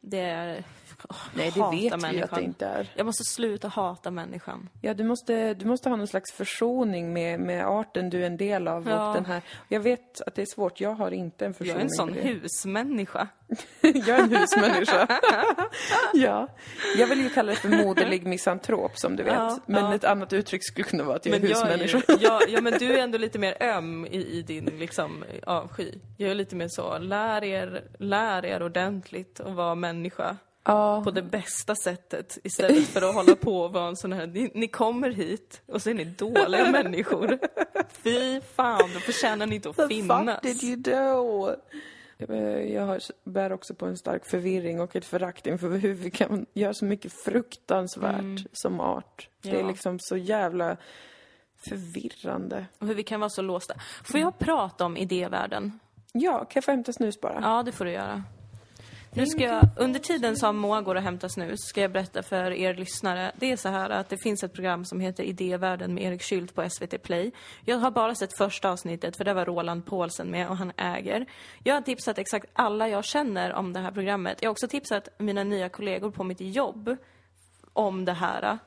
Det 0.00 0.20
är... 0.20 0.48
Mm. 0.48 0.62
Nej, 1.34 1.50
det 1.54 1.60
vet 1.60 1.72
vi 1.72 1.76
ju 1.88 1.90
att 1.90 2.00
människan. 2.02 2.38
det 2.38 2.44
inte 2.44 2.66
är. 2.66 2.92
Jag 2.96 3.06
måste 3.06 3.24
sluta 3.24 3.68
hata 3.68 4.10
människan. 4.10 4.68
Ja, 4.82 4.94
du 4.94 5.04
måste, 5.04 5.54
du 5.54 5.66
måste 5.66 5.88
ha 5.88 5.96
någon 5.96 6.06
slags 6.06 6.32
försoning 6.32 7.12
med, 7.12 7.40
med 7.40 7.66
arten 7.66 8.10
du 8.10 8.22
är 8.22 8.26
en 8.26 8.36
del 8.36 8.68
av 8.68 8.88
Ja. 8.88 9.08
och 9.08 9.14
den 9.14 9.26
här. 9.26 9.42
Jag 9.68 9.80
vet 9.80 10.20
att 10.20 10.34
det 10.34 10.42
är 10.42 10.46
svårt, 10.54 10.80
jag 10.80 10.90
har 10.94 11.10
inte 11.10 11.46
en 11.46 11.54
försoning 11.54 11.72
Jag 11.72 11.80
är 11.80 11.84
en 11.84 11.90
sån 11.90 12.12
husmänniska. 12.12 13.28
jag 13.80 14.08
är 14.08 14.22
en 14.22 14.36
husmänniska. 14.36 15.20
ja. 16.14 16.48
Jag 16.96 17.06
vill 17.06 17.20
ju 17.20 17.30
kalla 17.30 17.52
det 17.52 17.58
för 17.58 17.68
moderlig 17.68 18.26
misantrop 18.26 18.98
som 18.98 19.16
du 19.16 19.22
vet. 19.22 19.34
Ja, 19.34 19.58
men 19.66 19.84
ja. 19.84 19.94
ett 19.94 20.04
annat 20.04 20.32
uttryck 20.32 20.64
skulle 20.64 20.84
kunna 20.84 21.04
vara 21.04 21.16
att 21.16 21.26
jag 21.26 21.34
är 21.34 21.40
Men 21.40 21.50
jag 21.50 21.58
är 21.58 21.78
husmänniska. 21.78 22.12
ju, 22.12 22.18
ja, 22.20 22.40
ja, 22.48 22.60
men 22.60 22.72
du 22.78 22.92
är 22.94 23.02
ändå 23.02 23.18
lite 23.18 23.38
mer 23.38 23.62
öm 23.62 24.06
i, 24.06 24.26
i 24.38 24.42
din 24.42 24.64
liksom, 24.64 25.24
avsky. 25.46 25.92
Jag 26.16 26.30
är 26.30 26.34
lite 26.34 26.56
mer 26.56 26.68
så, 26.68 26.98
lär 26.98 27.44
er, 27.44 27.84
lär 27.98 28.44
er 28.44 28.62
ordentligt 28.62 29.40
att 29.40 29.54
vara 29.54 29.74
människa. 29.74 30.36
Ja. 30.68 31.04
på 31.04 31.10
det 31.10 31.22
bästa 31.22 31.74
sättet 31.74 32.38
istället 32.44 32.86
för 32.88 33.08
att 33.08 33.14
hålla 33.14 33.36
på 33.36 33.60
och 33.60 33.72
vara 33.72 33.88
en 33.88 33.96
sån 33.96 34.12
här, 34.12 34.26
ni, 34.26 34.50
ni 34.54 34.68
kommer 34.68 35.10
hit 35.10 35.62
och 35.66 35.82
så 35.82 35.90
är 35.90 35.94
ni 35.94 36.04
dåliga 36.04 36.70
människor. 36.70 37.38
Fy 38.02 38.40
fan, 38.56 38.90
då 38.94 39.00
förtjänar 39.00 39.46
ni 39.46 39.54
inte 39.54 39.70
att 39.70 39.76
The 39.76 39.88
finnas. 39.88 40.26
fuck 40.26 40.42
did 40.42 40.64
you 40.64 40.76
do? 40.76 41.54
Jag- 42.18 42.68
Jag 42.70 43.00
bär 43.24 43.52
också 43.52 43.74
på 43.74 43.86
en 43.86 43.96
stark 43.96 44.26
förvirring 44.26 44.80
och 44.80 44.96
ett 44.96 45.04
förakt 45.04 45.46
inför 45.46 45.70
hur 45.78 45.94
vi 45.94 46.10
kan 46.10 46.46
göra 46.54 46.74
så 46.74 46.84
mycket 46.84 47.12
fruktansvärt 47.12 48.46
som 48.52 48.80
art. 48.80 49.28
Det 49.42 49.48
är 49.48 49.52
Mm. 49.54 49.66
Ja. 49.66 49.70
liksom 49.72 49.98
så 50.00 50.16
jävla 50.16 50.76
förvirrande. 51.68 52.66
Och 52.78 52.86
hur 52.86 52.94
vi 52.94 53.02
kan 53.02 53.20
vara 53.20 53.30
så 53.30 53.42
låsta. 53.42 53.74
Får 54.04 54.20
jag 54.20 54.38
prata 54.38 54.84
om 54.84 54.96
idévärlden? 54.96 55.78
Ja, 56.12 56.38
kan 56.38 56.50
jag 56.54 56.64
få 56.64 56.70
hämta 56.70 56.92
snus 56.92 57.20
bara? 57.20 57.38
Ja, 57.42 57.62
det 57.62 57.72
får 57.72 57.84
du 57.84 57.90
göra. 57.90 58.22
Nu 59.16 59.26
ska 59.26 59.42
jag, 59.42 59.68
under 59.76 60.00
tiden 60.00 60.36
som 60.36 60.56
Moa 60.56 60.80
går 60.80 60.94
och 60.94 61.02
hämtar 61.02 61.28
snus, 61.28 61.60
ska 61.60 61.80
jag 61.80 61.92
berätta 61.92 62.22
för 62.22 62.52
er 62.52 62.74
lyssnare. 62.74 63.32
Det 63.36 63.52
är 63.52 63.56
så 63.56 63.68
här 63.68 63.90
att 63.90 64.08
det 64.08 64.18
finns 64.22 64.44
ett 64.44 64.52
program 64.52 64.84
som 64.84 65.00
heter 65.00 65.24
Idévärlden 65.24 65.94
med 65.94 66.04
Erik 66.04 66.22
Schült 66.22 66.54
på 66.54 66.70
SVT 66.70 67.02
Play. 67.02 67.32
Jag 67.64 67.76
har 67.76 67.90
bara 67.90 68.14
sett 68.14 68.36
första 68.38 68.70
avsnittet, 68.70 69.16
för 69.16 69.24
det 69.24 69.34
var 69.34 69.44
Roland 69.44 69.86
Paulsen 69.86 70.30
med 70.30 70.48
och 70.48 70.56
han 70.56 70.72
äger. 70.76 71.26
Jag 71.62 71.74
har 71.74 71.80
tipsat 71.80 72.18
exakt 72.18 72.46
alla 72.52 72.88
jag 72.88 73.04
känner 73.04 73.52
om 73.52 73.72
det 73.72 73.80
här 73.80 73.90
programmet. 73.90 74.38
Jag 74.40 74.48
har 74.48 74.52
också 74.52 74.68
tipsat 74.68 75.08
mina 75.18 75.44
nya 75.44 75.68
kollegor 75.68 76.10
på 76.10 76.24
mitt 76.24 76.40
jobb 76.40 76.96
om 77.72 78.04
det 78.04 78.12
här. 78.12 78.58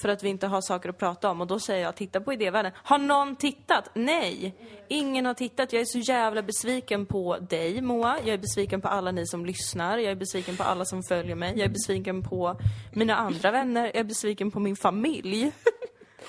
För 0.00 0.08
att 0.08 0.22
vi 0.22 0.28
inte 0.28 0.46
har 0.46 0.60
saker 0.60 0.88
att 0.88 0.98
prata 0.98 1.30
om. 1.30 1.40
Och 1.40 1.46
då 1.46 1.60
säger 1.60 1.82
jag, 1.82 1.94
titta 1.96 2.20
på 2.20 2.32
idévärlden. 2.32 2.72
Har 2.76 2.98
någon 2.98 3.36
tittat? 3.36 3.90
Nej! 3.94 4.54
Ingen 4.88 5.26
har 5.26 5.34
tittat. 5.34 5.72
Jag 5.72 5.80
är 5.82 5.86
så 5.86 5.98
jävla 5.98 6.42
besviken 6.42 7.06
på 7.06 7.38
dig, 7.38 7.80
Moa. 7.80 8.18
Jag 8.18 8.34
är 8.34 8.38
besviken 8.38 8.80
på 8.80 8.88
alla 8.88 9.10
ni 9.10 9.26
som 9.26 9.46
lyssnar. 9.46 9.98
Jag 9.98 10.10
är 10.10 10.16
besviken 10.16 10.56
på 10.56 10.62
alla 10.62 10.84
som 10.84 11.02
följer 11.02 11.34
mig. 11.34 11.52
Jag 11.56 11.64
är 11.64 11.68
besviken 11.68 12.22
på 12.22 12.60
mina 12.92 13.16
andra 13.16 13.50
vänner. 13.50 13.84
Jag 13.84 13.96
är 13.96 14.04
besviken 14.04 14.50
på 14.50 14.60
min 14.60 14.76
familj. 14.76 15.52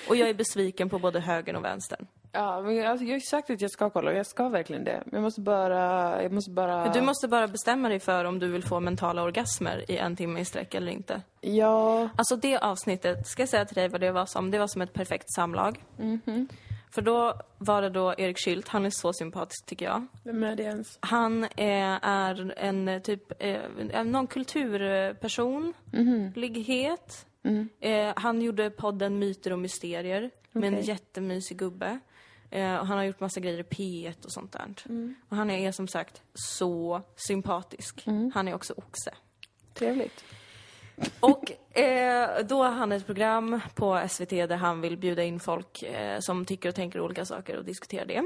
Och 0.09 0.15
jag 0.15 0.29
är 0.29 0.33
besviken 0.33 0.89
på 0.89 0.99
både 0.99 1.19
högern 1.19 1.55
och 1.55 1.65
vänstern. 1.65 2.07
Ja, 2.35 2.61
men 2.61 2.75
jag, 2.75 2.85
alltså, 2.85 3.05
jag 3.05 3.11
har 3.11 3.15
ju 3.17 3.21
sagt 3.21 3.49
att 3.49 3.61
jag 3.61 3.71
ska 3.71 3.89
kolla 3.89 4.11
och 4.11 4.17
jag 4.17 4.25
ska 4.25 4.49
verkligen 4.49 4.83
det. 4.83 5.03
Men 5.05 5.13
jag 5.13 5.21
måste 5.23 5.41
bara, 5.41 6.23
jag 6.23 6.31
måste 6.31 6.51
bara... 6.51 6.93
Du 6.93 7.01
måste 7.01 7.27
bara 7.27 7.47
bestämma 7.47 7.89
dig 7.89 7.99
för 7.99 8.25
om 8.25 8.39
du 8.39 8.51
vill 8.51 8.63
få 8.63 8.79
mentala 8.79 9.23
orgasmer 9.23 9.91
i 9.91 9.97
en 9.97 10.15
timme 10.15 10.39
i 10.39 10.45
sträck 10.45 10.75
eller 10.75 10.91
inte. 10.91 11.21
Ja, 11.41 12.09
Alltså 12.15 12.35
det 12.35 12.57
avsnittet, 12.57 13.27
ska 13.27 13.41
jag 13.41 13.49
säga 13.49 13.65
till 13.65 13.75
dig 13.75 13.89
vad 13.89 14.01
det 14.01 14.11
var 14.11 14.25
som? 14.25 14.51
Det 14.51 14.59
var 14.59 14.67
som 14.67 14.81
ett 14.81 14.93
perfekt 14.93 15.33
samlag. 15.35 15.83
För 16.91 17.01
då 17.01 17.33
var 17.57 17.81
det 17.81 17.89
då 17.89 18.13
Erik 18.17 18.37
Schült, 18.45 18.67
han 18.67 18.85
är 18.85 18.89
så 18.89 19.13
sympatisk 19.13 19.65
tycker 19.65 19.85
jag. 19.85 20.07
vem 20.23 20.43
är 20.43 20.55
det 20.55 20.63
ens? 20.63 20.97
Han 20.99 21.43
eh, 21.43 21.99
är 22.01 22.53
en 22.57 22.87
eh, 22.87 23.01
typ, 23.01 23.43
eh, 23.43 24.03
någon 24.03 24.27
kulturpersonlighet. 24.27 27.25
Eh, 27.79 28.13
han 28.15 28.41
gjorde 28.41 28.69
podden 28.69 29.19
Myter 29.19 29.53
och 29.53 29.59
Mysterier 29.59 30.29
med 30.51 30.73
en 30.73 30.81
jättemysig 30.81 31.57
gubbe. 31.57 31.99
Eh, 32.53 32.75
och 32.75 32.87
han 32.87 32.97
har 32.97 33.05
gjort 33.05 33.19
massa 33.19 33.39
grejer 33.39 33.59
i 33.59 33.63
P1 33.63 34.25
och 34.25 34.31
sånt 34.31 34.51
där. 34.51 34.73
Och 35.29 35.37
han 35.37 35.49
är 35.49 35.71
som 35.71 35.87
sagt 35.87 36.21
så 36.33 37.01
sympatisk. 37.15 38.03
Han 38.33 38.47
är 38.47 38.53
också 38.53 38.73
oxe. 38.77 39.13
Trevligt. 39.73 40.23
Och 41.19 41.77
eh, 41.77 42.45
då 42.45 42.63
har 42.63 42.71
han 42.71 42.91
ett 42.91 43.05
program 43.05 43.59
på 43.75 44.05
SVT 44.09 44.29
där 44.29 44.55
han 44.55 44.81
vill 44.81 44.97
bjuda 44.97 45.23
in 45.23 45.39
folk 45.39 45.83
eh, 45.83 46.19
som 46.19 46.45
tycker 46.45 46.69
och 46.69 46.75
tänker 46.75 47.01
olika 47.01 47.25
saker 47.25 47.57
och 47.57 47.65
diskutera 47.65 48.05
det. 48.05 48.23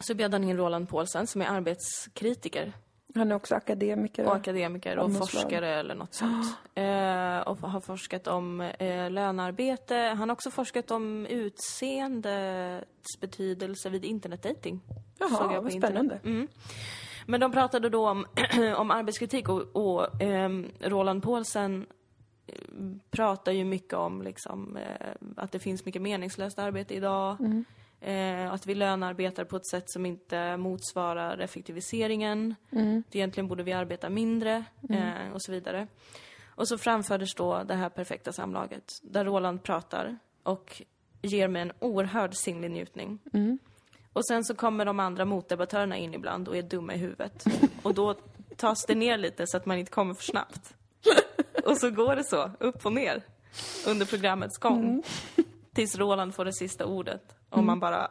Så 0.00 0.14
bjöd 0.14 0.32
han 0.32 0.44
in 0.44 0.56
Roland 0.56 0.88
Paulsen 0.88 1.26
som 1.26 1.42
är 1.42 1.46
arbetskritiker 1.46 2.72
Han 3.14 3.30
är 3.30 3.34
också 3.34 3.54
akademiker. 3.54 4.26
och 4.26 4.34
akademiker 4.36 4.98
och 4.98 5.16
forskare 5.16 5.68
eller 5.68 5.94
något 5.94 6.14
sånt. 6.14 6.46
Eh, 6.74 7.40
och 7.40 7.58
har 7.58 7.80
forskat 7.80 8.26
om 8.26 8.60
eh, 8.60 9.10
lönearbete. 9.10 9.96
Han 9.96 10.28
har 10.28 10.32
också 10.32 10.50
forskat 10.50 10.90
om 10.90 11.26
utseendets 11.26 13.20
betydelse 13.20 13.90
vid 13.90 14.04
internetdating. 14.04 14.80
Jaha, 15.18 15.28
såg 15.28 15.52
jag 15.52 15.62
vad 15.62 15.72
spännande. 15.72 16.20
Mm. 16.24 16.48
Men 17.26 17.40
de 17.40 17.52
pratade 17.52 17.88
då 17.88 18.08
om, 18.08 18.26
om 18.76 18.90
arbetskritik 18.90 19.48
och, 19.48 19.76
och 19.76 20.22
ehm, 20.22 20.70
Roland 20.80 21.22
Paulsen 21.22 21.86
eh, 22.46 22.54
pratar 23.10 23.52
ju 23.52 23.64
mycket 23.64 23.94
om 23.94 24.22
liksom, 24.22 24.76
eh, 24.76 25.12
att 25.36 25.52
det 25.52 25.58
finns 25.58 25.84
mycket 25.84 26.02
meningslöst 26.02 26.58
arbete 26.58 26.94
idag. 26.94 27.36
Eh, 28.00 28.52
att 28.52 28.66
vi 28.66 28.74
lönearbetar 28.74 29.44
på 29.44 29.56
ett 29.56 29.66
sätt 29.66 29.90
som 29.90 30.06
inte 30.06 30.56
motsvarar 30.56 31.38
effektiviseringen. 31.38 32.54
Att 33.08 33.14
egentligen 33.14 33.48
borde 33.48 33.62
vi 33.62 33.72
arbeta 33.72 34.10
mindre 34.10 34.64
eh, 34.90 35.32
och 35.34 35.42
så 35.42 35.52
vidare. 35.52 35.86
Och 36.46 36.68
så 36.68 36.78
framfördes 36.78 37.34
då 37.34 37.62
det 37.62 37.74
här 37.74 37.88
perfekta 37.88 38.32
samlaget 38.32 38.92
där 39.02 39.24
Roland 39.24 39.62
pratar 39.62 40.18
och 40.42 40.82
ger 41.22 41.48
mig 41.48 41.62
en 41.62 41.72
oerhörd 41.78 42.34
sinnlig 42.34 42.70
njutning. 42.70 43.18
Och 44.12 44.26
sen 44.26 44.44
så 44.44 44.54
kommer 44.54 44.84
de 44.84 45.00
andra 45.00 45.24
motdebattörerna 45.24 45.96
in 45.96 46.14
ibland 46.14 46.48
och 46.48 46.56
är 46.56 46.62
dumma 46.62 46.94
i 46.94 46.98
huvudet. 46.98 47.44
Och 47.82 47.94
då 47.94 48.14
tas 48.56 48.86
det 48.86 48.94
ner 48.94 49.18
lite 49.18 49.46
så 49.46 49.56
att 49.56 49.66
man 49.66 49.78
inte 49.78 49.90
kommer 49.90 50.14
för 50.14 50.22
snabbt. 50.22 50.74
Och 51.64 51.76
så 51.76 51.90
går 51.90 52.16
det 52.16 52.24
så, 52.24 52.50
upp 52.60 52.86
och 52.86 52.92
ner, 52.92 53.22
under 53.86 54.06
programmets 54.06 54.58
gång. 54.58 55.02
tills 55.74 55.96
Roland 55.96 56.34
får 56.34 56.44
det 56.44 56.52
sista 56.52 56.86
ordet. 56.86 57.39
Och 57.50 57.64
man 57.64 57.80
bara 57.80 58.10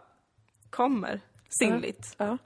kommer 0.70 1.22
sinnligt. 1.50 2.16
Ja. 2.18 2.38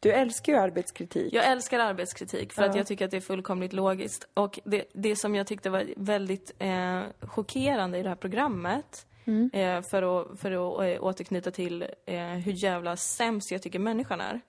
Du 0.00 0.12
älskar 0.12 0.52
ju 0.52 0.58
arbetskritik. 0.58 1.34
Jag 1.34 1.44
älskar 1.44 1.78
arbetskritik 1.78 2.52
för 2.52 2.62
att 2.62 2.76
jag 2.76 2.86
tycker 2.86 3.04
att 3.04 3.10
det 3.10 3.16
är 3.16 3.20
fullkomligt 3.20 3.72
logiskt. 3.72 4.28
Och 4.34 4.60
det, 4.64 4.84
det 4.92 5.16
som 5.16 5.34
jag 5.34 5.46
tyckte 5.46 5.70
var 5.70 5.84
väldigt 5.96 6.52
eh, 6.58 7.00
chockerande 7.20 7.98
i 7.98 8.02
det 8.02 8.08
här 8.08 8.16
programmet 8.16 9.06
eh, 9.52 9.82
för 9.90 10.20
att, 10.20 10.40
för 10.40 10.50
att 10.50 10.96
eh, 10.96 11.04
återknyta 11.04 11.50
till 11.50 11.82
eh, 12.06 12.18
hur 12.24 12.64
jävla 12.64 12.96
sämst 12.96 13.50
jag 13.50 13.62
tycker 13.62 13.78
människan 13.78 14.20
är. 14.20 14.40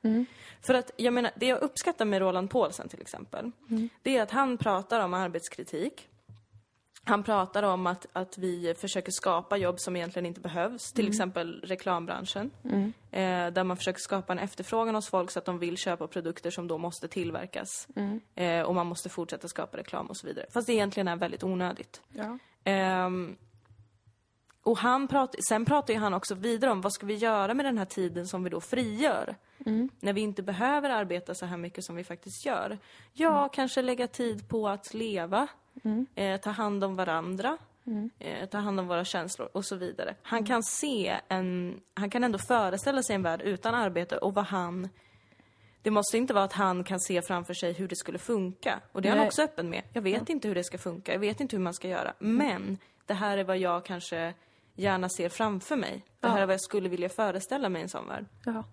För 0.61 0.73
att, 0.73 0.91
jag 0.97 1.13
menar, 1.13 1.31
det 1.35 1.45
jag 1.45 1.61
uppskattar 1.61 2.05
med 2.05 2.19
Roland 2.19 2.49
Paulsen 2.49 2.89
till 2.89 3.01
exempel, 3.01 3.51
det 4.01 4.17
är 4.17 4.23
att 4.23 4.31
han 4.31 4.57
pratar 4.57 4.99
om 4.99 5.13
arbetskritik. 5.13 6.09
Han 7.05 7.23
pratar 7.23 7.63
om 7.63 7.87
att, 7.87 8.07
att 8.13 8.37
vi 8.37 8.75
försöker 8.77 9.11
skapa 9.11 9.57
jobb 9.57 9.79
som 9.79 9.95
egentligen 9.95 10.25
inte 10.25 10.41
behövs, 10.41 10.93
till 10.93 11.07
exempel 11.07 11.61
reklambranschen. 11.61 12.51
Eh, 13.11 13.53
där 13.53 13.63
man 13.63 13.77
försöker 13.77 13.99
skapa 13.99 14.33
en 14.33 14.39
efterfrågan 14.39 14.95
hos 14.95 15.09
folk 15.09 15.31
så 15.31 15.39
att 15.39 15.45
de 15.45 15.59
vill 15.59 15.77
köpa 15.77 16.07
produkter 16.07 16.51
som 16.51 16.67
då 16.67 16.77
måste 16.77 17.07
tillverkas. 17.07 17.87
Eh, 18.35 18.61
och 18.61 18.75
man 18.75 18.87
måste 18.87 19.09
fortsätta 19.09 19.47
skapa 19.47 19.77
reklam 19.77 20.05
och 20.05 20.17
så 20.17 20.27
vidare. 20.27 20.45
Fast 20.53 20.67
det 20.67 20.73
egentligen 20.73 21.07
är 21.07 21.15
väldigt 21.15 21.43
onödigt. 21.43 22.01
Ja. 22.13 22.37
Ehm, 22.63 23.35
och 24.63 24.77
han 24.77 25.07
prat, 25.07 25.35
sen 25.47 25.65
pratar 25.65 25.93
ju 25.93 25.99
han 25.99 26.13
också 26.13 26.35
vidare 26.35 26.71
om 26.71 26.81
vad 26.81 26.93
ska 26.93 27.05
vi 27.05 27.15
göra 27.15 27.53
med 27.53 27.65
den 27.65 27.77
här 27.77 27.85
tiden 27.85 28.27
som 28.27 28.43
vi 28.43 28.49
då 28.49 28.61
frigör? 28.61 29.35
När 29.99 30.13
vi 30.13 30.21
inte 30.21 30.43
behöver 30.43 30.89
arbeta 30.89 31.35
så 31.35 31.45
här 31.45 31.57
mycket 31.57 31.83
som 31.83 31.95
vi 31.95 32.03
faktiskt 32.03 32.45
gör. 32.45 32.77
Ja, 33.13 33.49
kanske 33.49 33.81
lägga 33.81 34.07
tid 34.07 34.49
på 34.49 34.67
att 34.67 34.93
leva, 34.93 35.47
eh, 36.15 36.39
ta 36.41 36.49
hand 36.49 36.83
om 36.83 36.95
varandra, 36.95 37.57
eh, 38.19 38.49
ta 38.49 38.57
hand 38.57 38.79
om 38.79 38.87
våra 38.87 39.05
känslor 39.05 39.49
och 39.51 39.65
så 39.65 39.75
vidare. 39.75 40.15
Han 40.21 40.43
kan 40.43 40.63
se 40.63 41.19
en, 41.27 41.81
han 41.93 42.09
kan 42.09 42.23
ändå 42.23 42.37
föreställa 42.37 43.03
sig 43.03 43.15
en 43.15 43.23
värld 43.23 43.41
utan 43.41 43.75
arbete 43.75 44.17
och 44.17 44.33
vad 44.33 44.45
han 44.45 44.89
det 45.81 45.91
måste 45.91 46.17
inte 46.17 46.33
vara 46.33 46.43
att 46.43 46.53
han 46.53 46.83
kan 46.83 46.99
se 46.99 47.21
framför 47.21 47.53
sig 47.53 47.73
hur 47.73 47.87
det 47.87 47.95
skulle 47.95 48.17
funka. 48.17 48.81
Och 48.91 49.01
det 49.01 49.07
är 49.07 49.09
han 49.09 49.17
Nej. 49.19 49.27
också 49.27 49.41
öppen 49.43 49.69
med. 49.69 49.83
Jag 49.93 50.01
vet 50.01 50.29
inte 50.29 50.47
hur 50.47 50.55
det 50.55 50.63
ska 50.63 50.77
funka, 50.77 51.11
jag 51.11 51.19
vet 51.19 51.39
inte 51.39 51.55
hur 51.55 51.63
man 51.63 51.73
ska 51.73 51.87
göra. 51.87 52.13
Men 52.19 52.77
det 53.05 53.13
här 53.13 53.37
är 53.37 53.43
vad 53.43 53.57
jag 53.57 53.85
kanske 53.85 54.33
gärna 54.75 55.09
ser 55.09 55.29
framför 55.29 55.75
mig. 55.75 56.05
Det 56.19 56.27
här 56.27 56.41
är 56.41 56.45
vad 56.45 56.53
jag 56.53 56.61
skulle 56.61 56.89
vilja 56.89 57.09
föreställa 57.09 57.69
mig 57.69 57.79
i 57.79 57.83
en 57.83 57.89
sån 57.89 58.07
värld. 58.07 58.25
Ja. 58.45 58.63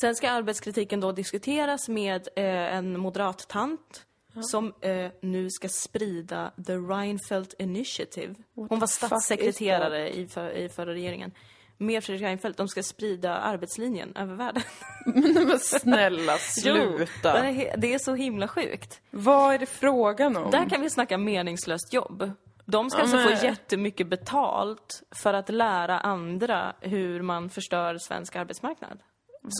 Sen 0.00 0.14
ska 0.14 0.30
arbetskritiken 0.30 1.00
då 1.00 1.12
diskuteras 1.12 1.88
med 1.88 2.28
eh, 2.36 2.76
en 2.76 3.00
moderat 3.00 3.48
tant 3.48 4.06
som 4.40 4.74
eh, 4.80 5.10
nu 5.22 5.50
ska 5.50 5.68
sprida 5.68 6.52
the 6.66 6.72
Reinfeldt 6.76 7.54
Initiative. 7.58 8.34
Hon 8.54 8.78
var 8.78 8.86
statssekreterare 8.86 10.10
i, 10.14 10.26
för, 10.28 10.50
i 10.50 10.68
förra 10.68 10.92
regeringen. 10.92 11.32
Med 11.78 12.04
Fredrik 12.04 12.22
Reinfeldt, 12.22 12.58
de 12.58 12.68
ska 12.68 12.82
sprida 12.82 13.36
arbetslinjen 13.36 14.16
över 14.16 14.34
världen. 14.34 14.62
Men 15.46 15.58
snälla, 15.58 16.32
Jo, 16.64 16.74
sluta. 16.96 17.32
det, 17.42 17.48
är, 17.48 17.76
det 17.76 17.94
är 17.94 17.98
så 17.98 18.14
himla 18.14 18.48
sjukt. 18.48 19.00
Vad 19.10 19.54
är 19.54 19.58
det 19.58 19.66
frågan 19.66 20.36
om? 20.36 20.50
Där 20.50 20.68
kan 20.68 20.80
vi 20.80 20.90
snacka 20.90 21.18
meningslöst 21.18 21.92
jobb. 21.92 22.30
De 22.64 22.90
ska 22.90 22.98
Ja, 22.98 23.02
alltså 23.02 23.16
men- 23.16 23.36
få 23.38 23.44
jättemycket 23.46 24.06
betalt 24.08 25.02
för 25.22 25.34
att 25.34 25.48
lära 25.48 25.98
andra 26.00 26.76
hur 26.80 27.22
man 27.22 27.50
förstör 27.50 27.98
svensk 27.98 28.36
arbetsmarknad. 28.36 28.98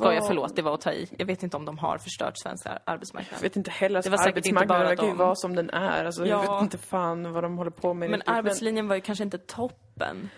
Jag 0.03 0.15
Vad- 0.15 0.27
förlåt, 0.27 0.57
det 0.57 0.63
var 0.63 0.75
att 0.75 0.81
ta 0.81 0.93
i. 0.93 1.09
Jag 1.19 1.27
vet 1.27 1.43
inte 1.43 1.57
om 1.57 1.65
de 1.65 1.79
har 1.79 1.99
förstört 1.99 2.33
svensk 2.39 2.67
ar- 2.67 2.79
arbetsmarknad. 2.85 3.39
Jag 3.39 3.43
vet 3.43 3.57
inte 3.57 3.71
heller, 3.71 4.03
Det 4.03 4.11
var 4.11 4.19
arbetsmarknaden 4.29 4.69
bara 4.69 4.89
verkar 4.89 5.07
ju 5.07 5.13
vara 5.15 5.35
som 5.35 5.57
den 5.57 5.71
är. 5.71 6.05
Alltså, 6.05 6.27
Jag 6.27 6.45
Ja. 6.45 6.55
vet 6.55 6.63
inte 6.63 6.79
fan 6.79 7.33
vad 7.33 7.45
de 7.45 7.59
håller 7.59 7.71
på 7.71 7.95
med 7.95 8.11
Men 8.11 8.19
riktigt, 8.21 8.35
arbetslinjen 8.35 8.89
var 8.89 8.95
ju 8.95 9.01
kanske 9.01 9.25
inte 9.25 9.39
toppen 9.39 10.29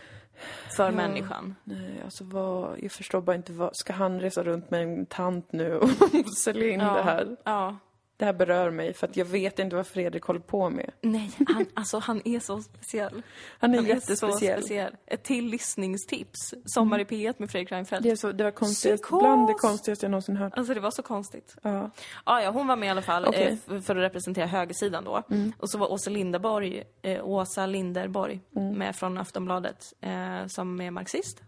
för 0.77 0.91
människan. 0.91 1.55
Nej, 1.65 2.01
alltså 2.05 2.25
vad, 2.25 2.79
jag 2.79 2.93
förstår 2.93 3.21
bara 3.21 3.37
inte 3.37 3.53
vad, 3.53 3.71
ska 3.77 3.93
han 3.93 4.21
resa 4.21 4.43
runt 4.43 4.71
med 4.71 4.83
en 4.83 5.07
tant 5.07 5.53
nu 5.53 5.75
och 5.79 5.89
sälja 6.45 6.69
in 6.69 6.79
det 6.79 6.85
här? 7.03 7.37
ja. 7.45 7.77
Det 8.19 8.25
här 8.25 8.33
berör 8.33 8.71
mig 8.71 8.93
för 8.95 9.07
att 9.07 9.17
jag 9.17 9.25
vet 9.25 9.59
inte 9.59 9.77
vad 9.77 9.87
Fredrik 9.87 10.23
håller 10.25 10.41
på 10.41 10.71
med. 10.71 10.91
Nej, 11.01 11.31
han, 11.49 11.67
alltså 11.75 11.99
han 11.99 12.23
är 12.25 12.41
så 12.41 12.61
speciell. 12.63 13.23
Han 13.59 13.71
är 13.73 13.77
Han 13.77 13.85
är 13.87 13.89
jättespeciell. 13.89 14.59
speciell. 14.61 14.97
Ett 15.07 15.23
till 15.23 15.47
lyssningstips. 15.47 16.55
Sommar 16.65 16.99
i 16.99 17.05
P1 17.05 17.35
med 17.39 17.51
Fredrik 17.51 17.73
Reinfeldt. 17.73 18.03
Det, 18.03 18.11
är 18.11 18.17
så, 18.17 18.33
det 18.33 18.45
var 18.45 18.51
konstigt, 18.51 19.09
bland 19.09 19.47
det 19.49 19.55
konstigaste 19.55 20.07
jag 20.07 20.11
någonsin 20.11 20.37
hört. 20.37 20.53
Alltså 20.57 20.75
det 20.75 20.81
var 20.81 20.91
så 20.91 21.03
konstigt. 21.03 21.57
Ja. 21.63 21.91
Ja, 22.27 22.43
ja, 22.43 22.51
hon 22.51 22.67
var 22.67 22.77
med 22.77 22.87
i 22.87 22.91
alla 22.91 23.03
fall 23.03 23.25
Okej. 23.27 23.59
eh, 23.71 23.81
för 23.81 23.97
att 23.97 24.03
representera 24.03 24.47
högersidan 24.47 25.05
då. 25.05 25.23
Och 25.59 25.71
så 25.71 25.79
var 25.79 25.93
Åsa 25.93 26.11
Linderborg, 26.11 26.85
eh, 27.03 27.25
Åsa 27.29 27.67
Linderborg 27.67 28.41
med 28.51 28.97
från 28.97 29.19
Aftonbladet 29.19 29.93
eh, 30.01 30.47
som 30.47 30.81
är 30.81 30.91
marxist. 30.91 31.43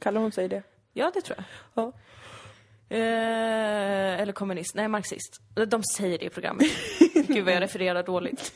Kallar 0.00 0.20
hon 0.20 0.32
sig 0.32 0.48
det? 0.48 0.62
Ja, 0.92 1.10
det 1.14 1.20
tror 1.20 1.38
jag. 1.38 1.84
Ja. 1.84 1.92
Eh, 2.90 4.20
eller 4.20 4.32
kommunist, 4.32 4.74
nej 4.74 4.88
marxist. 4.88 5.40
De 5.68 5.82
säger 5.96 6.18
det 6.18 6.24
i 6.24 6.30
programmet. 6.30 6.66
Gud 7.28 7.44
vad 7.44 7.54
jag 7.54 7.60
refererar 7.62 8.02
dåligt. 8.02 8.52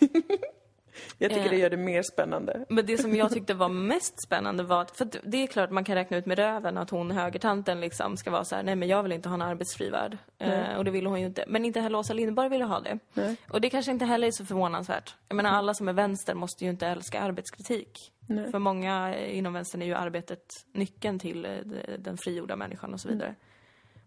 Jag 1.18 1.30
tycker 1.30 1.44
Eh. 1.44 1.50
det 1.50 1.56
gör 1.56 1.70
det 1.70 1.76
mer 1.76 2.02
spännande. 2.02 2.64
Men 2.68 2.86
det 2.86 2.98
som 2.98 3.16
jag 3.16 3.30
tyckte 3.32 3.54
var 3.54 3.68
mest 3.68 4.22
spännande 4.26 4.62
var 4.62 4.82
att, 4.82 4.96
för 4.96 5.04
att 5.04 5.16
det 5.24 5.42
är 5.42 5.46
klart 5.46 5.70
man 5.70 5.84
kan 5.84 5.94
räkna 5.94 6.16
ut 6.16 6.26
med 6.26 6.38
röven 6.38 6.78
att 6.78 6.90
hon 6.90 7.10
högertanten 7.10 7.80
liksom 7.80 8.16
ska 8.16 8.30
vara 8.30 8.44
så 8.44 8.56
här: 8.56 8.62
nej 8.62 8.76
men 8.76 8.88
jag 8.88 9.02
vill 9.02 9.12
inte 9.12 9.28
ha 9.28 9.34
en 9.34 9.42
arbetsfri 9.42 9.90
värld. 9.90 10.18
Eh, 10.38 10.74
och 10.76 10.84
det 10.84 10.90
ville 10.90 11.08
hon 11.08 11.20
ju 11.20 11.26
inte. 11.26 11.44
Men 11.48 11.64
inte 11.64 11.80
heller 11.80 11.98
Åsa 11.98 12.12
Linderborg 12.12 12.48
ville 12.48 12.64
ha 12.64 12.80
det. 12.80 12.98
Nej. 13.14 13.36
Och 13.48 13.60
det 13.60 13.70
kanske 13.70 13.92
inte 13.92 14.04
heller 14.04 14.26
är 14.26 14.30
så 14.32 14.44
förvånansvärt. 14.44 15.14
Jag 15.28 15.36
menar 15.36 15.50
alla 15.50 15.74
som 15.74 15.88
är 15.88 15.92
vänster 15.92 16.34
måste 16.34 16.64
ju 16.64 16.70
inte 16.70 16.86
älska 16.86 17.20
arbetskritik. 17.20 18.12
Nej. 18.26 18.50
För 18.50 18.58
många 18.58 19.16
inom 19.18 19.52
vänstern 19.52 19.82
är 19.82 19.86
ju 19.86 19.94
arbetet 19.94 20.44
nyckeln 20.72 21.18
till 21.18 21.44
eh, 21.44 21.50
de- 21.64 21.96
den 21.98 22.16
frigjorda 22.18 22.56
människan 22.56 22.94
och 22.94 23.00
så 23.00 23.08
vidare. 23.08 23.34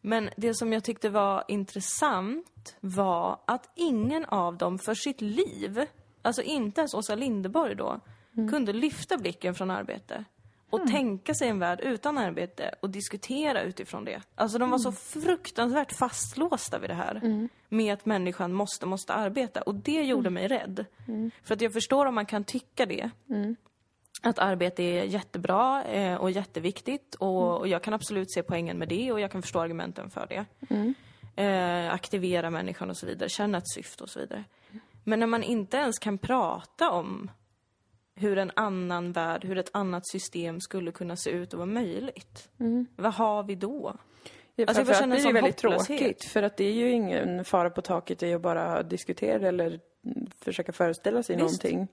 Men 0.01 0.29
det 0.37 0.53
som 0.53 0.73
jag 0.73 0.83
tyckte 0.83 1.09
var 1.09 1.43
intressant 1.47 2.75
var 2.79 3.39
att 3.45 3.69
ingen 3.75 4.25
av 4.25 4.57
dem 4.57 4.79
för 4.79 4.93
sitt 4.93 5.21
liv, 5.21 5.85
alltså 6.21 6.41
inte 6.41 6.81
ens 6.81 6.93
Åsa 6.93 7.15
Linderborg 7.15 7.75
då, 7.75 7.99
kunde 8.51 8.73
lyfta 8.73 9.17
blicken 9.17 9.55
från 9.55 9.71
arbete 9.71 10.25
och 10.69 10.87
tänka 10.87 11.33
sig 11.33 11.47
en 11.47 11.59
värld 11.59 11.79
utan 11.83 12.17
arbete 12.17 12.75
och 12.79 12.89
diskutera 12.89 13.61
utifrån 13.61 14.05
det. 14.05 14.21
Alltså 14.35 14.57
de 14.57 14.69
var 14.69 14.77
så 14.77 14.91
fruktansvärt 14.91 15.91
fastlåsta 15.91 16.79
vid 16.79 16.89
det 16.89 16.93
här. 16.93 17.47
Med 17.69 17.93
att 17.93 18.05
människan 18.05 18.53
måste, 18.53 18.85
måste 18.85 19.13
arbeta. 19.13 19.61
Och 19.61 19.75
det 19.75 20.01
gjorde 20.03 20.29
mig 20.29 20.47
rädd. 20.47 20.85
För 21.43 21.53
att 21.53 21.61
jag 21.61 21.73
förstår 21.73 22.05
om 22.05 22.15
man 22.15 22.25
kan 22.25 22.43
tycka 22.43 22.85
det. 22.85 23.09
Att 24.21 24.39
arbete 24.39 24.83
är 24.83 25.03
jättebra 25.03 25.83
eh, 25.83 26.15
och 26.15 26.31
jätteviktigt 26.31 27.15
och, 27.15 27.57
och 27.57 27.67
jag 27.67 27.81
kan 27.81 27.93
absolut 27.93 28.31
se 28.31 28.43
poängen 28.43 28.77
med 28.77 28.87
det 28.87 29.11
och 29.11 29.19
jag 29.19 29.31
kan 29.31 29.41
förstå 29.41 29.59
argumenten 29.59 30.09
för 30.09 30.27
det. 30.29 30.45
Eh, 31.43 31.93
aktivera 31.93 32.49
människan 32.49 32.89
och 32.89 32.97
så 32.97 33.05
vidare, 33.05 33.29
känna 33.29 33.57
ett 33.57 33.69
syfte 33.75 34.03
och 34.03 34.09
så 34.09 34.19
vidare. 34.19 34.43
Men 35.03 35.19
när 35.19 35.27
man 35.27 35.43
inte 35.43 35.77
ens 35.77 35.99
kan 35.99 36.17
prata 36.17 36.91
om 36.91 37.31
hur 38.15 38.37
en 38.37 38.51
annan 38.55 39.11
värld, 39.11 39.45
hur 39.45 39.57
ett 39.57 39.69
annat 39.73 40.07
system 40.07 40.61
skulle 40.61 40.91
kunna 40.91 41.15
se 41.15 41.29
ut 41.29 41.53
och 41.53 41.59
vara 41.59 41.69
möjligt. 41.69 42.49
Vad 42.95 43.13
har 43.13 43.43
vi 43.43 43.55
då? 43.55 43.95
Ja, 44.55 44.65
Alltså, 44.67 44.83
jag 44.83 44.97
känner 44.97 45.15
det 45.15 45.21
en 45.21 45.27
ju 45.27 45.33
väldigt 45.33 45.57
tråkigt 45.57 46.25
för 46.25 46.43
att 46.43 46.57
det 46.57 46.63
är 46.63 46.73
ju 46.73 46.91
ingen 46.91 47.45
fara 47.45 47.69
på 47.69 47.81
taket 47.81 48.23
i 48.23 48.33
att 48.33 48.41
bara 48.41 48.83
diskutera 48.83 49.47
eller 49.47 49.67
mm, 50.05 50.27
försöka 50.41 50.71
föreställa 50.71 51.23
sig 51.23 51.35
Visst. 51.35 51.63
någonting. 51.63 51.87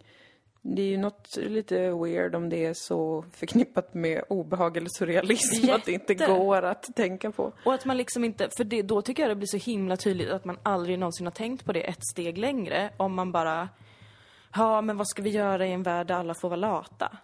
Det 0.67 0.83
är 0.83 0.87
ju 0.87 0.99
något 0.99 1.37
lite 1.37 1.91
weird 1.91 2.35
om 2.35 2.49
det 2.49 2.65
är 2.67 2.75
så 2.75 3.25
förknippat 3.33 3.95
med 3.95 4.23
obehag 4.29 4.77
eller 4.77 4.89
surrealism 4.99 5.71
att 5.71 5.85
det 5.85 5.93
inte 5.93 6.13
Jätte. 6.13 6.27
går 6.27 6.63
att 6.63 6.83
tänka 6.97 7.31
på. 7.31 7.53
Och 7.65 7.75
att 7.75 7.85
man 7.85 7.97
liksom 7.97 8.25
inte, 8.25 8.49
för 8.57 8.65
det, 8.65 8.83
då 8.83 9.03
tycker 9.03 9.23
jag 9.23 9.31
det 9.31 9.35
blir 9.37 9.47
så 9.47 9.57
himla 9.57 9.97
tydligt 9.97 10.31
att 10.31 10.45
man 10.45 10.59
aldrig 10.63 10.99
någonsin 10.99 11.27
har 11.27 11.31
tänkt 11.33 11.65
på 11.65 11.73
det 11.73 11.81
ett 11.81 12.07
steg 12.13 12.39
längre. 12.39 12.91
Om 12.97 13.15
man 13.15 13.33
bara, 13.33 13.69
ja 14.55 14.81
men 14.81 14.97
vad 14.97 15.09
ska 15.09 15.23
vi 15.23 15.31
göra 15.31 15.67
i 15.67 15.73
en 15.73 15.83
värld 15.83 16.07
där 16.07 16.15
alla 16.15 16.35
får 16.35 16.49
vara 16.49 16.61
lata? 16.61 17.17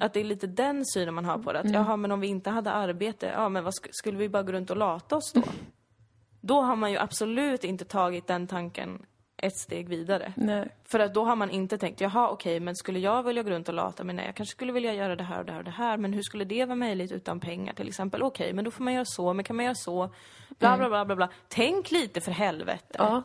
Att 0.00 0.12
det 0.14 0.20
är 0.20 0.24
lite 0.24 0.46
den 0.46 0.86
synen 0.86 1.14
man 1.14 1.24
har 1.24 1.38
på 1.38 1.52
det. 1.52 1.58
Att 1.60 1.70
jaha, 1.72 1.96
men 1.96 2.12
om 2.12 2.20
vi 2.20 2.26
inte 2.26 2.50
hade 2.50 2.70
arbete, 2.72 3.30
ja 3.34 3.48
men 3.48 3.64
vad 3.64 3.72
sk- 3.72 3.88
skulle 3.92 4.18
vi 4.18 4.28
bara 4.28 4.42
gå 4.42 4.52
runt 4.52 4.70
och 4.70 4.76
lata 4.76 5.16
oss 5.16 5.32
då? 5.32 5.42
Då 6.40 6.60
har 6.60 6.76
man 6.76 6.90
ju 6.92 6.98
absolut 6.98 7.64
inte 7.64 7.84
tagit 7.84 8.26
den 8.26 8.46
tanken 8.46 9.06
ett 9.42 9.56
steg 9.56 9.88
vidare. 9.88 10.32
Nej. 10.36 10.68
För 10.84 10.98
att 10.98 11.14
då 11.14 11.24
har 11.24 11.36
man 11.36 11.50
inte 11.50 11.78
tänkt, 11.78 12.00
jaha 12.00 12.28
okej, 12.28 12.60
men 12.60 12.76
skulle 12.76 12.98
jag 12.98 13.22
vilja 13.22 13.42
gå 13.42 13.50
runt 13.50 13.68
och 13.68 13.74
lata 13.74 14.04
mig? 14.04 14.14
Nej, 14.14 14.26
jag 14.26 14.34
kanske 14.34 14.52
skulle 14.52 14.72
vilja 14.72 14.94
göra 14.94 15.16
det 15.16 15.24
här 15.24 15.38
och 15.38 15.44
det 15.44 15.52
här 15.52 15.58
och 15.58 15.64
det 15.64 15.70
här, 15.70 15.96
men 15.96 16.12
hur 16.12 16.22
skulle 16.22 16.44
det 16.44 16.64
vara 16.64 16.76
möjligt 16.76 17.12
utan 17.12 17.40
pengar 17.40 17.72
till 17.72 17.88
exempel? 17.88 18.22
Okej, 18.22 18.52
men 18.52 18.64
då 18.64 18.70
får 18.70 18.84
man 18.84 18.94
göra 18.94 19.04
så, 19.04 19.32
men 19.32 19.44
kan 19.44 19.56
man 19.56 19.64
göra 19.64 19.74
så? 19.74 20.10
Bla, 20.48 20.76
bla, 20.76 20.88
bla, 20.88 21.04
bla, 21.04 21.16
bla. 21.16 21.28
Tänk 21.48 21.90
lite 21.90 22.20
för 22.20 22.32
helvete. 22.32 22.94
Ja, 22.98 23.22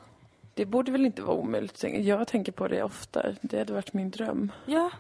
det 0.54 0.66
borde 0.66 0.92
väl 0.92 1.06
inte 1.06 1.22
vara 1.22 1.38
omöjligt. 1.38 1.84
Jag 1.84 2.28
tänker 2.28 2.52
på 2.52 2.68
det 2.68 2.84
ofta. 2.84 3.36
Det 3.42 3.58
hade 3.58 3.74
varit 3.74 3.94
min 3.94 4.12
dröm. 4.12 4.52
Ja. 4.66 4.92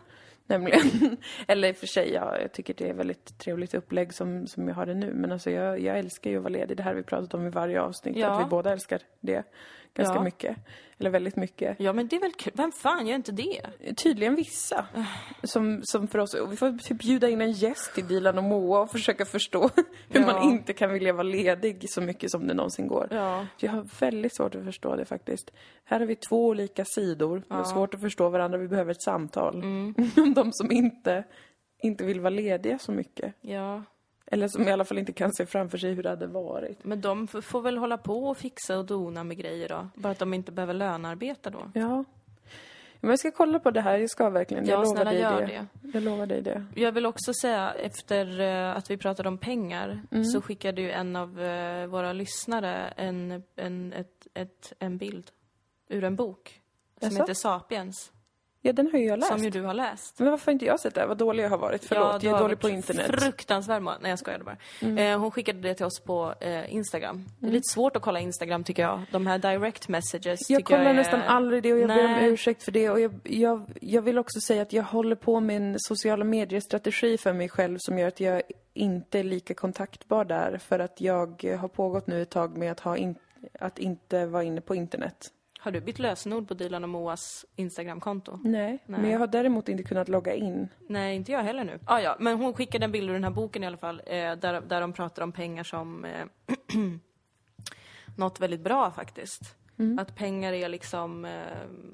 Nämligen. 0.48 1.18
Eller 1.48 1.68
i 1.68 1.72
och 1.72 1.76
för 1.76 1.88
sig, 1.88 2.14
ja, 2.14 2.40
jag 2.42 2.52
tycker 2.52 2.74
det 2.74 2.90
är 2.90 2.94
väldigt 2.94 3.38
trevligt 3.38 3.74
upplägg 3.74 4.14
som, 4.14 4.48
som 4.48 4.68
jag 4.68 4.76
har 4.76 4.86
det 4.86 4.94
nu. 4.94 5.14
Men 5.14 5.32
alltså 5.32 5.52
jag, 5.52 5.80
jag 5.80 6.00
älskar 6.00 6.30
ju 6.30 6.38
att 6.38 6.44
vara 6.44 6.54
ledig. 6.54 6.78
Det 6.78 6.84
här 6.84 6.90
har 6.90 6.96
vi 6.96 7.04
pratat 7.04 7.34
om 7.34 7.48
i 7.48 7.50
varje 7.50 7.82
avsnitt. 7.82 8.18
Ja. 8.18 8.28
Att 8.28 8.46
vi 8.46 8.50
båda 8.50 8.72
älskar 8.72 9.02
det. 9.20 9.44
Ganska 9.96 10.16
Ja. 10.16 10.24
mycket. 10.24 10.58
Eller 11.00 11.10
väldigt 11.10 11.36
mycket. 11.36 11.80
Ja, 11.80 11.94
men 11.94 12.08
det 12.08 12.16
är 12.16 12.20
väl 12.20 12.32
kul. 12.32 12.54
Vem 12.56 12.72
fan 12.72 13.08
gör 13.08 13.16
inte 13.16 13.32
det? 13.32 13.62
Tydligen 13.98 14.36
vissa. 14.36 14.86
Som, 15.44 15.82
som 15.84 16.08
för 16.08 16.20
oss. 16.20 16.34
Och 16.34 16.52
vi 16.52 16.56
får 16.58 16.78
typ 16.78 16.98
bjuda 17.00 17.30
in 17.30 17.42
en 17.42 17.52
gäst 17.52 17.94
till 17.96 18.08
Dilan 18.08 18.38
och 18.38 18.44
Moa 18.44 18.80
och 18.80 18.92
försöka 18.92 19.26
förstå 19.26 19.70
hur 20.10 20.22
Ja. 20.22 20.26
man 20.26 20.44
inte 20.44 20.74
kan 20.74 20.94
vilja 20.94 21.14
vara 21.14 21.24
ledig 21.24 21.90
så 21.90 22.02
mycket 22.02 22.32
som 22.32 22.48
det 22.48 22.54
någonsin 22.54 22.88
går. 22.88 23.08
Ja. 23.12 23.46
Jag 23.60 23.72
har 23.72 23.88
väldigt 24.00 24.36
svårt 24.36 24.56
att 24.56 24.64
förstå 24.64 24.96
det 24.96 25.06
faktiskt. 25.06 25.52
Här 25.84 26.00
har 26.00 26.08
vi 26.08 26.16
två 26.16 26.46
olika 26.48 26.86
sidor. 26.86 27.44
Vi 27.50 27.56
har 27.56 27.64
svårt 27.64 27.94
att 27.94 28.02
förstå 28.02 28.30
varandra. 28.30 28.58
Vi 28.58 28.68
behöver 28.68 28.92
ett 28.92 29.02
samtal. 29.04 29.56
Om 30.18 30.34
de 30.36 30.52
som 30.52 30.72
inte, 30.72 31.24
inte 31.84 32.04
vill 32.06 32.20
vara 32.20 32.30
lediga 32.30 32.80
så 32.80 32.92
mycket. 32.92 33.34
Ja. 33.42 33.84
Eller 34.28 34.48
som 34.48 34.68
i 34.68 34.72
alla 34.72 34.86
fall 34.86 34.98
inte 34.98 35.14
kan 35.14 35.34
se 35.34 35.46
framför 35.46 35.78
sig 35.78 35.94
hur 35.94 36.04
det 36.04 36.10
hade 36.10 36.28
varit. 36.28 36.84
Men 36.84 37.02
de 37.02 37.28
får 37.28 37.62
väl 37.62 37.78
hålla 37.78 37.98
på 37.98 38.28
och 38.28 38.38
fixa 38.38 38.78
och 38.78 38.86
dona 38.86 39.24
med 39.24 39.38
grejer 39.38 39.70
då. 39.70 39.88
Bara 39.96 40.12
att 40.12 40.20
de 40.20 40.34
inte 40.34 40.52
behöver 40.52 40.74
lönearbeta 40.74 41.50
då. 41.50 41.72
Ja. 41.74 42.04
Men 43.00 43.10
jag 43.10 43.20
ska 43.20 43.32
kolla 43.32 43.60
på 43.60 43.72
det 43.72 43.82
här. 43.82 43.98
Jag 43.98 44.10
ska 44.10 44.30
verkligen. 44.30 44.66
Jag 44.66 44.80
Ja, 44.80 44.84
lovar 44.84 45.06
dig 45.06 45.20
gör 45.20 45.42
det. 45.42 45.66
det. 45.82 45.90
Jag 45.94 46.04
lovar 46.04 46.26
dig 46.26 46.42
det. 46.42 46.66
Jag 46.76 46.92
vill 46.92 47.06
också 47.06 47.34
säga, 47.42 47.74
efter 47.74 48.40
eh, 48.42 48.78
att 48.78 48.90
vi 48.92 48.98
pratade 48.98 49.30
om 49.30 49.38
pengar, 49.38 50.02
så 50.34 50.42
skickade 50.42 50.82
ju 50.82 50.92
en 50.92 51.16
av 51.16 51.42
eh, 51.42 51.88
våra 51.88 52.14
lyssnare 52.14 52.76
en, 52.98 53.44
en, 53.56 53.94
ett, 53.94 54.28
ett, 54.34 54.74
en 54.80 54.98
bild 54.98 55.32
ur 55.88 56.04
en 56.04 56.16
bok 56.16 56.62
som 57.00 57.08
Jaså? 57.10 57.22
heter 57.22 57.34
Sapiens, 57.34 58.12
Ja, 58.66 58.74
den 58.74 58.90
har 58.92 59.00
ju 59.00 59.06
jag 59.06 59.20
läst. 59.20 59.32
som 59.32 59.44
ju 59.44 59.50
du 59.50 59.62
har 59.62 59.74
läst. 59.74 60.20
Men 60.20 60.30
varför 60.32 60.46
har 60.46 60.54
inte 60.54 60.66
jag 60.66 60.80
sett 60.80 60.96
det? 60.96 61.06
Vad 61.06 61.18
dålig 61.18 61.44
jag 61.44 61.50
har 61.50 61.58
varit. 61.58 61.86
Förlåt, 61.86 62.22
du 62.22 62.28
jag 62.28 62.36
är 62.36 62.42
dålig 62.42 62.60
på 62.60 62.70
internet. 62.70 63.22
Fruktansvärd 63.22 63.82
mat. 63.82 63.98
Nej, 64.02 64.10
jag 64.10 64.20
skojade 64.20 64.44
bara. 64.44 65.02
Eh, 65.02 65.20
hon 65.20 65.32
skickade 65.32 65.60
det 65.60 65.74
till 65.74 65.86
oss 65.86 66.00
på 66.00 66.34
eh, 66.40 66.74
Instagram. 66.74 67.26
Det 67.40 67.48
är 67.48 67.52
lite 67.52 67.74
svårt 67.74 67.96
att 67.96 68.02
kolla 68.02 68.20
Instagram 68.20 68.64
tycker 68.64 68.84
jag. 68.84 69.02
De 69.12 69.28
här 69.28 69.38
direct 69.38 69.88
messages 69.88 70.50
Jag 70.50 70.66
kollar 70.66 70.82
jag 70.82 70.90
är... 70.90 70.94
nästan 70.94 71.22
aldrig 71.22 71.64
det 71.64 71.74
och 71.74 71.80
jag 71.80 71.88
ber 71.88 72.06
om 72.06 72.12
Nej. 72.12 72.30
ursäkt 72.30 72.64
för 72.64 72.72
det. 72.72 72.90
Och 72.90 73.00
jag, 73.00 73.14
jag, 73.24 73.66
jag 73.82 74.02
vill 74.02 74.18
också 74.18 74.40
säga 74.40 74.62
att 74.62 74.74
jag 74.74 74.84
håller 74.84 75.16
på 75.16 75.40
med 75.40 75.58
en 75.58 75.76
sociala 75.80 76.26
medier-strategi 76.26 77.18
för 77.18 77.34
mig 77.34 77.50
själv 77.50 77.78
som 77.80 78.00
gör 78.00 78.08
att 78.08 78.20
jag 78.20 78.42
inte 78.74 79.20
är 79.20 79.24
lika 79.24 79.54
kontaktbar 79.54 80.26
där. 80.26 80.58
För 80.58 80.80
att 80.80 81.02
jag 81.02 81.44
har 81.60 81.68
pågått 81.68 82.08
nu 82.08 82.22
ett 82.22 82.30
tag 82.30 82.58
med 82.58 82.72
att, 82.72 82.80
ha 82.80 82.98
in, 82.98 83.16
att 83.60 83.80
inte 83.80 84.26
vara 84.26 84.44
inne 84.44 84.62
på 84.62 84.76
internet. 84.76 85.32
Har 85.66 85.72
du 85.72 85.82
bytt 85.82 86.00
lösenord 86.00 86.48
på 86.48 86.54
Dilan 86.54 86.84
och 86.84 86.90
Moas 86.90 87.46
Instagramkonto? 87.56 88.40
Nej, 88.44 88.84
Nej. 88.86 89.02
men 89.02 89.12
jag 89.12 89.20
har 89.20 89.28
däremot 89.28 89.70
inte 89.70 89.84
kunnat 89.84 90.10
logga 90.10 90.34
in. 90.34 90.68
Nej, 90.88 91.16
inte 91.16 91.32
jag 91.32 91.44
heller 91.44 91.64
nu. 91.64 91.80
Ah, 91.86 92.00
ja, 92.00 92.16
men 92.20 92.38
hon 92.38 92.54
skickade 92.54 92.86
en 92.86 92.92
bild 92.92 93.10
ur 93.10 93.14
den 93.14 93.24
här 93.24 93.32
boken 93.32 93.64
i 93.64 93.68
alla 93.68 93.78
fall, 93.78 94.02
eh, 94.06 94.14
där, 94.14 94.62
där 94.62 94.82
de 94.82 94.94
pratar 94.94 95.22
om 95.24 95.32
pengar 95.32 95.64
som 95.64 96.06
eh, 96.06 96.26
något 98.16 98.40
väldigt 98.40 98.62
bra 98.62 98.92
faktiskt. 98.92 99.56
Att 100.00 100.16
pengar 100.16 100.54
är 100.54 100.70
liksom, 100.70 101.26
eh, 101.26 101.32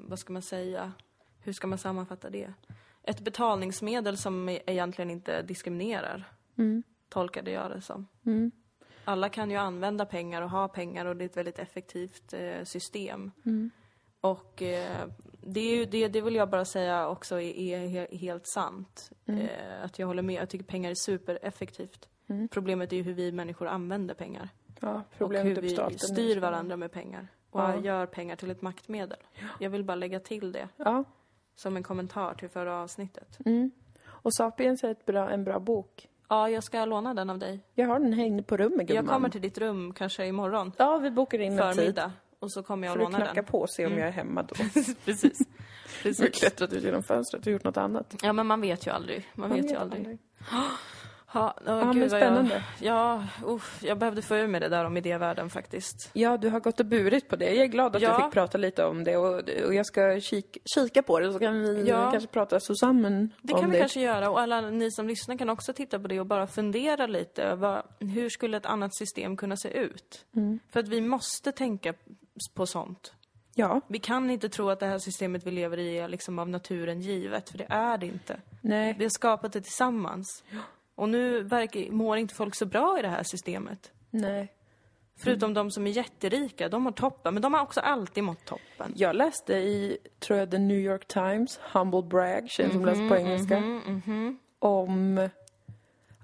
vad 0.08 0.20
ska 0.20 0.34
man 0.34 0.42
säga, 0.42 0.92
hur 1.40 1.54
ska 1.54 1.68
man 1.68 1.78
sammanfatta 1.78 2.30
det? 2.30 2.54
Ett 3.04 3.20
betalningsmedel 3.20 4.18
som 4.18 4.50
egentligen 4.50 5.12
inte 5.12 5.42
diskriminerar, 5.42 6.24
tolkade 7.10 7.52
jag 7.52 7.72
det 7.72 7.82
som. 7.82 8.08
Alla 9.06 9.30
kan 9.30 9.52
ju 9.52 9.58
använda 9.58 10.06
pengar 10.06 10.42
och 10.42 10.50
ha 10.50 10.68
pengar 10.68 11.06
och 11.06 11.16
det 11.16 11.24
är 11.24 11.26
ett 11.26 11.38
väldigt 11.38 11.60
effektivt 11.60 12.34
eh, 12.34 12.64
system. 12.64 13.32
Och 14.22 14.62
eh, 14.62 15.08
det, 15.42 15.60
är 15.60 15.76
ju, 15.76 15.86
det, 15.86 16.08
det 16.08 16.22
vill 16.22 16.36
jag 16.36 16.50
bara 16.50 16.66
säga 16.66 17.08
också 17.10 17.36
är, 17.42 17.54
är 17.58 17.80
he- 17.88 18.18
helt 18.18 18.48
sant. 18.48 19.12
Eh, 19.26 19.84
att 19.84 20.00
jag 20.00 20.08
håller 20.08 20.22
med. 20.24 20.36
Jag 20.42 20.50
tycker 20.50 20.66
pengar 20.66 20.90
är 20.92 20.96
supereffektivt. 20.96 22.08
Problemet 22.52 22.92
är 22.94 22.98
ju 22.98 23.04
hur 23.04 23.14
vi 23.14 23.32
människor 23.32 23.68
använder 23.68 24.14
pengar. 24.16 24.50
Ja, 24.80 24.96
Och 24.96 25.18
problemet 25.18 25.58
hur 25.58 25.62
vi 25.62 25.98
styr 25.98 26.40
varandra 26.40 26.78
med 26.78 26.92
pengar. 26.92 27.28
Och 27.50 27.60
Ja. 27.62 27.80
gör 27.80 28.06
pengar 28.06 28.36
till 28.36 28.52
ett 28.52 28.62
maktmedel. 28.62 29.18
Jag 29.60 29.70
vill 29.70 29.84
bara 29.84 29.96
lägga 29.96 30.20
till 30.20 30.52
det 30.52 30.68
Ja. 30.78 31.04
som 31.56 31.76
en 31.78 31.84
kommentar 31.84 32.34
till 32.34 32.50
förra 32.50 32.82
avsnittet. 32.82 33.38
Och 34.04 34.34
Sapiens 34.36 34.84
är 34.84 34.90
ett 34.92 35.06
bra, 35.06 35.30
en 35.30 35.44
bra 35.44 35.60
bok. 35.60 36.08
Ja, 36.32 36.50
jag 36.50 36.64
ska 36.64 36.86
låna 36.86 37.14
den 37.14 37.30
av 37.30 37.40
dig. 37.40 37.60
Jag 37.76 37.88
har 37.88 38.00
den 38.00 38.20
inne 38.20 38.44
på 38.44 38.58
rummet, 38.58 38.88
gumman. 38.88 38.96
Jag 39.06 39.14
kommer 39.14 39.30
till 39.30 39.42
ditt 39.42 39.58
rum 39.58 39.94
kanske 39.94 40.26
imorgon 40.26 40.72
Ja, 40.78 40.98
vi 40.98 41.12
bokar 41.12 41.40
in 41.40 41.60
en 41.60 41.76
tid. 41.76 42.02
Och 42.40 42.52
så 42.52 42.64
kommer 42.64 42.88
jag 42.88 42.96
Får 42.96 43.04
att 43.04 43.08
du 43.08 43.12
låna 43.12 43.26
knacka 43.26 43.42
den. 43.42 43.46
på 43.52 43.60
och 43.62 43.70
se 43.70 43.86
om 43.86 43.98
jag 43.98 44.08
är 44.08 44.12
hemma 44.12 44.44
då. 44.44 44.56
Precis. 45.06 45.38
Du 45.38 45.46
har 45.46 46.04
Precis. 46.04 46.40
klättrat 46.40 46.74
ut 46.74 46.84
genom 46.84 47.04
fönstret 47.04 47.46
och 47.46 47.52
gjort 47.52 47.64
något 47.64 47.78
annat. 47.78 48.16
Ja, 48.24 48.34
men 48.34 48.48
man 48.48 48.62
vet 48.62 48.88
ju 48.88 48.92
aldrig. 48.92 49.28
Man, 49.34 49.50
vet 49.54 49.72
ju 49.72 49.76
aldrig. 49.76 50.18
Ja, 51.34 51.54
oh, 51.58 51.64
Ja, 51.66 51.86
men 51.86 51.94
gud, 51.94 52.02
vad 52.12 52.22
spännande. 52.22 52.64
Jag, 52.80 52.96
ja, 52.96 53.24
uff, 53.46 53.80
jag 53.84 53.98
behövde 53.98 54.22
få 54.22 54.36
ur 54.36 54.48
mig 54.48 54.62
det 54.62 54.70
där 54.70 54.86
om 54.86 54.98
idévärlden 54.98 55.50
faktiskt. 55.50 56.10
Ja, 56.14 56.38
du 56.38 56.50
har 56.50 56.60
gått 56.60 56.80
och 56.80 56.86
burit 56.86 57.30
på 57.30 57.36
det. 57.36 57.46
Jag 57.54 57.64
är 57.64 57.68
glad 57.68 57.96
att 57.96 58.02
Ja. 58.02 58.18
du 58.18 58.24
fick 58.24 58.34
prata 58.34 58.58
lite 58.58 58.86
om 58.86 59.04
det 59.04 59.18
och, 59.18 59.50
och 59.66 59.74
jag 59.74 59.86
ska 59.86 60.20
kik, 60.20 60.58
kika 60.76 61.04
på 61.04 61.20
det 61.20 61.34
så 61.34 61.40
kan 61.40 61.62
vi 61.62 61.84
Ja. 61.88 62.12
kanske 62.12 62.30
prata 62.30 62.60
samman 62.60 63.30
Det 63.42 63.54
om 63.54 63.60
kan 63.62 63.70
vi 63.70 63.76
det. 63.78 63.82
kanske 63.82 64.02
göra 64.02 64.30
och 64.30 64.40
alla 64.40 64.62
ni 64.62 64.92
som 64.92 65.08
lyssnar 65.08 65.38
kan 65.38 65.50
också 65.50 65.74
titta 65.74 66.00
på 66.00 66.08
det 66.08 66.20
och 66.20 66.26
bara 66.26 66.48
fundera 66.48 67.08
lite. 67.08 67.56
Vad, 67.56 67.84
hur 68.00 68.30
skulle 68.30 68.58
ett 68.58 68.66
annat 68.66 68.96
system 68.96 69.38
kunna 69.38 69.58
se 69.58 69.70
ut? 69.70 70.26
Mm. 70.36 70.60
För 70.70 70.80
att 70.80 70.88
vi 70.88 71.02
måste 71.02 71.52
tänka 71.52 71.94
på 72.54 72.66
sånt. 72.66 73.14
Ja, 73.56 73.82
Vi 73.88 74.00
kan 74.00 74.30
inte 74.30 74.50
tro 74.50 74.70
att 74.70 74.80
det 74.80 74.86
här 74.86 75.00
systemet 75.00 75.44
vi 75.48 75.52
lever 75.52 75.78
i 75.80 75.98
är 75.98 76.08
liksom 76.08 76.40
av 76.40 76.50
naturen 76.50 77.02
givet, 77.02 77.50
för 77.50 77.58
det 77.58 77.66
är 77.70 77.98
det 77.98 78.06
inte. 78.06 78.38
nej. 78.62 78.96
Vi 78.98 79.04
har 79.06 79.10
skapat 79.10 79.54
det 79.54 79.62
tillsammans. 79.62 80.44
Och 80.96 81.10
nu 81.10 81.44
verkar, 81.44 81.92
mår 81.92 82.18
inte 82.18 82.36
folk 82.36 82.56
så 82.56 82.66
bra 82.66 83.00
i 83.00 83.02
det 83.02 83.08
här 83.08 83.24
systemet. 83.24 83.92
nej. 84.10 84.54
Förutom 85.24 85.54
de 85.54 85.72
som 85.72 85.88
är 85.88 85.92
jätterika, 85.92 86.70
de 86.70 86.86
har 86.86 86.92
toppen. 86.92 87.34
Men 87.34 87.44
de 87.44 87.54
har 87.54 87.62
också 87.62 87.80
alltid 87.80 88.24
mått 88.24 88.46
toppen. 88.46 88.94
Jag 88.96 89.16
läste 89.16 89.54
i, 89.54 89.98
tror 90.20 90.40
jag, 90.40 90.52
The 90.52 90.58
New 90.58 90.78
York 90.78 91.08
Times, 91.08 91.60
Humble 91.74 92.02
Brag, 92.02 92.50
känns 92.50 92.74
som 92.74 92.86
läst 92.86 93.10
på 93.10 93.16
engelska, 93.16 93.64
om 94.60 95.30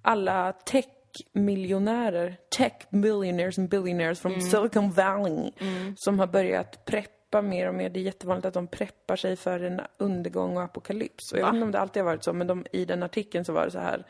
alla 0.02 0.54
tech-miljonärer, 0.54 2.38
tech 2.50 2.74
billionaires 2.90 3.60
and 3.60 3.70
billionaires 3.70 4.20
från 4.20 4.42
Silicon 4.42 4.92
Valley 4.92 5.52
som 5.96 6.20
har 6.20 6.28
börjat 6.28 6.86
preppa 6.86 7.17
mer 7.32 7.68
och 7.68 7.76
mer. 7.76 7.90
Det 7.90 8.00
är 8.00 8.02
jättevanligt 8.02 8.46
att 8.46 8.54
de 8.54 8.68
preppar 8.68 9.16
sig 9.16 9.36
för 9.36 9.60
en 9.64 9.82
undergång 9.98 10.58
och 10.58 10.64
apokalyps. 10.64 11.32
Och 11.32 11.38
jag 11.38 11.46
Va? 11.46 11.52
vet 11.52 11.56
inte 11.56 11.66
om 11.66 11.72
det 11.72 11.80
alltid 11.80 12.04
har 12.04 12.12
varit 12.12 12.24
så, 12.24 12.34
men 12.34 12.48
de, 12.48 12.66
i 12.72 12.86
den 12.86 13.04
artikeln 13.04 13.46
så 13.46 13.54
var 13.54 13.66
det 13.66 13.72
så 13.72 13.80
här. 13.80 14.06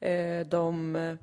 Eh, 0.00 0.46
de 0.46 0.96
eh, 0.96 1.14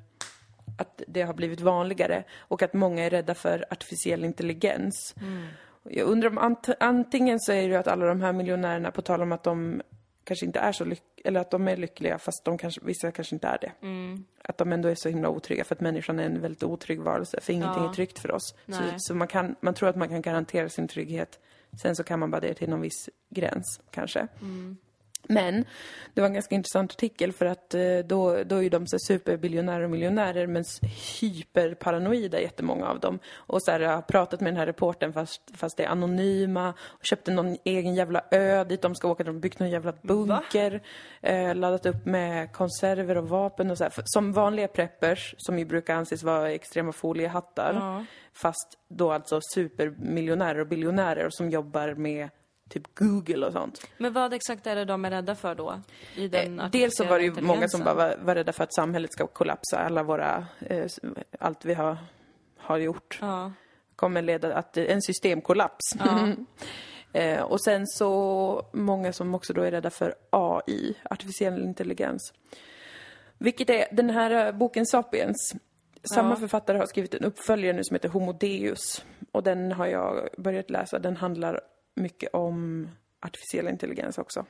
att 0.78 1.02
det 1.06 1.22
har 1.22 1.34
blivit 1.34 1.60
vanligare 1.60 2.24
och 2.38 2.62
att 2.62 2.72
många 2.74 3.04
är 3.04 3.10
rädda 3.10 3.34
för 3.34 3.64
artificiell 3.70 4.24
intelligens. 4.24 5.14
Jag 5.82 6.06
undrar 6.06 6.30
om 6.30 6.38
ant- 6.38 6.74
antingen 6.80 7.40
så 7.40 7.52
är 7.52 7.68
det 7.68 7.76
att 7.76 7.88
alla 7.88 8.06
de 8.06 8.20
här 8.20 8.32
miljonärerna, 8.32 8.90
på 8.90 9.02
tal 9.02 9.22
om 9.22 9.32
att 9.32 9.42
de 9.42 9.82
kanske 10.26 10.46
inte 10.46 10.58
är 10.58 10.72
så 10.72 10.84
lyckliga, 10.84 11.06
eller 11.24 11.40
att 11.40 11.50
de 11.50 11.68
är 11.68 11.76
lyckliga 11.76 12.18
fast 12.18 12.44
de 12.44 12.58
kanske, 12.58 12.80
vissa 12.84 13.10
kanske 13.10 13.34
inte 13.36 13.46
är 13.46 13.58
det. 13.60 13.72
Att 14.42 14.58
de 14.58 14.72
ändå 14.72 14.88
är 14.88 14.94
så 14.94 15.08
himla 15.08 15.28
otrygga 15.28 15.64
för 15.64 15.74
att 15.74 15.80
människan 15.80 16.18
är 16.18 16.24
en 16.24 16.40
väldigt 16.40 16.62
otrygg 16.62 17.00
varelse, 17.00 17.40
för 17.40 17.52
ingenting 17.52 17.82
Ja. 17.82 17.90
är 17.90 17.94
tryggt 17.94 18.18
för 18.18 18.30
oss. 18.30 18.54
Så, 18.66 18.80
Nej. 18.80 18.94
så 18.98 19.14
man, 19.14 19.28
kan, 19.28 19.56
man 19.60 19.74
tror 19.74 19.88
att 19.88 19.96
man 19.96 20.08
kan 20.08 20.22
garantera 20.22 20.68
sin 20.68 20.88
trygghet, 20.88 21.38
sen 21.82 21.96
så 21.96 22.02
kan 22.04 22.18
man 22.20 22.30
bara 22.30 22.40
det 22.40 22.54
till 22.54 22.68
någon 22.70 22.80
viss 22.80 23.08
gräns 23.30 23.80
kanske. 23.90 24.28
Men 25.28 25.64
det 26.14 26.20
var 26.20 26.28
en 26.28 26.34
ganska 26.34 26.54
intressant 26.54 26.92
artikel 26.92 27.32
för 27.32 27.46
att 27.46 27.74
eh, 27.74 27.98
då, 28.04 28.42
då 28.44 28.56
är 28.56 28.62
ju 28.62 28.68
de 28.68 28.86
så 28.86 28.98
superbiljonärer 28.98 29.84
och 29.84 29.90
miljonärer 29.90 30.46
men 30.46 30.64
hyperparanoida 31.20 32.40
jättemånga 32.40 32.86
av 32.86 33.00
dem. 33.00 33.18
Och 33.34 33.62
så 33.62 33.70
här, 33.70 33.80
jag 33.80 33.90
har 33.90 34.02
pratat 34.02 34.40
med 34.40 34.52
den 34.52 34.58
här 34.58 34.66
reporten 34.66 35.12
fast, 35.12 35.42
fast 35.54 35.76
det 35.76 35.84
är 35.84 35.88
anonyma 35.88 36.74
och 36.80 37.04
köpte 37.04 37.30
någon 37.30 37.56
egen 37.64 37.94
jävla 37.94 38.22
ö 38.30 38.64
dit 38.64 38.82
de 38.82 38.94
ska 38.94 39.08
åka. 39.08 39.24
De 39.24 39.34
har 39.34 39.40
byggt 39.40 39.58
någon 39.58 39.70
jävla 39.70 39.92
bunker, 40.02 40.82
eh, 41.20 41.54
laddat 41.54 41.86
upp 41.86 42.06
med 42.06 42.52
konserver 42.52 43.16
och 43.16 43.28
vapen 43.28 43.70
och 43.70 43.78
så 43.78 43.84
här. 43.84 43.92
Som 44.04 44.32
vanliga 44.32 44.68
preppers, 44.68 45.34
som 45.38 45.58
ju 45.58 45.64
brukar 45.64 45.94
anses 45.94 46.22
vara 46.22 46.50
extrema 46.50 46.92
foliehattar. 46.92 47.74
Ja. 47.74 48.04
Fast 48.32 48.78
då 48.88 49.12
alltså 49.12 49.40
supermiljonärer 49.54 50.58
och 50.58 50.66
biljonärer 50.66 51.30
som 51.30 51.50
jobbar 51.50 51.94
med 51.94 52.28
typ 52.68 52.94
Google 52.94 53.46
och 53.46 53.52
sånt. 53.52 53.86
Men 53.98 54.12
vad 54.12 54.32
exakt 54.32 54.66
är 54.66 54.76
det 54.76 54.84
de 54.84 55.04
är 55.04 55.10
rädda 55.10 55.34
för 55.34 55.54
då? 55.54 55.80
I 56.16 56.28
den 56.28 56.60
Eh, 56.60 56.70
Dels 56.70 56.96
så 56.96 57.04
var 57.04 57.18
det 57.18 57.24
ju 57.24 57.40
många 57.40 57.68
som 57.68 57.84
bara 57.84 57.94
var, 57.94 58.16
var 58.22 58.34
rädda 58.34 58.52
för 58.52 58.64
att 58.64 58.74
samhället 58.74 59.12
ska 59.12 59.26
kollapsa. 59.26 59.78
Alla 59.78 60.02
våra, 60.02 60.46
eh, 60.60 60.86
allt 61.38 61.64
vi 61.64 61.74
har, 61.74 61.96
har 62.58 62.78
gjort 62.78 63.18
Ja. 63.20 63.52
kommer 63.96 64.22
leda 64.22 64.54
att 64.54 64.76
en 64.76 65.02
systemkollaps. 65.02 65.84
eh, 67.12 67.42
och 67.42 67.60
sen 67.64 67.86
så 67.86 68.66
många 68.72 69.12
som 69.12 69.34
också 69.34 69.52
då 69.52 69.62
är 69.62 69.70
rädda 69.70 69.90
för 69.90 70.14
AI, 70.30 70.94
artificiell 71.10 71.62
intelligens. 71.64 72.32
Vilket 73.38 73.70
är 73.70 73.86
den 73.92 74.10
här 74.10 74.46
eh, 74.46 74.52
boken 74.52 74.86
Sapiens. 74.86 75.54
Samma 76.14 76.30
Ja. 76.30 76.36
författare 76.36 76.78
har 76.78 76.86
skrivit 76.86 77.14
en 77.14 77.24
uppföljare 77.24 77.72
nu 77.76 77.84
som 77.84 77.94
heter 77.94 78.08
Homo 78.08 78.32
Deus. 78.32 79.04
Och 79.32 79.42
den 79.42 79.72
har 79.72 79.86
jag 79.86 80.28
börjat 80.38 80.70
läsa. 80.70 80.98
Den 80.98 81.16
handlar 81.16 81.60
mycket 81.96 82.34
om 82.34 82.88
artificiell 83.20 83.68
intelligens 83.68 84.18
också. 84.18 84.46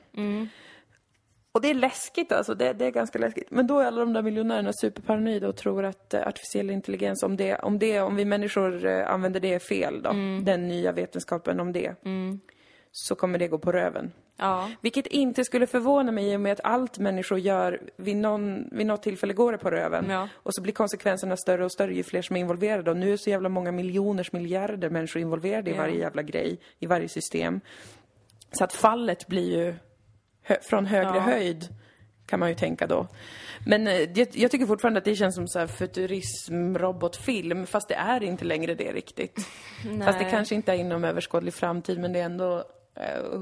Och 1.51 1.61
det 1.61 1.69
är 1.69 1.73
läskigt 1.73 2.31
alltså, 2.31 2.55
det, 2.55 2.73
det 2.73 2.85
är 2.85 2.91
ganska 2.91 3.19
läskigt. 3.19 3.51
Men 3.51 3.67
då 3.67 3.79
är 3.79 3.85
alla 3.85 3.99
de 3.99 4.13
där 4.13 4.21
miljonärerna 4.21 4.73
superparanoida 4.73 5.47
och 5.47 5.55
tror 5.55 5.85
att 5.85 6.13
eh, 6.13 6.27
artificiell 6.27 6.69
intelligens, 6.69 7.23
om, 7.23 7.37
det, 7.37 7.55
om, 7.55 7.79
det, 7.79 8.01
om 8.01 8.15
vi 8.15 8.25
människor 8.25 8.85
eh, 8.85 9.09
använder 9.09 9.39
det 9.39 9.59
fel 9.59 10.01
då, 10.01 10.09
den 10.43 10.67
nya 10.67 10.91
vetenskapen 10.91 11.59
om 11.59 11.73
det, 11.73 11.95
så 12.91 13.15
kommer 13.15 13.39
det 13.39 13.47
gå 13.47 13.57
på 13.57 13.71
röven. 13.71 14.11
Ja. 14.37 14.69
Vilket 14.81 15.07
inte 15.07 15.43
skulle 15.43 15.67
förvåna 15.67 16.11
mig 16.11 16.31
i 16.31 16.35
och 16.35 16.41
med 16.41 16.51
att 16.51 16.59
allt 16.63 16.97
människor 16.99 17.39
gör, 17.39 17.81
vid, 17.97 18.17
någon, 18.17 18.69
vid 18.71 18.85
något 18.85 19.03
tillfälle 19.03 19.33
går 19.33 19.51
det 19.51 19.57
på 19.57 19.71
röven. 19.71 20.05
Ja. 20.09 20.29
Och 20.35 20.55
så 20.55 20.61
blir 20.61 20.73
konsekvenserna 20.73 21.37
större 21.37 21.65
och 21.65 21.71
större 21.71 21.93
ju 21.95 22.03
fler 22.03 22.21
som 22.21 22.35
är 22.35 22.39
involverade. 22.39 22.91
Och 22.91 22.97
nu 22.97 23.13
är 23.13 23.17
så 23.17 23.29
jävla 23.29 23.49
många 23.49 23.71
miljoners 23.71 24.31
miljarder 24.31 24.89
människor 24.89 25.21
involverade 25.21 25.69
i 25.71 25.73
Ja. 25.73 25.81
varje 25.81 25.99
jävla 25.99 26.21
grej, 26.21 26.59
i 26.79 26.85
varje 26.85 27.07
system. 27.09 27.59
Så 28.51 28.63
att 28.63 28.73
fallet 28.73 29.27
blir 29.27 29.57
ju 29.57 29.75
hö- 30.43 30.61
från 30.61 30.85
högre 30.85 31.15
Ja. 31.15 31.19
höjd, 31.19 31.67
kan 32.25 32.39
man 32.39 32.49
ju 32.49 32.55
tänka 32.55 32.87
då. 32.87 33.07
Men 33.65 33.87
eh, 33.87 34.09
det, 34.15 34.35
jag 34.35 34.51
tycker 34.51 34.65
fortfarande 34.65 34.97
att 34.97 35.05
det 35.05 35.15
känns 35.15 35.35
som 35.35 35.47
så 35.47 35.59
här 35.59 35.67
futurism, 35.67 36.75
robotfilm, 36.77 37.65
fast 37.65 37.87
det 37.87 37.95
är 37.95 38.23
inte 38.23 38.45
längre 38.45 38.75
det 38.75 38.91
riktigt. 38.91 39.35
Fast 40.05 40.17
det 40.19 40.23
Nej. 40.23 40.31
kanske 40.31 40.55
inte 40.55 40.71
är 40.71 40.75
inom 40.75 41.03
överskådlig 41.03 41.53
framtid, 41.53 41.99
men 41.99 42.13
det 42.13 42.19
är 42.19 42.23
ändå 42.25 42.57
eh, 42.57 42.63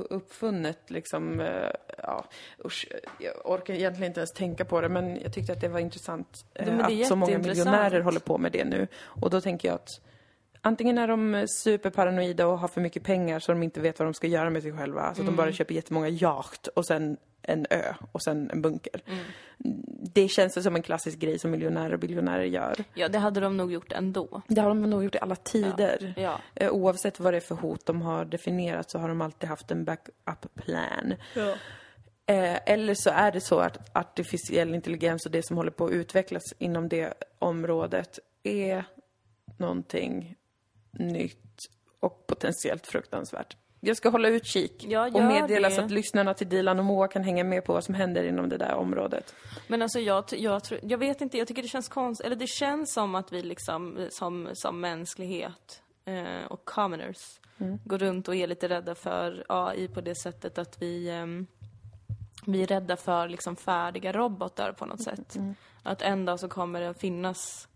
uppfunnet 0.10 0.80
liksom, 0.88 1.40
eh, 1.40 1.70
ja, 1.98 2.26
usch, 2.66 2.88
jag 3.20 3.34
orkar 3.52 3.74
egentligen 3.74 4.12
inte 4.12 4.20
ens 4.20 4.32
tänka 4.32 4.66
på 4.66 4.82
det, 4.82 4.90
men 4.90 5.22
jag 5.22 5.34
tyckte 5.34 5.54
att 5.54 5.62
det 5.62 5.68
var 5.68 5.80
intressant 5.80 6.46
eh, 6.54 6.66
det 6.66 7.02
att 7.02 7.08
så 7.08 7.16
många 7.16 7.38
miljonärer 7.38 8.02
håller 8.02 8.20
på 8.20 8.38
med 8.38 8.52
det 8.52 8.66
nu. 8.66 8.88
Och 8.98 9.30
då 9.30 9.42
tänker 9.42 9.68
jag 9.68 9.76
att 9.76 10.02
antingen 10.66 10.98
är 10.98 11.08
de 11.08 11.46
superparanoida 11.64 12.48
och 12.48 12.60
har 12.60 12.68
för 12.68 12.82
mycket 12.82 13.04
pengar 13.04 13.40
så 13.40 13.52
de 13.52 13.64
inte 13.64 13.80
vet 13.82 14.00
vad 14.00 14.08
de 14.08 14.14
ska 14.14 14.28
göra 14.28 14.50
med 14.50 14.62
sig 14.64 14.78
själva, 14.78 15.02
så 15.04 15.10
att 15.12 15.18
Mm. 15.20 15.26
de 15.26 15.36
bara 15.36 15.52
köper 15.52 15.74
jättemånga 15.76 16.10
yacht 16.10 16.68
och 16.68 16.86
sen 16.86 17.18
en 17.42 17.66
ö 17.70 17.94
och 18.12 18.22
sen 18.24 18.50
en 18.54 18.62
bunker. 18.62 19.02
Mm. 19.08 19.20
Det 20.14 20.28
känns 20.28 20.64
som 20.64 20.76
en 20.76 20.82
klassisk 20.82 21.20
grej 21.20 21.40
som 21.40 21.52
miljonärer 21.52 21.94
och 21.94 22.00
biljonärer 22.00 22.44
gör. 22.44 22.76
ja, 22.94 23.08
det 23.08 23.20
hade 23.20 23.40
de 23.40 23.58
nog 23.58 23.72
gjort 23.72 23.92
ändå. 23.92 24.42
Det 24.48 24.62
har 24.62 24.70
de 24.70 24.82
nog 24.90 25.04
gjort 25.04 25.16
i 25.16 25.20
alla 25.20 25.36
tider. 25.36 26.14
Ja. 26.18 26.40
Eh, 26.56 26.72
Oavsett 26.72 27.20
vad 27.20 27.34
det 27.34 27.38
är 27.38 27.42
för 27.42 27.56
hot 27.56 27.86
de 27.86 28.02
har 28.02 28.26
definierat 28.26 28.92
så 28.92 29.00
har 29.00 29.08
de 29.08 29.22
alltid 29.22 29.50
haft 29.50 29.72
en 29.72 29.86
backup-plan. 29.86 31.14
Eh, 32.28 32.58
eller 32.72 32.94
så 32.94 33.10
är 33.10 33.32
det 33.32 33.42
så 33.42 33.60
att 33.60 33.98
artificiell 33.98 34.76
intelligens 34.76 35.26
och 35.26 35.32
det 35.32 35.46
som 35.46 35.58
håller 35.58 35.72
på 35.72 35.86
att 35.86 35.92
utvecklas 35.92 36.44
inom 36.58 36.90
det 36.90 37.14
området 37.40 38.20
är 38.44 38.84
någonting 39.58 40.36
nytt 40.96 41.66
och 42.00 42.28
potentiellt 42.28 42.88
fruktansvärt. 42.88 43.58
Jag 43.80 43.98
ska 43.98 44.10
hålla 44.10 44.28
utkik 44.28 44.86
Ja, 44.88 45.06
och 45.14 45.24
meddela 45.24 45.70
det. 45.70 45.76
så 45.76 45.82
att 45.82 45.92
lyssnarna 45.92 46.34
till 46.34 46.50
Dilan 46.50 46.80
och 46.80 46.86
Moa 46.86 47.08
kan 47.08 47.24
hänga 47.24 47.44
med 47.44 47.66
på 47.66 47.74
vad 47.74 47.84
som 47.84 47.96
händer 47.96 48.24
inom 48.24 48.50
det 48.50 48.58
där 48.58 48.74
området. 48.76 49.36
Men 49.68 49.82
alltså 49.82 50.00
jag, 50.00 50.24
jag, 50.32 50.64
tror, 50.64 50.80
jag 50.84 50.98
vet 50.98 51.22
inte, 51.22 51.38
jag 51.38 51.48
tycker 51.48 51.62
det 51.62 51.68
känns 51.68 51.90
konstigt, 51.90 52.26
eller 52.26 52.36
det 52.36 52.48
känns 52.48 52.94
som 52.94 53.16
att 53.16 53.34
vi 53.34 53.42
liksom 53.42 54.08
som, 54.12 54.50
som 54.54 54.80
mänsklighet 54.82 55.82
eh, 56.06 56.46
och 56.50 56.66
commoners 56.66 57.40
går 57.84 57.98
runt 57.98 58.28
och 58.28 58.36
är 58.36 58.48
lite 58.48 58.70
rädda 58.70 58.96
för 58.96 59.46
AI 59.50 59.88
på 59.88 60.02
det 60.02 60.16
sättet 60.16 60.58
att 60.58 60.82
vi, 60.82 61.10
ehm, 61.10 61.48
vi 62.46 62.64
är 62.64 62.68
rädda 62.68 62.98
för 62.98 63.30
liksom 63.30 63.56
färdiga 63.56 64.12
robotar 64.12 64.72
på 64.72 64.86
något 64.86 65.04
sätt. 65.04 65.38
Att 65.84 66.02
en 66.02 66.26
dag 66.26 66.40
så 66.40 66.48
kommer 66.48 66.82
det 66.82 66.94
finnas 66.94 67.68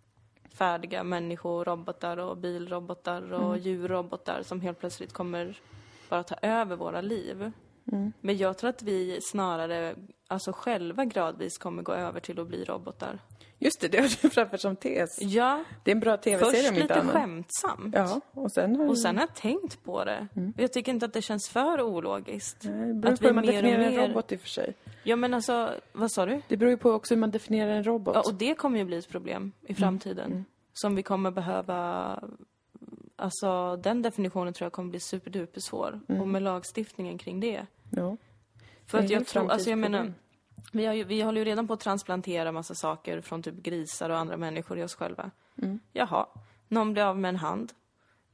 färdiga 0.54 1.04
människorobotar 1.04 2.18
och 2.18 2.38
bilrobotar 2.38 3.34
och 3.34 3.58
djurrobotar 3.58 4.42
som 4.44 4.62
helt 4.62 4.80
plötsligt 4.80 5.14
kommer 5.14 5.58
bara 6.10 6.24
ta 6.24 6.36
över 6.42 6.76
våra 6.76 7.02
liv. 7.02 7.52
Men 8.22 8.38
jag 8.38 8.58
tror 8.58 8.70
att 8.70 8.84
vi 8.84 9.22
snarare, 9.22 9.96
alltså 10.30 10.52
själva 10.52 11.06
gradvis 11.06 11.58
kommer 11.58 11.84
gå 11.84 11.94
över 11.94 12.20
till 12.20 12.40
att 12.40 12.48
bli 12.48 12.64
robotar. 12.64 13.20
Just 13.62 13.82
det, 13.82 13.88
det 13.88 13.98
har 13.98 14.22
du 14.22 14.30
framfört 14.30 14.60
som 14.60 14.76
tes. 14.76 15.22
Ja, 15.22 15.64
Det 15.84 15.92
är 15.92 15.96
en 15.96 16.00
bra 16.00 16.18
tv-serie 16.18 16.54
först 16.56 16.70
om 16.70 16.76
inte 16.76 16.82
lite 16.82 17.02
annat. 17.02 17.14
skämtsamt. 17.14 17.96
Ja, 17.96 18.22
och 18.32 18.52
sen 18.52 18.76
har 18.76 18.90
Och 18.90 18.98
sen 19.00 19.16
har 19.18 19.24
jag 19.24 19.36
tänkt 19.36 19.84
på 19.84 20.06
det. 20.06 20.28
Och 20.56 20.62
Jag 20.62 20.74
tycker 20.74 20.92
inte 20.92 21.06
att 21.06 21.14
det 21.14 21.22
känns 21.22 21.50
för 21.50 21.82
ologiskt. 21.82 22.62
Det 22.62 22.70
beror 22.94 23.14
Att 23.14 23.20
på 23.20 23.26
hur 23.26 23.32
vi 23.32 23.36
man 23.36 23.46
mer 23.46 23.52
definierar 23.54 23.84
en 23.84 23.96
mer- 23.96 24.08
robot 24.08 24.32
i 24.32 24.36
och 24.36 24.40
för 24.42 24.50
sig. 24.50 24.74
Ja 25.04 25.16
men 25.16 25.34
alltså, 25.34 25.70
vad 25.94 26.12
sa 26.12 26.26
du? 26.26 26.42
Det 26.48 26.58
beror 26.58 26.70
ju 26.72 26.78
på 26.78 26.92
också 26.92 27.14
hur 27.14 27.20
man 27.20 27.32
definierar 27.32 27.72
en 27.72 27.84
robot. 27.84 28.16
Ja, 28.16 28.22
och 28.26 28.34
det 28.34 28.56
kommer 28.56 28.80
ju 28.80 28.86
bli 28.86 28.98
ett 28.98 29.10
problem 29.10 29.52
i 29.62 29.74
framtiden. 29.74 30.46
Som 30.74 30.96
vi 30.96 31.04
kommer 31.04 31.32
behöva... 31.32 32.20
Alltså 33.16 33.76
den 33.76 34.02
definitionen 34.02 34.54
tror 34.54 34.66
jag 34.66 34.74
kommer 34.74 34.90
bli 34.90 35.00
superduper 35.00 35.62
svår. 35.62 36.00
Och 36.08 36.28
med 36.28 36.42
lagstiftningen 36.42 37.18
kring 37.18 37.40
det. 37.40 37.66
Ja. 37.90 38.18
För 38.90 38.98
att 39.00 39.10
jag 39.10 39.28
tror, 39.28 39.52
alltså 39.52 39.70
jag 39.70 39.80
menar, 39.80 40.14
vi, 40.72 40.86
har 40.86 40.94
ju, 40.94 41.04
vi 41.04 41.22
håller 41.22 41.40
ju 41.42 41.46
redan 41.46 41.68
på 41.68 41.74
att 41.74 41.80
transplantera 41.80 42.52
massa 42.52 42.76
saker 42.76 43.22
från 43.22 43.44
typ 43.44 43.56
grisar 43.56 44.10
och 44.10 44.18
andra 44.18 44.38
människor 44.38 44.80
i 44.80 44.84
oss 44.84 44.96
själva. 44.96 45.32
Mm. 45.62 45.80
Jaha, 45.94 46.26
någon 46.68 46.94
blir 46.94 47.04
av 47.04 47.20
med 47.20 47.30
en 47.30 47.36
hand. 47.36 47.72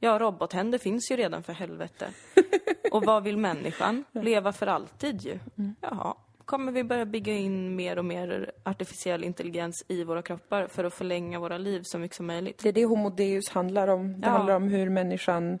Ja, 0.00 0.18
robothänder 0.18 0.78
finns 0.78 1.10
ju 1.10 1.16
redan 1.16 1.42
för 1.42 1.52
helvete. 1.52 2.08
och 2.92 3.04
vad 3.04 3.22
vill 3.22 3.36
människan? 3.36 4.04
Leva 4.12 4.52
för 4.52 4.66
alltid 4.66 5.22
ju. 5.22 5.38
Mm. 5.58 5.74
Jaha, 5.80 6.14
kommer 6.44 6.72
vi 6.72 6.84
börja 6.84 7.04
bygga 7.04 7.32
in 7.32 7.76
mer 7.76 7.98
och 7.98 8.04
mer 8.04 8.52
artificiell 8.62 9.24
intelligens 9.24 9.84
i 9.88 10.04
våra 10.04 10.22
kroppar 10.22 10.66
för 10.66 10.84
att 10.84 10.94
förlänga 10.94 11.40
våra 11.40 11.58
liv 11.58 11.80
så 11.84 11.98
mycket 11.98 12.16
som 12.16 12.26
möjligt? 12.26 12.58
Det 12.62 12.68
är 12.68 12.72
det 12.72 12.84
Homo 12.84 13.10
Deus 13.10 13.48
handlar 13.50 13.88
om. 13.88 14.20
Det 14.20 14.26
Ja. 14.26 14.32
handlar 14.32 14.54
om 14.54 14.68
hur 14.68 14.90
människan... 14.90 15.58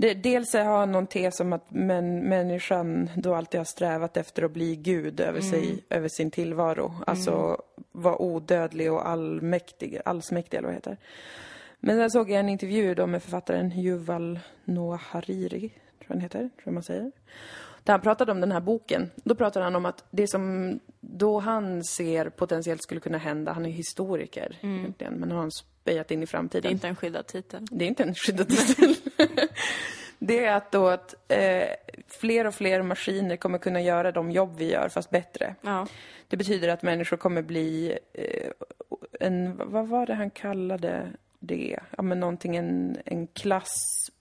Det, 0.00 0.14
dels 0.14 0.52
har 0.52 0.78
han 0.78 0.92
någon 0.92 1.06
tes 1.06 1.40
om 1.40 1.52
att 1.52 1.70
män, 1.70 2.28
människan 2.28 3.10
då 3.16 3.34
alltid 3.34 3.60
har 3.60 3.64
strävat 3.64 4.16
efter 4.16 4.42
att 4.42 4.50
bli 4.50 4.76
Gud 4.76 5.20
över, 5.20 5.40
sig, 5.40 5.84
över 5.90 6.08
sin 6.08 6.30
tillvaro. 6.30 6.94
Alltså 7.06 7.62
vara 7.92 8.22
odödlig 8.22 8.92
och 8.92 9.08
allmäktig, 9.08 10.00
allsmäktig 10.04 10.56
eller 10.58 10.68
vad 10.68 10.74
heter. 10.74 10.96
Men 11.80 11.96
där 11.98 12.08
såg 12.08 12.30
jag 12.30 12.40
en 12.40 12.48
intervju 12.48 12.94
då 12.94 13.06
med 13.06 13.22
författaren 13.22 13.72
Yuval 13.72 14.40
Noah 14.64 15.00
Hariri, 15.00 15.60
tror 15.68 15.72
jag 15.98 16.08
han 16.08 16.20
heter, 16.20 16.38
tror 16.38 16.62
jag 16.64 16.74
man 16.74 16.82
säger. 16.82 17.12
Där 17.82 17.92
han 17.92 18.00
pratade 18.00 18.32
om 18.32 18.40
den 18.40 18.52
här 18.52 18.60
boken. 18.60 19.10
Då 19.16 19.34
pratade 19.34 19.64
han 19.64 19.76
om 19.76 19.86
att 19.86 20.04
det 20.10 20.28
som 20.28 20.78
då 21.00 21.38
han 21.38 21.84
ser 21.84 22.28
potentiellt 22.28 22.82
skulle 22.82 23.00
kunna 23.00 23.18
hända, 23.18 23.52
han 23.52 23.66
är 23.66 23.70
historiker 23.70 24.58
egentligen, 24.62 25.14
men 25.14 25.30
har 25.30 25.38
han 25.38 25.50
spejat 25.50 26.10
in 26.10 26.22
i 26.22 26.26
framtiden. 26.26 26.62
Det 26.62 26.68
är 26.68 26.72
inte 26.72 26.88
en 26.88 26.96
skyddad 26.96 27.26
titel. 27.26 27.66
Det 27.70 27.84
är 27.84 27.88
inte 27.88 28.02
en 28.02 28.14
skyddad 28.14 28.48
titel. 28.48 28.94
det 30.18 30.44
är 30.44 30.56
att 30.56 30.72
då 30.72 30.88
att 30.88 31.14
eh, 31.28 31.68
fler 32.08 32.46
och 32.46 32.54
fler 32.54 32.82
maskiner 32.82 33.36
kommer 33.36 33.58
kunna 33.58 33.80
göra 33.80 34.12
de 34.12 34.30
jobb 34.30 34.56
vi 34.56 34.72
gör, 34.72 34.88
fast 34.88 35.10
bättre. 35.10 35.54
Ja. 35.60 35.86
Det 36.28 36.36
betyder 36.36 36.68
att 36.68 36.82
människor 36.82 37.16
kommer 37.16 37.42
bli 37.42 37.98
eh, 38.12 38.50
en, 39.20 39.60
vad 39.72 39.88
var 39.88 40.06
det 40.06 40.14
han 40.14 40.30
kallade 40.30 41.06
det? 41.38 41.80
Ja 41.96 42.02
men 42.02 42.20
någonting, 42.20 42.56
en, 42.56 42.98
en 43.04 43.26
klass 43.26 43.76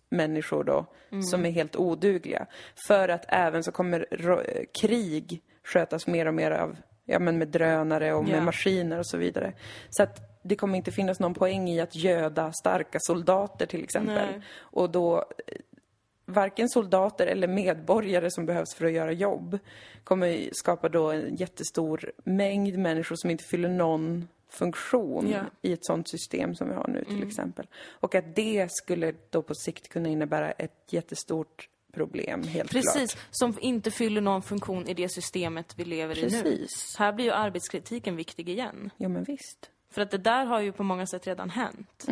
människor 0.10 0.64
då, 0.64 0.86
som 1.32 1.46
är 1.46 1.52
helt 1.52 1.76
odugliga. 1.76 2.46
För 2.88 3.10
att 3.10 3.26
även 3.28 3.64
så 3.64 3.72
kommer 3.72 4.06
krig 4.82 5.42
skötas 5.64 6.08
mer 6.08 6.26
och 6.26 6.34
mer 6.34 6.52
av, 6.52 6.78
ja 7.10 7.20
men 7.20 7.38
med 7.38 7.48
drönare 7.48 8.13
och 8.13 8.24
med 8.24 8.38
Ja. 8.38 8.41
maskiner 8.41 9.00
och 9.00 9.08
så 9.08 9.17
vidare. 9.17 9.54
Så 9.89 10.04
att 10.04 10.41
det 10.43 10.56
kommer 10.56 10.78
inte 10.78 10.91
finnas 10.91 11.20
någon 11.20 11.34
poäng 11.34 11.70
i 11.70 11.80
att 11.82 11.96
göda 11.96 12.52
starka 12.54 12.98
soldater 13.02 13.65
till 13.65 13.84
exempel. 13.84 14.15
Nej. 14.32 14.41
Och 14.58 14.89
då 14.89 15.26
varken 16.26 16.70
soldater 16.70 17.28
eller 17.28 17.48
medborgare 17.48 18.32
som 18.32 18.46
behövs 18.46 18.76
för 18.76 18.86
att 18.86 18.91
göra 18.91 19.12
jobb 19.12 19.60
kommer 20.04 20.50
skapa 20.52 20.89
då 20.89 21.12
en 21.12 21.36
jättestor 21.36 22.12
mängd 22.24 22.78
människor 22.78 23.15
som 23.15 23.30
inte 23.30 23.43
fyller 23.43 23.70
någon 23.70 24.28
funktion 24.50 25.30
Ja. 25.30 25.41
i 25.62 25.74
ett 25.74 25.86
sånt 25.86 26.10
system 26.10 26.56
som 26.56 26.70
vi 26.70 26.76
har 26.76 26.88
nu 26.88 27.04
till 27.06 27.28
exempel. 27.28 27.67
Och 28.00 28.15
att 28.15 28.36
det 28.36 28.67
skulle 28.72 29.13
då 29.30 29.41
på 29.41 29.54
sikt 29.56 29.89
kunna 29.89 30.10
innebära 30.10 30.52
ett 30.52 30.84
jättestort 30.89 31.70
problem, 31.98 32.44
helt 32.44 32.72
Precis, 32.72 33.14
klart. 33.14 33.26
som 33.32 33.58
inte 33.62 33.92
fyller 33.92 34.22
någon 34.22 34.42
funktion 34.42 34.88
i 34.88 34.94
det 34.94 35.10
systemet 35.10 35.74
vi 35.78 35.86
lever 35.86 36.18
i 36.20 36.22
nu. 36.22 36.42
Precis. 36.42 36.96
Här 36.98 37.14
blir 37.14 37.26
ju 37.26 37.32
arbetskritiken 37.32 38.16
viktig 38.16 38.50
igen. 38.50 38.90
Ja, 38.98 39.10
men 39.10 39.24
visst. 39.24 39.72
För 39.92 40.02
att 40.02 40.12
det 40.12 40.18
där 40.18 40.46
har 40.46 40.62
ju 40.62 40.72
på 40.72 40.84
många 40.84 41.06
sätt 41.08 41.28
redan 41.28 41.50
hänt. 41.50 42.06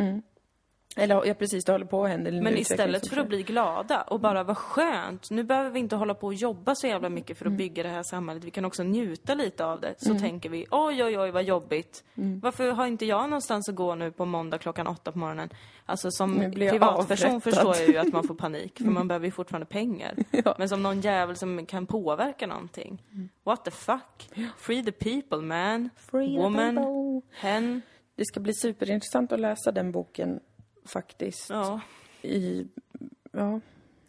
Eller 0.96 1.26
ja, 1.26 1.34
precis, 1.34 1.66
det 1.66 1.72
håller 1.72 1.86
på 1.86 2.04
att 2.04 2.10
hända. 2.10 2.32
Men 2.32 2.58
istället 2.58 3.08
för 3.08 3.18
att 3.18 3.28
bli 3.28 3.44
glada 3.44 4.02
och 4.02 4.20
bara 4.20 4.44
vad 4.44 4.58
skönt, 4.58 5.30
nu 5.30 5.44
behöver 5.44 5.70
vi 5.70 5.80
inte 5.80 5.96
hålla 5.96 6.14
på 6.14 6.28
och 6.28 6.34
jobba 6.34 6.76
så 6.76 6.88
jävla 6.88 7.10
mycket 7.10 7.38
för 7.38 7.46
att 7.46 7.52
bygga 7.52 7.84
det 7.84 7.90
här 7.90 8.04
samhället, 8.04 8.44
vi 8.44 8.52
kan 8.52 8.66
också 8.66 8.84
njuta 8.84 9.34
lite 9.34 9.66
av 9.66 9.82
det. 9.82 9.96
Så 9.98 10.20
tänker 10.20 10.50
vi, 10.50 10.66
oj 10.72 11.04
oj 11.04 11.20
oj 11.20 11.32
vad 11.32 11.44
jobbigt. 11.44 12.04
Varför 12.42 12.72
har 12.72 12.88
inte 12.88 13.06
jag 13.06 13.30
någonstans 13.30 13.70
att 13.70 13.76
gå 13.76 13.96
nu 13.96 14.12
på 14.12 14.26
måndag 14.26 14.58
klockan 14.58 14.88
åtta 14.88 15.12
på 15.12 15.20
morgonen? 15.20 15.50
Alltså 15.86 16.12
som 16.12 16.52
privatperson 16.52 17.30
avrättad. 17.30 17.44
förstår 17.44 17.76
jag 17.76 17.88
ju 17.88 17.98
att 17.98 18.14
man 18.14 18.24
får 18.24 18.36
panik, 18.36 18.78
för 18.78 18.86
man 18.86 19.08
behöver 19.08 19.26
ju 19.26 19.32
fortfarande 19.32 19.66
pengar. 19.66 20.16
Men 20.58 20.70
som 20.70 20.84
någon 20.84 21.02
jävel 21.02 21.36
som 21.36 21.66
kan 21.66 21.86
påverka 21.86 22.48
någonting. 22.48 23.04
What 23.44 23.66
the 23.66 23.72
fuck? 23.72 24.30
Free 24.58 24.84
the 24.84 24.92
people 24.92 25.38
man. 25.38 25.90
Free 25.96 26.36
the 26.36 26.42
Woman. 26.42 27.22
Hen. 27.32 27.82
Det 28.16 28.26
ska 28.26 28.40
bli 28.40 28.54
superintressant 28.54 29.32
att 29.32 29.40
läsa 29.40 29.72
den 29.72 29.92
boken 29.92 30.40
faktiskt. 30.86 31.50
Ja. 31.50 31.82
I, 32.22 32.68
ja, 33.32 33.60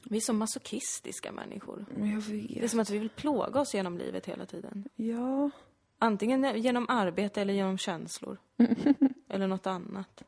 Vi 0.05 0.17
är 0.17 0.21
så 0.21 0.33
masochistiska 0.33 1.33
människor. 1.33 1.85
Jag 1.97 1.99
Det 1.99 2.57
är 2.57 2.61
vet. 2.61 2.71
som 2.71 2.81
att 2.81 2.91
vi 2.91 2.99
vill 2.99 3.09
plåga 3.11 3.61
oss 3.61 3.75
genom 3.75 3.99
livet 3.99 4.27
hela 4.27 4.47
tiden. 4.47 4.89
Ja. 4.97 5.51
Antingen 5.99 6.61
genom 6.63 6.87
arbete 6.89 7.41
eller 7.41 7.55
genom 7.55 7.79
känslor. 7.79 8.39
eller 9.29 9.47
något 9.47 9.67
annat. 9.67 10.23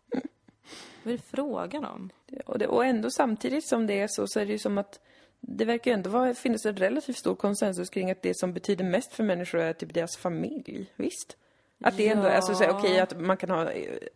Vad 1.02 1.14
är 1.14 1.18
det 1.18 1.22
frågan 1.24 1.84
om? 1.84 2.10
Och, 2.46 2.58
det, 2.58 2.66
och 2.66 2.84
ändå 2.84 3.10
samtidigt 3.10 3.68
som 3.68 3.86
det 3.86 4.00
är 4.00 4.06
så, 4.10 4.26
så 4.26 4.40
är 4.40 4.46
det 4.46 4.52
ju 4.52 4.58
som 4.58 4.78
att 4.78 5.00
det 5.40 5.64
verkar 5.64 5.92
ändå 5.92 6.10
vara, 6.10 6.34
finnas 6.34 6.66
en 6.66 6.76
relativt 6.76 7.16
stor 7.16 7.34
konsensus 7.34 7.90
kring 7.90 8.10
att 8.10 8.22
det 8.22 8.36
som 8.38 8.52
betyder 8.52 8.84
mest 8.84 9.12
för 9.12 9.24
människor 9.24 9.60
är 9.60 9.72
typ 9.72 9.94
deras 9.94 10.16
familj. 10.16 10.92
Visst? 10.96 11.36
Att 11.84 11.96
det 11.96 12.08
ändå, 12.08 12.24
Ja. 12.28 12.30
alltså 12.32 12.64
okej 12.70 13.00
att 13.00 13.20
man 13.20 13.36
kan 13.36 13.50
ha, 13.50 13.64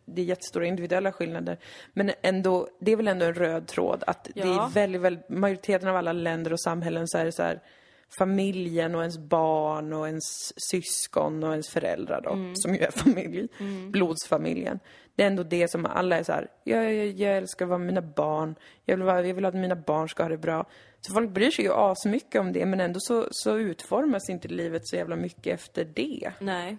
det 0.04 0.20
är 0.22 0.24
jättestora 0.24 0.66
individuella 0.66 1.12
skillnader. 1.12 1.58
Men 1.92 2.10
ändå, 2.22 2.68
det 2.80 2.92
är 2.92 2.96
väl 2.96 3.08
ändå 3.08 3.24
en 3.26 3.34
röd 3.34 3.66
tråd 3.66 4.04
att 4.06 4.24
det 4.24 4.40
Ja. 4.40 4.66
är 4.66 4.70
väldigt, 4.70 5.00
väldigt, 5.00 5.28
majoriteten 5.28 5.88
av 5.88 5.96
alla 5.96 6.12
länder 6.12 6.52
och 6.52 6.60
samhällen 6.60 7.08
så 7.08 7.18
är 7.18 7.24
det 7.24 7.32
så 7.32 7.42
här 7.42 7.60
familjen 8.18 8.94
och 8.94 9.00
ens 9.00 9.18
barn 9.18 9.92
och 9.92 10.06
ens 10.06 10.52
syskon 10.70 11.44
och 11.44 11.50
ens 11.50 11.68
föräldrar 11.68 12.20
då, 12.20 12.30
som 12.54 12.74
ju 12.74 12.80
är 12.80 12.90
familj, 12.90 13.48
blodsfamiljen. 13.90 14.78
Det 15.16 15.22
är 15.22 15.26
ändå 15.26 15.42
det 15.42 15.68
som 15.70 15.86
alla 15.86 16.18
är 16.18 16.22
så 16.22 16.32
här, 16.32 16.48
jag, 16.64 16.94
jag, 16.94 17.06
jag 17.06 17.36
älskar 17.36 17.64
att 17.64 17.68
vara 17.68 17.78
med 17.78 17.86
mina 17.86 18.02
barn, 18.02 18.54
jag 18.84 18.96
vill, 18.96 19.04
vara, 19.06 19.26
jag 19.26 19.34
vill 19.34 19.44
att 19.44 19.54
mina 19.54 19.76
barn 19.76 20.08
ska 20.08 20.22
ha 20.22 20.30
det 20.30 20.38
bra. 20.38 20.66
Så 21.00 21.12
folk 21.12 21.30
bryr 21.30 21.50
sig 21.50 21.64
ju 21.64 21.72
asmycket 21.74 22.40
om 22.40 22.52
det, 22.52 22.66
men 22.66 22.80
ändå 22.80 23.00
så, 23.00 23.26
så 23.30 23.58
utformas 23.58 24.30
inte 24.30 24.48
livet 24.48 24.82
så 24.88 24.96
jävla 24.96 25.16
mycket 25.16 25.54
efter 25.54 25.84
det. 25.84 26.32
Nej. 26.38 26.76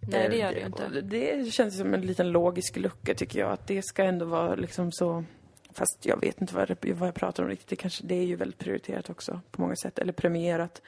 Nej, 0.00 0.28
det 0.28 0.36
gör 0.36 0.52
det 0.52 0.60
ju 0.60 0.66
inte. 0.66 1.00
Det 1.00 1.52
känns 1.52 1.78
som 1.78 1.94
en 1.94 2.00
liten 2.00 2.30
logisk 2.30 2.76
lucka 2.76 3.14
tycker 3.14 3.40
jag, 3.40 3.50
att 3.50 3.66
det 3.66 3.82
ska 3.82 4.04
ändå 4.04 4.24
vara 4.24 4.54
liksom 4.54 4.92
så 4.92 5.24
Fast 5.72 6.06
jag 6.06 6.20
vet 6.20 6.40
inte 6.40 6.54
vad 6.54 6.70
jag, 6.70 6.94
vad 6.94 7.08
jag 7.08 7.14
pratar 7.14 7.42
om 7.42 7.48
riktigt. 7.48 7.68
Det, 7.68 7.76
kanske, 7.76 8.06
det 8.06 8.14
är 8.14 8.24
ju 8.24 8.36
väldigt 8.36 8.58
prioriterat 8.58 9.10
också 9.10 9.40
på 9.50 9.60
många 9.60 9.76
sätt. 9.76 9.98
Eller 9.98 10.12
premierat. 10.12 10.82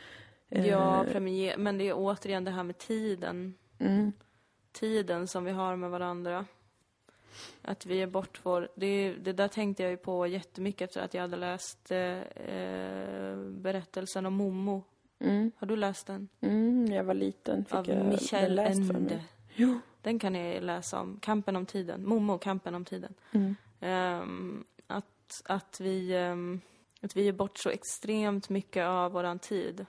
Eh, 0.49 0.67
Ja, 0.67 1.05
premier, 1.13 1.57
men 1.57 1.79
det 1.79 1.89
är 1.89 1.95
återigen 1.97 2.45
det 2.45 2.51
här 2.51 2.63
med 2.63 2.79
tiden. 2.79 3.55
Mm. 3.79 4.13
Tiden 4.73 5.29
som 5.29 5.45
vi 5.45 5.51
har 5.51 5.77
med 5.77 5.91
varandra. 5.91 6.47
Att 7.63 7.87
vi 7.87 8.03
är 8.03 8.07
bort 8.07 8.41
vår... 8.43 8.69
Det, 8.75 9.13
det 9.13 9.33
där 9.33 9.49
tänkte 9.49 9.83
jag 9.83 9.91
ju 9.91 9.97
på 9.97 10.27
jättemycket 10.27 10.89
efter 10.89 11.01
att 11.01 11.15
jag 11.15 11.23
hade 11.23 11.37
läst 11.37 11.91
eh, 11.91 12.21
eh, 12.23 13.37
berättelsen 13.37 14.27
om 14.27 14.35
Momo. 14.35 14.85
Mm. 15.23 15.53
Har 15.57 15.67
du 15.67 15.77
läst 15.77 16.07
den? 16.07 16.29
Mm, 16.41 16.85
när 16.85 16.97
jag 16.97 17.05
var 17.05 17.15
liten 17.15 17.65
fick 17.65 17.75
Av 17.75 17.89
jag 17.89 17.97
den 17.99 18.09
Michel 18.09 18.55
läst 18.55 18.87
för 18.93 18.99
mig. 18.99 19.25
Jo. 19.55 19.81
Den 20.03 20.19
kan 20.19 20.33
ni 20.33 20.61
läsa 20.61 21.01
om. 21.01 21.19
Kampen 21.21 21.57
om 21.57 21.67
tiden. 21.67 22.09
Momo, 22.09 22.39
kampen 22.39 22.75
om 22.75 22.85
tiden. 22.85 23.15
Mm. 23.33 23.55
Ehm, 23.81 24.65
att, 24.87 25.43
att, 25.45 25.81
vi, 25.81 26.15
ehm, 26.17 26.61
att 27.01 27.17
vi 27.17 27.23
ger 27.23 27.33
bort 27.33 27.59
så 27.59 27.71
extremt 27.71 28.49
mycket 28.49 28.87
av 28.87 29.13
våran 29.13 29.39
tid. 29.39 29.87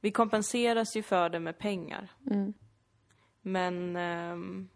Vi 0.00 0.10
kompenseras 0.10 0.96
ju 0.96 1.02
för 1.02 1.28
det 1.28 1.40
med 1.40 1.58
pengar. 1.58 2.12
Mm. 2.30 2.54
Men 3.42 3.96
ehm, 3.96 4.68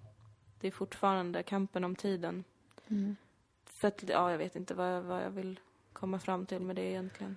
det 0.60 0.66
är 0.66 0.70
fortfarande 0.72 1.42
kampen 1.42 1.84
om 1.84 1.96
tiden. 1.96 2.44
Mm. 2.88 3.16
För 3.80 3.88
att, 3.88 4.04
ja, 4.08 4.30
jag 4.30 4.38
vet 4.38 4.56
inte 4.56 4.74
vad 4.74 4.96
jag, 4.96 5.02
vad 5.02 5.22
jag 5.22 5.30
vill 5.30 5.60
komma 5.92 6.18
fram 6.18 6.46
till 6.46 6.60
med 6.60 6.76
det 6.76 6.90
egentligen. 6.90 7.36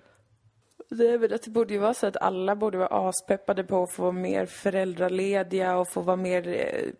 Det 0.96 1.08
är 1.08 1.18
väl 1.18 1.32
att 1.32 1.42
det 1.42 1.50
borde 1.50 1.74
ju 1.74 1.80
vara 1.80 1.94
så 1.94 2.06
att 2.06 2.16
alla 2.16 2.56
borde 2.56 2.78
vara 2.78 3.08
aspeppade 3.08 3.64
på 3.64 3.82
att 3.82 3.90
få 3.90 4.02
vara 4.02 4.12
mer 4.12 4.46
föräldralediga 4.46 5.76
och 5.76 5.88
få 5.88 6.00
vara 6.00 6.16
mer, 6.16 6.48
eh, 6.48 6.90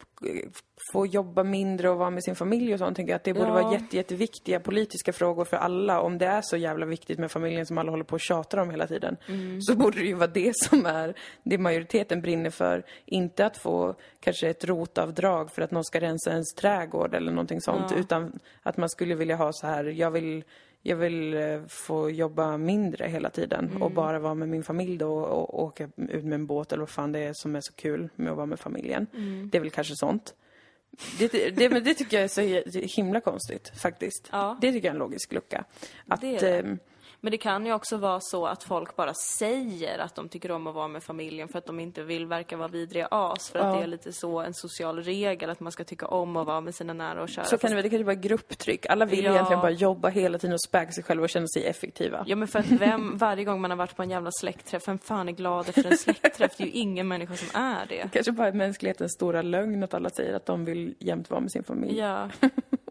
få 0.93 1.07
jobba 1.07 1.43
mindre 1.43 1.91
och 1.91 1.99
vara 1.99 2.11
med 2.11 2.25
sin 2.25 2.35
familj 2.37 2.73
och 2.73 2.79
sånt. 2.79 2.97
Tänker 2.97 3.13
jag 3.13 3.17
att 3.17 3.25
det 3.25 3.35
borde 3.35 3.47
Ja. 3.47 3.53
vara 3.63 3.73
jätte, 3.73 3.97
jätteviktiga 3.97 4.61
politiska 4.61 5.13
frågor 5.13 5.45
för 5.45 5.57
alla. 5.57 6.01
Om 6.01 6.19
det 6.19 6.27
är 6.27 6.41
så 6.43 6.57
jävla 6.57 6.87
viktigt 6.87 7.19
med 7.19 7.31
familjen 7.31 7.67
som 7.67 7.79
alla 7.79 7.91
håller 7.91 8.05
på 8.05 8.15
och 8.15 8.21
tjatar 8.21 8.59
om 8.59 8.71
hela 8.71 8.87
tiden. 8.87 9.17
Så 9.61 9.77
borde 9.77 9.99
det 9.99 10.07
ju 10.07 10.15
vara 10.15 10.31
det 10.31 10.57
som 10.57 10.87
är 10.87 11.15
det 11.43 11.59
majoriteten 11.59 12.21
brinner 12.21 12.51
för. 12.51 12.85
Inte 13.07 13.47
att 13.47 13.57
få 13.57 13.95
kanske 14.21 14.49
ett 14.49 14.65
rotavdrag 14.65 15.51
för 15.51 15.63
att 15.63 15.71
någon 15.71 15.85
ska 15.85 16.01
rensa 16.01 16.31
ens 16.31 16.55
trädgård 16.55 17.15
eller 17.15 17.33
någonting 17.33 17.61
sånt. 17.61 17.91
Ja. 17.91 17.97
Utan 17.97 18.39
att 18.63 18.77
man 18.77 18.89
skulle 18.89 19.15
vilja 19.15 19.37
ha 19.37 19.53
så 19.53 19.67
här, 19.67 19.85
jag 19.85 20.11
vill 20.11 20.45
jag 20.85 20.97
vill 20.97 21.35
eh, 21.35 21.63
få 21.69 22.11
jobba 22.11 22.57
mindre 22.57 23.07
hela 23.09 23.31
tiden 23.31 23.83
och 23.83 23.91
bara 23.91 24.19
vara 24.19 24.35
med 24.35 24.49
min 24.49 24.63
familj 24.65 24.97
då 24.99 25.13
och, 25.15 25.55
och 25.55 25.63
åka 25.65 25.85
ut 25.97 26.25
med 26.25 26.33
en 26.33 26.47
båt 26.47 26.73
eller 26.73 26.81
vad 26.81 26.89
fan 26.89 27.13
det 27.13 27.19
är 27.19 27.33
som 27.35 27.57
är 27.57 27.61
så 27.61 27.73
kul 27.73 28.09
med 28.17 28.31
att 28.31 28.37
vara 28.37 28.47
med 28.47 28.61
familjen. 28.61 29.07
Det 29.53 29.59
är 29.59 29.61
väl 29.61 29.71
kanske 29.71 29.97
sånt. 29.97 30.35
Det, 31.19 31.51
det, 31.51 31.69
men 31.69 31.85
det 31.85 31.95
tycker 31.95 32.17
jag 32.17 32.25
är 32.25 32.29
så 32.29 32.41
hi- 32.41 32.87
himla 32.97 33.21
konstigt 33.21 33.73
faktiskt. 33.83 34.29
Ja. 34.33 34.59
Det 34.61 34.73
tycker 34.73 34.89
jag 34.89 34.91
är 34.91 34.95
en 34.95 34.99
logisk 34.99 35.33
lucka. 35.33 35.65
Att, 36.09 36.21
Det 36.21 36.39
det. 36.39 36.79
Men 37.25 37.31
det 37.31 37.37
kan 37.39 37.67
ju 37.67 37.73
också 37.73 37.97
vara 37.97 38.21
så 38.21 38.47
att 38.47 38.63
folk 38.65 38.97
bara 38.97 39.15
säger 39.15 39.99
att 39.99 40.15
de 40.15 40.29
tycker 40.29 40.51
om 40.51 40.67
att 40.67 40.75
vara 40.75 40.89
med 40.89 41.03
familjen 41.03 41.49
för 41.49 41.59
att 41.59 41.67
de 41.67 41.81
inte 41.81 42.03
vill 42.03 42.27
verka 42.27 42.57
vara 42.57 42.69
vidriga 42.69 43.09
as. 43.11 43.51
För 43.51 43.59
att 43.59 43.67
Ja. 43.67 43.73
det 43.77 43.83
är 43.83 43.87
lite 43.87 44.13
så 44.13 44.41
en 44.41 44.55
social 44.55 45.03
regel 45.03 45.51
att 45.51 45.61
man 45.61 45.73
ska 45.73 45.85
tycka 45.85 46.07
om 46.07 46.37
att 46.37 46.47
vara 46.47 46.61
med 46.61 46.75
sina 46.75 46.93
nära 46.93 47.23
och 47.23 47.29
kära. 47.29 47.45
så 47.45 47.59
kan 47.59 47.71
det, 47.71 47.75
vara- 47.77 47.83
det 47.83 47.89
kan 47.91 47.99
ju 47.99 48.05
vara 48.05 48.15
grupptryck. 48.15 48.87
Alla 48.87 49.05
vill 49.05 49.25
Ja. 49.25 49.33
egentligen 49.33 49.61
bara 49.61 49.71
jobba 49.71 50.09
hela 50.09 50.39
tiden 50.39 50.55
och 50.55 50.63
späka 50.63 50.93
sig 50.93 51.05
själva 51.05 51.25
och 51.25 51.31
känna 51.31 51.47
sig 51.47 51.67
effektiva. 51.67 52.25
Ja 52.27 52.37
men 52.37 52.49
för 52.49 52.59
att 52.59 52.67
vem, 52.71 53.17
varje 53.19 53.45
gång 53.45 53.61
man 53.61 53.71
har 53.71 53.79
varit 53.79 53.97
på 53.97 54.03
en 54.03 54.11
jävla 54.11 54.31
släktträff, 54.41 54.89
vem 54.89 54.99
fan 54.99 55.29
är 55.29 55.33
glad 55.33 55.69
efter 55.69 55.91
en 55.91 55.99
släktträff? 55.99 56.53
Det 56.57 56.63
är 56.65 56.67
ju 56.67 56.73
ingen 56.73 57.09
människa 57.09 57.35
som 57.37 57.61
är 57.61 57.87
det. 57.89 58.09
Kanske 58.13 58.33
bara 58.33 58.49
är 58.49 58.53
mänsklighetens 58.53 59.13
stora 59.13 59.43
lögn 59.43 59.83
att 59.83 59.95
alla 59.95 60.11
säger 60.11 60.35
att 60.35 60.47
de 60.47 60.65
vill 60.65 60.95
jämt 60.99 61.31
vara 61.31 61.41
med 61.41 61.51
sin 61.53 61.65
familj. 61.65 61.99
Ja. 61.99 62.29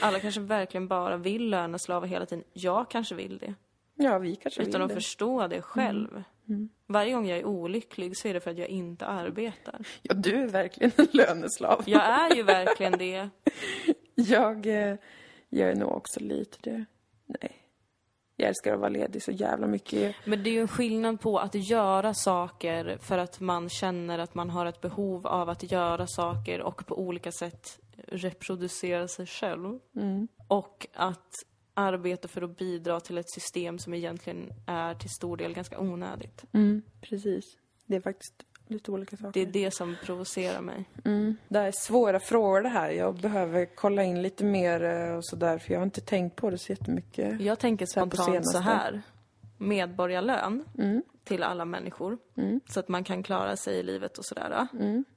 Alla 0.00 0.20
kanske 0.20 0.40
verkligen 0.40 0.88
bara 0.88 1.16
vill 1.16 1.50
löneslava 1.50 2.06
hela 2.06 2.26
tiden. 2.26 2.44
Jag 2.52 2.90
kanske 2.90 3.14
vill 3.14 3.38
det. 3.38 3.54
Ja, 3.94 4.18
vi 4.18 4.36
kanske 4.36 4.62
Utan 4.62 4.72
vill 4.72 4.82
att 4.82 4.88
det. 4.88 4.94
förstå 4.94 5.46
det 5.46 5.62
själv. 5.62 6.22
Varje 6.86 7.12
gång 7.12 7.28
jag 7.28 7.38
är 7.38 7.44
olycklig 7.44 8.16
så 8.16 8.28
är 8.28 8.34
det 8.34 8.40
för 8.40 8.50
att 8.50 8.58
jag 8.58 8.68
inte 8.68 9.06
arbetar. 9.06 9.86
Ja, 10.02 10.14
du 10.14 10.34
är 10.34 10.46
verkligen 10.46 10.92
en 10.96 11.06
löneslav. 11.12 11.82
Jag 11.86 12.02
är 12.02 12.36
ju 12.36 12.42
verkligen 12.42 12.92
det. 12.98 13.28
Jag, 14.14 14.66
eh, 14.66 14.96
jag 15.48 15.70
är 15.70 15.74
nog 15.74 15.92
också 15.92 16.20
lite 16.20 16.58
det. 16.60 16.84
Nej. 17.26 17.56
Jag 18.36 18.48
älskar 18.48 18.74
att 18.74 18.80
vara 18.80 18.88
ledig 18.88 19.22
så 19.22 19.30
jävla 19.30 19.66
mycket. 19.66 20.16
Men 20.24 20.42
det 20.42 20.50
är 20.50 20.52
ju 20.52 20.60
en 20.60 20.68
skillnad 20.68 21.20
på 21.20 21.38
att 21.38 21.70
göra 21.70 22.14
saker 22.14 22.98
för 23.00 23.18
att 23.18 23.40
man 23.40 23.68
känner 23.68 24.18
att 24.18 24.34
man 24.34 24.50
har 24.50 24.66
ett 24.66 24.80
behov 24.80 25.26
av 25.26 25.48
att 25.48 25.72
göra 25.72 26.06
saker 26.06 26.60
och 26.62 26.86
på 26.86 26.98
olika 26.98 27.32
sätt 27.32 27.78
reproducera 28.06 29.08
sig 29.08 29.26
själv. 29.26 29.78
Och 30.48 30.86
att 30.94 31.32
arbeta 31.74 32.28
för 32.28 32.42
att 32.42 32.58
bidra 32.58 33.00
till 33.00 33.18
ett 33.18 33.30
system 33.30 33.78
som 33.78 33.94
egentligen 33.94 34.52
är 34.66 34.94
till 34.94 35.10
stor 35.10 35.36
del 35.36 35.54
ganska 35.54 35.80
onödigt. 35.80 36.44
Precis. 37.00 37.44
Det 37.86 37.96
är 37.96 38.00
faktiskt 38.00 38.34
lite 38.66 38.90
olika 38.90 39.16
saker. 39.16 39.32
Det 39.32 39.48
är 39.48 39.52
det 39.52 39.70
som 39.74 39.96
provocerar 40.04 40.60
mig. 40.60 40.84
Det 41.48 41.58
här 41.58 41.66
är 41.66 41.72
svåra 41.72 42.20
frågor 42.20 42.62
det 42.62 42.68
här. 42.68 42.90
Jag 42.90 43.14
behöver 43.16 43.66
kolla 43.74 44.02
in 44.04 44.22
lite 44.22 44.44
mer 44.44 44.84
eh, 44.84 45.16
och 45.16 45.24
sådär 45.24 45.58
för 45.58 45.72
jag 45.72 45.80
har 45.80 45.84
inte 45.84 46.00
tänkt 46.00 46.36
på 46.36 46.50
det 46.50 46.58
så 46.58 46.72
jättemycket. 46.72 47.40
Jag 47.40 47.58
tänker 47.58 47.86
Så 47.86 48.00
här 48.00 48.06
på 48.06 48.16
spontant 48.16 48.50
så 48.50 48.58
här. 48.58 49.02
Medborgarlön 49.58 50.64
till 51.24 51.42
alla 51.42 51.64
människor. 51.64 52.18
Så 52.68 52.80
att 52.80 52.88
man 52.88 53.04
kan 53.04 53.22
klara 53.22 53.56
sig 53.56 53.78
i 53.78 53.82
livet 53.82 54.18
och 54.18 54.24
sådär. 54.24 54.68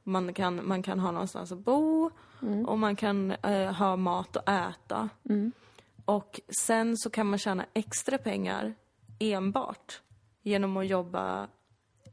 Man, 0.04 0.34
kan, 0.34 0.68
man 0.68 0.84
kan 0.84 1.00
ha 1.00 1.12
någonstans 1.12 1.52
att 1.52 1.60
bo 1.60 2.12
och 2.68 2.80
man 2.80 2.96
kan 2.96 3.32
eh, 3.32 3.74
ha 3.74 3.96
mat 3.96 4.38
att 4.38 4.50
äta. 4.50 5.10
Och 6.06 6.40
sen 6.66 6.98
så 6.98 7.10
kan 7.10 7.28
man 7.28 7.40
tjäna 7.40 7.66
extra 7.74 8.18
pengar 8.18 8.74
enbart 9.20 10.02
genom 10.42 10.78
att 10.78 10.88
jobba 10.88 11.48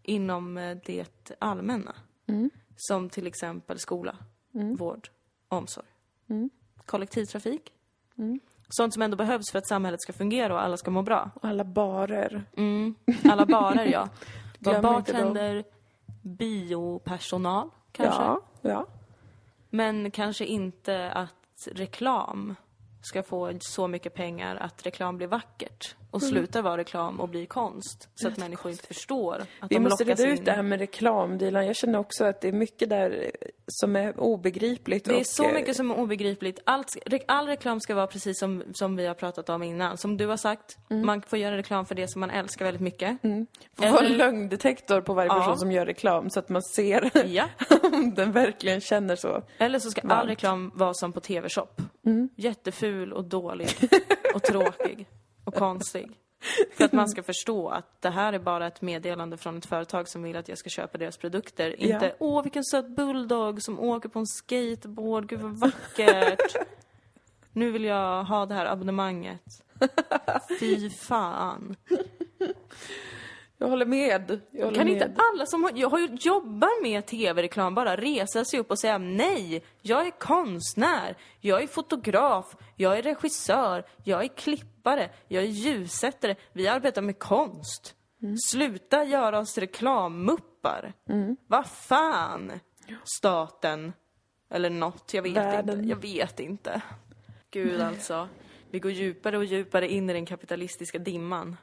inom 0.02 0.58
eh, 0.58 0.76
det 0.86 1.30
allmänna. 1.38 1.94
Som 2.76 3.10
till 3.10 3.26
exempel 3.26 3.78
skola, 3.78 4.16
vård, 4.78 5.08
omsorg, 5.48 5.86
kollektivtrafik. 6.86 7.72
Sånt 8.68 8.94
som 8.94 9.02
ändå 9.02 9.16
behövs 9.16 9.50
för 9.52 9.58
att 9.58 9.68
samhället 9.68 10.02
ska 10.02 10.12
fungera 10.12 10.54
och 10.54 10.62
alla 10.62 10.76
ska 10.76 10.90
må 10.90 11.02
bra. 11.02 11.30
Och 11.34 11.44
alla 11.44 11.64
barer. 11.64 12.44
Mm. 12.56 12.94
Alla 13.24 13.46
barer, 13.46 13.86
ja. 13.86 14.08
Glöm. 14.58 14.82
Bartender, 14.82 15.64
biopersonal, 16.22 17.70
kanske. 17.92 18.22
Ja, 18.22 18.40
ja. 18.60 18.86
Men 19.70 20.10
kanske 20.10 20.44
inte 20.44 21.12
att 21.12 21.68
reklam 21.72 22.54
ska 23.02 23.22
få 23.22 23.52
så 23.60 23.88
mycket 23.88 24.14
pengar 24.14 24.56
att 24.56 24.86
reklam 24.86 25.16
blir 25.16 25.26
vackert 25.26 25.94
och 26.10 26.22
Mm. 26.22 26.30
slutar 26.34 26.62
vara 26.62 26.76
reklam 26.76 27.20
och 27.20 27.28
blir 27.28 27.46
konst. 27.46 28.08
Så 28.14 28.28
att 28.28 28.36
människor 28.38 28.72
inte 28.72 28.86
förstår 28.86 29.34
att 29.60 29.70
Vi 29.70 29.74
de 29.76 29.80
måste 29.80 30.04
reda 30.04 30.26
ut 30.26 30.44
det 30.44 30.52
här 30.52 30.62
med 30.62 30.78
reklam, 30.78 31.38
Dilan. 31.38 31.66
Jag 31.66 31.76
känner 31.76 31.98
också 31.98 32.24
att 32.24 32.40
det 32.40 32.48
är 32.48 32.52
mycket 32.52 32.88
där 32.90 33.10
eh, 33.22 33.48
som 33.66 33.96
är 33.96 34.20
obegripligt. 34.20 35.04
Det 35.04 35.14
är 35.14 35.20
och, 35.20 35.26
så 35.26 35.44
eh, 35.44 35.52
mycket 35.54 35.76
som 35.76 35.90
är 35.90 35.98
obegripligt. 35.98 36.60
Allt, 36.64 36.96
all 37.28 37.46
reklam 37.46 37.80
ska 37.80 37.94
vara 37.94 38.06
precis 38.06 38.38
som, 38.38 38.62
som 38.72 38.96
vi 38.96 39.06
har 39.06 39.14
pratat 39.14 39.48
om 39.48 39.62
innan. 39.62 39.98
Som 39.98 40.16
du 40.16 40.26
har 40.26 40.36
sagt, 40.36 40.78
Mm. 40.90 41.06
man 41.06 41.22
får 41.22 41.38
göra 41.38 41.56
reklam 41.56 41.86
för 41.86 41.94
det 41.94 42.08
som 42.08 42.20
man 42.20 42.30
älskar 42.30 42.64
väldigt 42.64 42.82
mycket. 42.82 43.20
får 43.22 43.28
vara 43.76 43.98
en 44.00 44.06
Eller- 44.06 44.16
lögndetektor 44.16 45.00
på 45.00 45.14
varje 45.14 45.28
Ja. 45.28 45.34
person 45.40 45.58
som 45.58 45.72
gör 45.72 45.86
reklam 45.86 46.30
så 46.30 46.38
att 46.40 46.48
man 46.48 46.62
ser 46.62 47.10
Ja. 47.26 47.44
om 47.92 48.14
den 48.14 48.32
verkligen 48.32 48.80
känner 48.80 49.16
så. 49.16 49.42
Eller 49.58 49.78
så 49.78 49.90
ska 49.90 50.00
all 50.00 50.08
Varmt. 50.08 50.30
reklam 50.30 50.70
vara 50.74 50.94
som 50.94 51.12
på 51.12 51.20
TV-shop. 51.20 51.68
Mm. 52.06 52.28
Jätteful 52.36 53.12
och 53.12 53.24
dålig 53.24 53.68
och 54.34 54.42
tråkig. 54.42 55.06
Och 55.48 55.54
konstig. 55.54 56.10
För 56.76 56.84
att 56.84 56.92
man 56.92 57.08
ska 57.08 57.22
förstå 57.22 57.68
att 57.68 58.02
det 58.02 58.10
här 58.10 58.32
är 58.32 58.38
bara 58.38 58.66
ett 58.66 58.82
meddelande 58.82 59.36
från 59.36 59.58
ett 59.58 59.66
företag 59.66 60.08
som 60.08 60.22
vill 60.22 60.36
att 60.36 60.48
jag 60.48 60.58
ska 60.58 60.70
köpa 60.70 60.98
deras 60.98 61.16
produkter. 61.16 61.80
Inte 61.80 62.06
Ja. 62.06 62.12
åh 62.18 62.42
vilken 62.42 62.64
söt 62.64 62.88
bulldog 62.88 63.62
som 63.62 63.80
åker 63.80 64.08
på 64.08 64.18
en 64.18 64.26
skateboard, 64.26 65.28
gud 65.28 65.40
vad 65.40 65.52
vackert. 65.52 66.56
nu 67.52 67.70
vill 67.70 67.84
jag 67.84 68.24
ha 68.24 68.46
det 68.46 68.54
här 68.54 68.66
abonnemanget. 68.66 69.42
Fy 70.60 70.90
fan. 70.90 71.76
Jag 73.60 73.68
håller 73.68 73.86
med. 73.86 74.40
Jag 74.50 74.64
håller 74.64 74.76
Kan 74.78 74.84
med. 74.86 74.92
inte 74.92 75.12
alla 75.16 75.46
som 75.46 75.62
har, 75.62 75.72
jag 75.74 75.88
har 75.90 75.98
jobbar 76.20 76.82
med 76.82 77.06
tv-reklam 77.06 77.74
bara 77.74 77.96
resa 77.96 78.44
sig 78.44 78.60
upp 78.60 78.70
och 78.70 78.78
säga 78.78 78.98
nej, 78.98 79.64
jag 79.82 80.06
är 80.06 80.10
konstnär, 80.10 81.16
jag 81.40 81.62
är 81.62 81.66
fotograf, 81.66 82.56
jag 82.76 82.98
är 82.98 83.02
regissör, 83.02 83.84
jag 84.04 84.24
är 84.24 84.28
klippare, 84.28 85.10
jag 85.28 85.42
är 85.42 85.48
ljussättare, 85.48 86.36
vi 86.52 86.68
arbetar 86.68 87.02
med 87.02 87.18
konst. 87.18 87.94
Sluta 88.50 89.04
göra 89.04 89.38
oss 89.38 89.58
reklammuppar. 89.58 90.92
Vad 91.46 91.66
fan? 91.66 92.52
Staten. 93.04 93.92
Eller 94.50 94.70
något, 94.70 95.14
jag 95.14 95.22
vet 95.22 95.36
Världen. 95.36 95.78
inte. 95.78 95.88
Jag 95.90 95.96
vet 96.02 96.40
inte. 96.40 96.82
Gud 97.50 97.80
alltså. 97.80 98.28
Vi 98.70 98.78
går 98.78 98.90
djupare 98.92 99.38
och 99.38 99.44
djupare 99.44 99.88
in 99.88 100.10
i 100.10 100.12
den 100.12 100.26
kapitalistiska 100.26 100.98
dimman. 100.98 101.56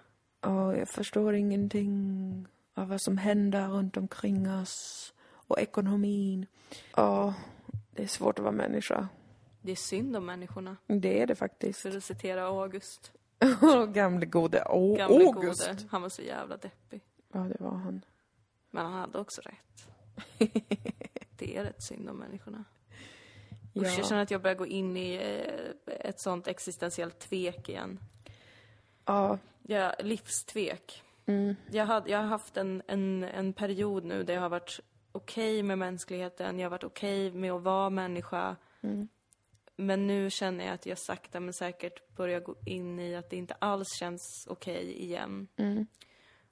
Ja, 0.45 0.75
jag 0.77 0.87
förstår 0.89 1.33
ingenting 1.35 2.47
av 2.73 2.87
vad 2.87 3.01
som 3.01 3.17
händer 3.17 3.67
runt 3.67 3.97
omkring 3.97 4.51
oss 4.51 5.13
och 5.47 5.59
ekonomin. 5.59 6.45
Ja, 6.95 7.33
det 7.91 8.03
är 8.03 8.07
svårt 8.07 8.39
att 8.39 8.43
vara 8.43 8.55
människa. 8.55 9.07
Det 9.61 9.71
är 9.71 9.75
synd 9.75 10.15
om 10.15 10.25
människorna. 10.25 10.77
Det 10.87 11.21
är 11.21 11.27
det 11.27 11.35
faktiskt. 11.35 11.79
För 11.79 11.97
att 11.97 12.03
citera 12.03 12.43
August. 12.45 13.11
Gamle 13.93 14.25
gode 14.25 14.65
Å- 14.65 14.95
Gamle 14.95 15.25
August. 15.25 15.67
gode. 15.67 15.79
Han 15.89 16.01
var 16.01 16.09
så 16.09 16.21
jävla 16.21 16.57
deppig. 16.57 17.01
Ja, 17.31 17.39
det 17.39 17.55
var 17.59 17.71
han. 17.77 18.01
Men 18.71 18.85
han 18.85 18.93
hade 18.93 19.17
också 19.17 19.41
rätt. 19.41 19.87
Det 21.37 21.57
är 21.57 21.63
rätt 21.63 21.83
synd 21.83 22.09
om 22.09 22.17
människorna. 22.17 22.63
Ja. 23.73 23.81
Usch, 23.81 23.97
jag 23.97 24.05
känner 24.07 24.21
att 24.21 24.31
jag 24.31 24.41
börjar 24.41 24.55
gå 24.57 24.65
in 24.67 24.97
i 24.97 25.13
eh, 25.15 25.93
ett 26.09 26.19
sånt 26.19 26.47
existentiellt 26.47 27.19
tvek 27.19 27.69
igen. 27.69 27.99
Ja, 29.05 29.37
Ja, 29.67 29.93
livstvek. 29.99 31.03
mm, 31.25 31.55
Jag, 31.71 31.85
hade, 31.85 32.09
jag 32.11 32.17
har 32.19 32.25
haft 32.25 32.57
en, 32.57 32.81
en, 32.87 33.23
en 33.23 33.53
period 33.53 34.05
nu 34.05 34.23
där 34.23 34.33
jag 34.33 34.41
har 34.41 34.49
varit 34.49 34.79
okej 35.11 35.63
med 35.63 35.77
mänskligheten, 35.77 36.59
jag 36.59 36.65
har 36.65 36.71
varit 36.71 36.83
okej 36.83 37.31
med 37.31 37.51
att 37.51 37.61
vara 37.63 37.89
människa. 37.89 38.55
Mm. 38.81 39.07
Men 39.77 40.07
nu 40.07 40.29
känner 40.29 40.65
jag 40.65 40.73
att 40.73 40.85
jag 40.85 40.97
sakta 40.97 41.39
men 41.39 41.53
säkert 41.53 42.15
börjar 42.15 42.39
gå 42.39 42.55
in 42.65 42.99
i 42.99 43.15
att 43.15 43.29
det 43.29 43.35
inte 43.35 43.53
alls 43.59 43.93
känns 43.99 44.47
okej 44.49 45.03
igen. 45.03 45.47
mm, 45.57 45.87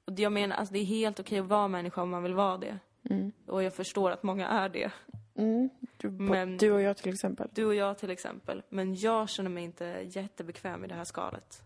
Och 0.05 0.19
jag 0.19 0.31
menar, 0.31 0.55
alltså 0.55 0.73
det 0.73 0.79
är 0.79 0.85
helt 0.85 1.19
okej 1.19 1.39
att 1.39 1.45
vara 1.45 1.67
människa 1.67 2.01
om 2.01 2.09
man 2.09 2.23
vill 2.23 2.33
vara 2.33 2.57
det. 2.57 2.79
mm, 3.09 3.31
Och 3.47 3.63
jag 3.63 3.73
förstår 3.73 4.11
att 4.11 4.23
många 4.23 4.47
är 4.47 4.69
det. 4.69 4.91
Mm. 5.35 5.69
Du, 5.97 6.09
Men- 6.11 6.57
du 6.57 6.71
och 6.71 6.81
jag 6.81 6.97
till 6.97 7.13
exempel. 7.13 7.49
Du 7.53 7.65
och 7.65 7.75
jag 7.75 7.97
till 7.97 8.09
exempel. 8.09 8.63
Men 8.69 8.95
jag 8.95 9.29
känner 9.29 9.49
mig 9.49 9.63
inte 9.63 9.85
jättebekväm 10.09 10.85
i 10.85 10.87
det 10.87 10.95
här 10.95 11.03
skalet. 11.03 11.63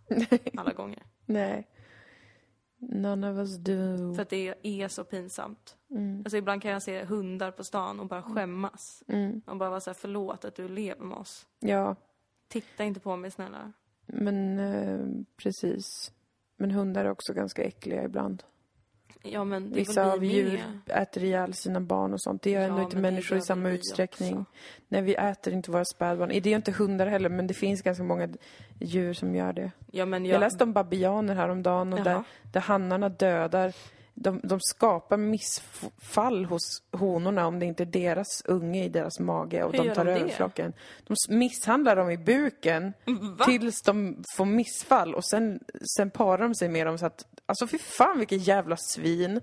Alla 0.58 0.74
gånger. 0.74 1.04
Nej. 1.26 1.68
None 2.80 3.32
of 3.32 3.38
us 3.38 3.58
do. 3.58 4.14
För 4.16 4.22
att 4.22 4.30
det 4.30 4.54
är 4.64 4.88
så 4.88 5.04
pinsamt. 5.04 5.78
Mm, 5.92 6.20
Alltså 6.20 6.38
ibland 6.38 6.62
kan 6.62 6.72
jag 6.72 6.82
se 6.84 7.04
hundar 7.06 7.52
på 7.52 7.64
stan 7.64 8.00
och 8.00 8.08
bara 8.08 8.22
skämmas. 8.24 9.04
mm. 9.08 9.42
Och 9.46 9.58
bara 9.58 9.70
vara 9.70 9.80
såhär, 9.80 9.96
förlåt 9.96 10.46
att 10.46 10.56
du 10.56 10.68
lever 10.68 11.06
med 11.06 11.18
oss. 11.18 11.48
Ja, 11.60 11.96
Titta 12.50 12.84
inte 12.84 13.00
på 13.00 13.16
mig 13.16 13.32
snälla. 13.32 13.72
men 14.06 14.60
eh, 14.60 15.00
precis. 15.38 16.12
Men 16.58 16.72
hundar 16.72 17.06
är 17.06 17.10
också 17.12 17.34
ganska 17.34 17.64
äckliga 17.64 18.04
ibland. 18.04 18.44
Ja 19.24 19.44
men 19.44 19.70
det 19.70 19.76
Vissa 19.76 20.14
av 20.14 20.26
djur 20.26 20.64
äter 20.86 21.24
ihjäl 21.24 21.54
sina 21.54 21.82
barn 21.82 22.14
och 22.14 22.22
sånt. 22.22 22.42
Det 22.42 22.52
gör 22.52 22.62
Ja, 22.62 22.68
ändå 22.68 22.82
inte 22.82 22.98
människor 22.98 23.38
i 23.38 23.42
samma 23.42 23.70
utsträckning. 23.70 24.38
också. 24.40 24.52
Nej, 24.88 25.02
vi 25.02 25.16
äter 25.16 25.54
inte 25.54 25.72
våra 25.72 25.86
spädbarn. 25.86 26.30
Det 26.30 26.48
är 26.48 26.56
inte 26.56 26.72
hundar 26.72 27.08
heller, 27.08 27.30
men 27.30 27.48
det 27.48 27.54
finns 27.54 27.82
ganska 27.82 28.04
många 28.04 28.30
djur 28.80 29.14
som 29.14 29.36
gör 29.36 29.54
det. 29.54 29.72
Ja 29.92 30.06
men 30.06 30.26
Jag, 30.26 30.36
jag... 30.36 30.40
läste 30.40 30.64
om 30.64 30.74
babianer 30.74 31.36
häromdagen 31.36 31.94
och 31.94 32.04
där, 32.04 32.12
Jaha. 32.12 32.24
där 32.52 32.62
hannarna 32.62 33.10
dödar 33.10 33.74
de, 34.20 34.40
de 34.44 34.60
skapar 34.62 35.18
missfall 35.18 36.46
hos 36.46 36.82
honorna 36.92 37.48
om 37.48 37.60
det 37.60 37.66
inte 37.66 37.84
är 37.84 37.86
deras 37.86 38.42
unge 38.46 38.84
i 38.86 38.90
deras 38.90 39.20
mage 39.20 39.64
och 39.64 39.76
Hur 39.76 39.84
de 39.84 39.96
tar 39.96 40.06
de 40.06 40.12
över 40.12 40.30
flocken. 40.30 40.74
De 41.08 41.16
misshandlar 41.36 41.96
dem 41.96 42.10
i 42.10 42.18
buken 42.18 42.94
Va? 43.38 43.46
tills 43.46 43.82
de 43.82 44.24
får 44.38 44.46
missfall 44.46 45.16
och 45.16 45.26
sen, 45.26 45.60
sen 45.98 46.10
parar 46.10 46.38
de 46.44 46.56
sig 46.56 46.70
med 46.70 46.88
dem 46.88 46.98
så 46.98 47.06
att, 47.06 47.26
alltså 47.48 47.68
fy 47.68 47.78
fan 47.78 48.18
vilket 48.18 48.48
jävla 48.48 48.78
svin. 48.78 49.42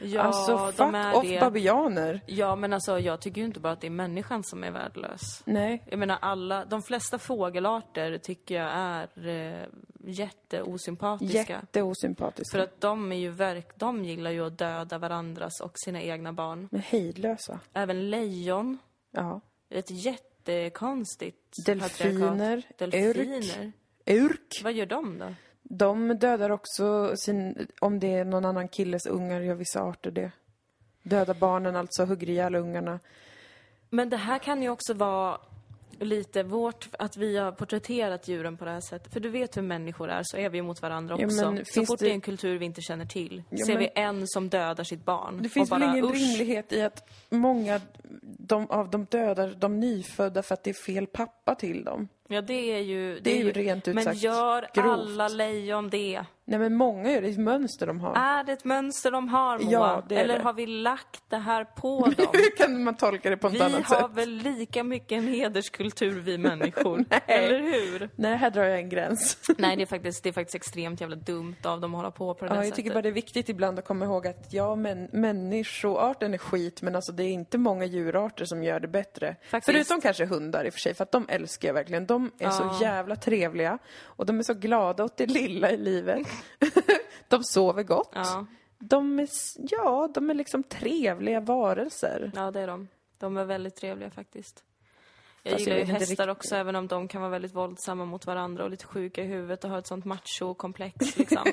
Ja, 0.00 0.22
alltså 0.22 0.56
de 0.56 0.72
fuck 0.72 0.94
är 0.94 1.14
off 1.14 1.24
det. 1.24 1.40
babianer. 1.40 2.20
Ja 2.26 2.56
men 2.56 2.72
alltså 2.72 2.98
jag 2.98 3.20
tycker 3.20 3.40
ju 3.40 3.46
inte 3.46 3.60
bara 3.60 3.72
att 3.72 3.80
det 3.80 3.86
är 3.86 3.90
människan 3.90 4.44
som 4.44 4.64
är 4.64 4.70
värdelös. 4.70 5.42
Nej. 5.44 5.82
Jag 5.90 5.98
menar 5.98 6.18
alla, 6.20 6.64
de 6.64 6.82
flesta 6.82 7.18
fågelarter 7.18 8.18
tycker 8.18 8.54
jag 8.54 8.70
är 8.72 9.28
eh, 9.28 9.66
jätteosympatiska. 10.04 11.52
Jätteosympatiska. 11.52 12.56
För 12.58 12.64
att 12.64 12.80
de 12.80 13.12
är 13.12 13.16
ju 13.16 13.30
verk, 13.30 13.68
de 13.76 14.04
gillar 14.04 14.30
ju 14.30 14.46
att 14.46 14.58
döda 14.58 14.98
varandras 14.98 15.60
och 15.60 15.72
sina 15.74 16.02
egna 16.02 16.32
barn. 16.32 16.68
Men 16.70 16.80
hejdlösa. 16.80 17.60
Även 17.72 18.10
lejon. 18.10 18.78
Ja. 19.10 19.40
Ett 19.70 19.90
jättekonstigt 19.90 21.66
Delfiner, 21.66 21.88
patriarkat. 21.88 22.78
Delfiner. 22.78 23.72
Urk. 24.06 24.60
Vad 24.64 24.72
gör 24.72 24.86
de 24.86 25.18
då? 25.18 25.34
De 25.68 26.08
dödar 26.18 26.50
också 26.50 27.12
sin, 27.16 27.66
om 27.80 28.00
det 28.00 28.14
är 28.14 28.24
någon 28.24 28.44
annan 28.44 28.68
killes 28.68 29.06
ungar, 29.06 29.40
gör 29.40 29.54
vissa 29.54 29.80
arter 29.82 30.10
det. 30.10 30.30
Dödar 31.02 31.34
barnen, 31.34 31.76
alltså 31.76 32.04
hugger 32.04 32.30
ihjäl 32.30 32.54
ungarna. 32.54 33.00
Men 33.90 34.10
det 34.10 34.16
här 34.16 34.38
kan 34.38 34.62
ju 34.62 34.68
också 34.68 34.94
vara 34.94 35.38
lite 35.98 36.42
vårt, 36.42 36.88
att 36.98 37.16
vi 37.16 37.36
har 37.36 37.52
porträtterat 37.52 38.28
djuren 38.28 38.56
på 38.56 38.64
det 38.64 38.70
här 38.70 38.80
sättet. 38.80 39.12
För 39.12 39.20
du 39.20 39.28
vet 39.28 39.56
hur 39.56 39.62
människor 39.62 40.08
är, 40.10 40.20
så 40.24 40.36
är 40.36 40.48
vi 40.50 40.62
mot 40.62 40.82
varandra 40.82 41.16
Ja, 41.18 41.26
också. 41.26 41.50
men 41.52 41.64
så 41.64 41.86
fort 41.86 41.98
det- 41.98 42.04
det 42.04 42.10
är 42.10 42.14
en 42.14 42.20
kultur 42.20 42.58
vi 42.58 42.64
inte 42.66 42.80
känner 42.82 43.06
till, 43.06 43.42
Ja, 43.50 43.66
ser 43.66 43.72
men- 43.74 43.78
vi 43.82 43.90
en 43.94 44.26
som 44.28 44.48
dödar 44.48 44.84
sitt 44.84 45.04
barn. 45.04 45.42
Det 45.42 45.48
finns 45.48 45.70
och 45.70 45.76
väl 45.76 45.88
bara, 45.88 45.92
ingen 45.92 46.04
"Usch." 46.04 46.14
rimlighet 46.14 46.72
i 46.72 46.82
att 46.82 47.08
många 47.30 47.80
de, 48.22 48.70
av 48.70 48.90
dem 48.90 49.06
dödar 49.10 49.54
de 49.58 49.80
nyfödda 49.80 50.42
för 50.42 50.54
att 50.54 50.62
det 50.64 50.70
är 50.70 50.84
fel 50.86 51.06
pappa 51.06 51.54
till 51.54 51.84
dem. 51.84 52.08
Ja, 52.28 52.40
det 52.42 52.72
är 52.72 52.80
ju... 52.80 53.20
Det 53.20 53.30
är 53.40 53.44
ju 53.44 53.52
rent 53.52 53.88
ut 53.88 53.94
Men 53.94 54.04
sagt 54.04 54.16
gör 54.22 54.68
grovt. 54.74 54.86
alla 54.88 55.28
lejon 55.28 55.90
det? 55.90 56.24
Nej 56.48 56.58
men 56.58 56.74
många 56.74 57.08
gör 57.12 57.14
det, 57.14 57.20
det 57.20 57.26
är 57.28 57.32
ett 57.32 57.38
mönster 57.38 57.86
de 57.86 58.00
har. 58.00 58.14
Är 58.16 58.44
det 58.44 58.52
ett 58.52 58.64
mönster 58.64 59.10
de 59.10 59.28
har, 59.28 59.58
Moa? 59.58 59.70
Ja, 59.72 60.02
det 60.08 60.14
är 60.16 60.24
Eller 60.24 60.36
det. 60.38 60.44
har 60.44 60.52
vi 60.52 60.66
lagt 60.66 61.22
det 61.30 61.36
här 61.36 61.64
på 61.64 62.00
dem? 62.16 62.26
Hur 62.32 62.56
kan 62.56 62.84
man 62.84 62.96
tolka 62.96 63.30
det 63.30 63.36
på 63.36 63.48
Vi 63.48 63.58
något 63.58 63.64
annat 63.74 63.84
har 63.86 64.08
sätt? 64.08 64.16
väl 64.16 64.30
lika 64.30 64.84
mycket 64.84 65.12
en 65.12 65.28
hederskultur, 65.28 66.20
vi 66.20 66.38
människor? 66.48 67.04
Eller 67.26 67.58
hur? 67.60 68.10
Nej, 68.16 68.36
här 68.36 68.50
drar 68.50 68.64
jag 68.64 68.78
en 68.78 68.88
gräns. 68.88 69.38
Nej, 69.58 69.76
det 69.76 69.82
är, 69.82 69.86
faktiskt, 69.86 70.22
det 70.22 70.28
är 70.28 70.32
faktiskt 70.32 70.54
extremt 70.54 71.00
jävla 71.00 71.16
dumt 71.16 71.56
av 71.64 71.80
dem 71.80 71.94
att 71.94 71.98
hålla 71.98 72.10
på 72.10 72.34
på 72.34 72.44
det 72.44 72.48
där 72.48 72.54
Ja, 72.56 72.60
jag 72.60 72.64
sättet. 72.66 72.76
tycker 72.76 72.94
bara 72.94 73.02
det 73.02 73.08
är 73.08 73.12
viktigt 73.12 73.48
ibland 73.48 73.78
att 73.78 73.84
komma 73.84 74.04
ihåg 74.04 74.26
att 74.26 74.52
ja, 74.52 74.74
men 74.76 75.08
människoarten 75.12 76.34
är 76.34 76.38
skit, 76.38 76.82
men 76.82 76.96
alltså 76.96 77.12
det 77.12 77.24
är 77.24 77.32
inte 77.32 77.58
många 77.58 77.84
djurarter 77.84 78.44
som 78.44 78.62
gör 78.62 78.80
det 78.80 78.88
bättre. 78.88 79.36
Faktiskt. 79.50 79.76
Förutom 79.76 80.00
kanske 80.00 80.26
hundar 80.26 80.64
i 80.64 80.68
och 80.68 80.72
för 80.72 80.80
sig, 80.80 80.94
för 80.94 81.02
att 81.02 81.12
de 81.12 81.26
älskar 81.28 81.68
jag 81.68 81.74
verkligen. 81.74 82.06
De 82.06 82.15
är 82.38 82.50
så 82.50 82.62
Ja. 82.62 82.78
jävla 82.80 83.16
trevliga 83.16 83.78
och 84.04 84.26
de 84.26 84.38
är 84.38 84.42
så 84.42 84.54
glada 84.54 85.04
åt 85.04 85.16
det 85.16 85.26
lilla 85.26 85.70
i 85.70 85.76
livet. 85.76 86.26
de 87.28 87.44
sover 87.44 87.82
gott. 87.82 88.10
Ja, 88.14 88.46
De 88.78 89.18
är, 89.20 89.28
ja, 89.56 90.08
de 90.14 90.30
är 90.30 90.34
liksom 90.34 90.62
trevliga 90.62 91.40
varelser. 91.40 92.32
ja, 92.34 92.50
det 92.50 92.60
är 92.60 92.66
de. 92.66 92.88
De 93.18 93.36
är 93.36 93.44
väldigt 93.44 93.76
trevliga 93.76 94.10
faktiskt. 94.10 94.62
Jag 95.42 95.52
Fast 95.52 95.60
gillar 95.66 95.76
jag 95.78 95.86
ju 95.86 95.92
hästar 95.92 96.06
riktigt. 96.26 96.28
också, 96.28 96.56
även 96.56 96.76
om 96.76 96.86
de 96.86 97.08
kan 97.08 97.20
vara 97.20 97.30
väldigt 97.30 97.54
våldsamma 97.54 98.04
mot 98.04 98.26
varandra 98.26 98.64
och 98.64 98.70
lite 98.70 98.86
sjuka 98.86 99.22
i 99.22 99.26
huvudet 99.26 99.64
och 99.64 99.70
ha 99.70 99.78
ett 99.78 99.86
sånt 99.86 100.04
macho-komplex 100.04 101.16
liksom. 101.16 101.44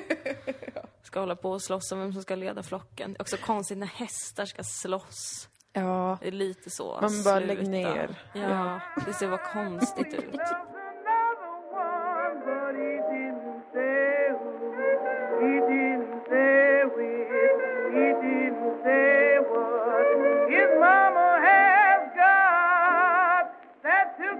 Ska 1.02 1.20
hålla 1.20 1.36
på 1.36 1.50
och 1.50 1.62
slåss 1.62 1.92
om 1.92 1.98
vem 1.98 2.12
som 2.12 2.22
ska 2.22 2.34
leda 2.34 2.62
flocken. 2.62 3.12
Det 3.12 3.18
är 3.18 3.22
också 3.22 3.36
konstigt 3.36 3.78
när 3.78 3.86
hästar 3.86 4.44
ska 4.44 4.62
slåss. 4.64 5.48
Ja, 5.76 6.18
Det 6.20 6.28
är 6.28 6.32
lite 6.32 6.70
så. 6.70 6.98
Man 7.00 7.00
bara, 7.00 7.10
sluta. 7.10 7.54
lägg 7.54 7.68
ner. 7.68 8.08
Ja, 8.32 8.80
det 9.06 9.12
ser 9.12 9.28
bara 9.28 9.52
konstigt 9.52 10.14
ut. 10.14 10.40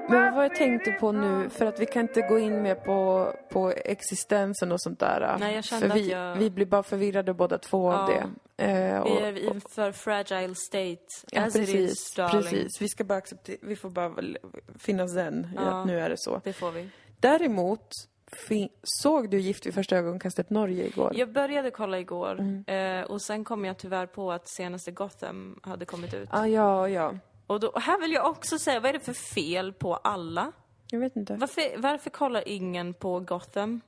men 0.08 0.34
vad 0.34 0.44
jag 0.44 0.54
tänkte 0.54 0.90
på 0.90 1.12
nu, 1.12 1.48
för 1.48 1.66
att 1.66 1.80
vi 1.80 1.86
kan 1.86 2.02
inte 2.02 2.20
gå 2.20 2.38
in 2.38 2.62
mer 2.62 2.74
på, 2.74 3.32
på 3.50 3.70
existensen 3.70 4.72
och 4.72 4.80
sånt 4.80 5.00
där. 5.00 5.36
Nej, 5.40 5.54
jag 5.54 5.64
kände 5.64 5.88
för 5.88 5.94
vi, 5.94 6.02
att 6.02 6.20
jag- 6.20 6.34
vi 6.36 6.50
blir 6.50 6.66
bara 6.66 6.82
förvirrade 6.82 7.34
båda 7.34 7.58
två 7.58 7.92
av 7.92 8.10
Ja. 8.10 8.22
det. 8.56 8.64
Eh, 8.64 9.00
och- 9.00 9.06
Vi 9.10 9.16
är 9.24 9.38
i 9.38 9.46
en 9.48 9.60
för 9.60 9.92
fragile 9.92 10.54
state. 10.54 10.98
Ja, 11.30 11.42
as 11.42 11.56
it 11.56 11.60
precis. 11.66 11.90
is, 11.92 12.14
darling. 12.16 12.42
precis. 12.42 12.82
Vi 12.82 12.88
ska 12.88 13.04
bara 13.04 13.18
acceptera, 13.18 13.56
vi 13.62 13.76
får 13.76 13.90
bara 13.90 14.08
väl 14.08 14.38
finna 14.78 15.08
zen 15.08 15.44
i 15.44 15.48
Ja. 15.56 15.62
att 15.80 15.86
nu 15.86 16.00
är 16.00 16.08
det 16.10 16.16
så. 16.18 16.40
Det 16.44 16.52
får 16.52 16.70
vi. 16.70 16.88
Däremot, 17.20 17.88
Såg 18.82 19.30
du 19.30 19.40
Gift 19.40 19.66
vid 19.66 19.74
första 19.74 19.96
ögonkastet 19.96 20.50
Norge 20.50 20.86
igår? 20.86 21.12
Jag 21.14 21.32
började 21.32 21.70
kolla 21.70 21.98
igår 21.98 22.40
Mm. 22.40 22.64
eh, 23.00 23.04
och 23.10 23.22
sen 23.22 23.44
kom 23.44 23.64
jag 23.64 23.78
tyvärr 23.78 24.06
på 24.06 24.32
att 24.32 24.48
senaste 24.48 24.90
Gotham 24.90 25.60
hade 25.62 25.84
kommit 25.84 26.14
ut. 26.14 26.28
Ah, 26.32 26.46
ja, 26.46 26.88
ja. 26.88 27.14
Och, 27.46 27.60
då, 27.60 27.68
och 27.68 27.80
här 27.80 28.00
vill 28.00 28.12
jag 28.12 28.26
också 28.30 28.58
säga, 28.58 28.80
vad 28.80 28.88
är 28.88 28.92
det 28.92 29.00
för 29.00 29.12
fel 29.12 29.72
på 29.72 29.96
alla? 29.96 30.52
Jag 30.90 31.00
vet 31.00 31.16
inte. 31.16 31.36
Varför, 31.36 31.78
varför 31.78 32.10
kollar 32.10 32.48
ingen 32.48 32.94
på 32.94 33.20
Gotham? 33.20 33.80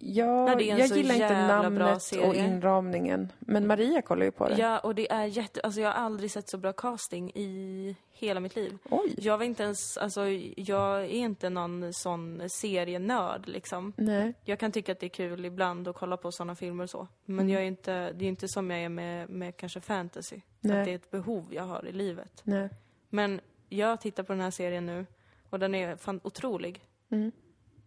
Ja, 0.00 0.60
jag 0.60 0.78
gillar 0.86 1.14
inte 1.14 1.46
namnet 1.46 2.12
och 2.22 2.34
inramningen. 2.34 3.32
Men 3.38 3.66
Maria 3.66 4.02
kollar 4.02 4.24
ju 4.24 4.30
på 4.32 4.48
det. 4.48 4.54
Ja, 4.56 4.78
och 4.78 4.94
det 4.94 5.12
är 5.12 5.24
jätte... 5.24 5.60
Alltså 5.60 5.80
jag 5.80 5.88
har 5.88 5.94
aldrig 5.94 6.30
sett 6.30 6.48
så 6.48 6.58
bra 6.58 6.72
casting 6.72 7.30
i 7.34 7.96
hela 8.10 8.40
mitt 8.40 8.56
liv. 8.56 8.78
Oj. 8.90 9.14
Jag 9.18 9.38
var 9.38 9.44
inte 9.44 9.62
ens... 9.62 9.96
Alltså, 9.96 10.28
jag 10.56 11.00
är 11.00 11.08
inte 11.08 11.50
någon 11.50 11.92
sån 11.92 12.42
serienörd 12.50 13.48
liksom. 13.48 13.92
Nej. 13.96 14.34
Jag 14.44 14.58
kan 14.58 14.72
tycka 14.72 14.92
att 14.92 15.00
det 15.00 15.06
är 15.06 15.10
kul 15.10 15.44
ibland 15.44 15.88
att 15.88 15.96
kolla 15.96 16.16
på 16.16 16.32
såna 16.32 16.54
filmer 16.54 16.84
och 16.84 16.90
så. 16.90 17.08
Men 17.24 17.38
Mm. 17.38 17.48
jag 17.48 17.62
är 17.62 17.66
inte, 17.66 18.12
det 18.12 18.24
är 18.24 18.28
inte 18.28 18.48
som 18.48 18.70
jag 18.70 18.80
är 18.80 18.88
med, 18.88 19.30
med 19.30 19.56
kanske 19.56 19.80
fantasy. 19.80 20.40
Nej. 20.60 20.78
Att 20.78 20.84
det 20.84 20.90
är 20.90 20.94
ett 20.96 21.10
behov 21.10 21.46
jag 21.50 21.62
har 21.62 21.86
i 21.86 21.92
livet. 21.92 22.40
Nej. 22.44 22.68
Men 23.10 23.40
jag 23.68 24.00
tittar 24.00 24.22
på 24.22 24.32
den 24.32 24.42
här 24.42 24.50
serien 24.50 24.86
nu 24.86 25.06
och 25.50 25.58
den 25.58 25.74
är 25.74 25.96
fan 25.96 26.20
otrolig. 26.24 26.84
Mm. 27.10 27.32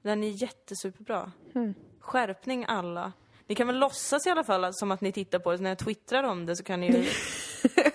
Den 0.01 0.23
är 0.23 0.29
jättesuperbra. 0.43 1.31
Skärpning 2.01 2.65
alla. 2.67 3.11
Ni 3.47 3.55
kan 3.55 3.67
väl 3.67 3.79
låtsas 3.79 4.27
i 4.27 4.29
alla 4.29 4.43
fall 4.43 4.73
som 4.73 4.91
att 4.91 5.01
ni 5.01 5.11
tittar 5.11 5.39
på 5.39 5.51
det, 5.51 5.57
så 5.57 5.63
när 5.63 5.69
jag 5.69 5.77
twittrar 5.77 6.23
om 6.23 6.45
det 6.45 6.55
så 6.55 6.63
kan 6.63 6.79
ni 6.81 6.87
ju... 6.91 7.05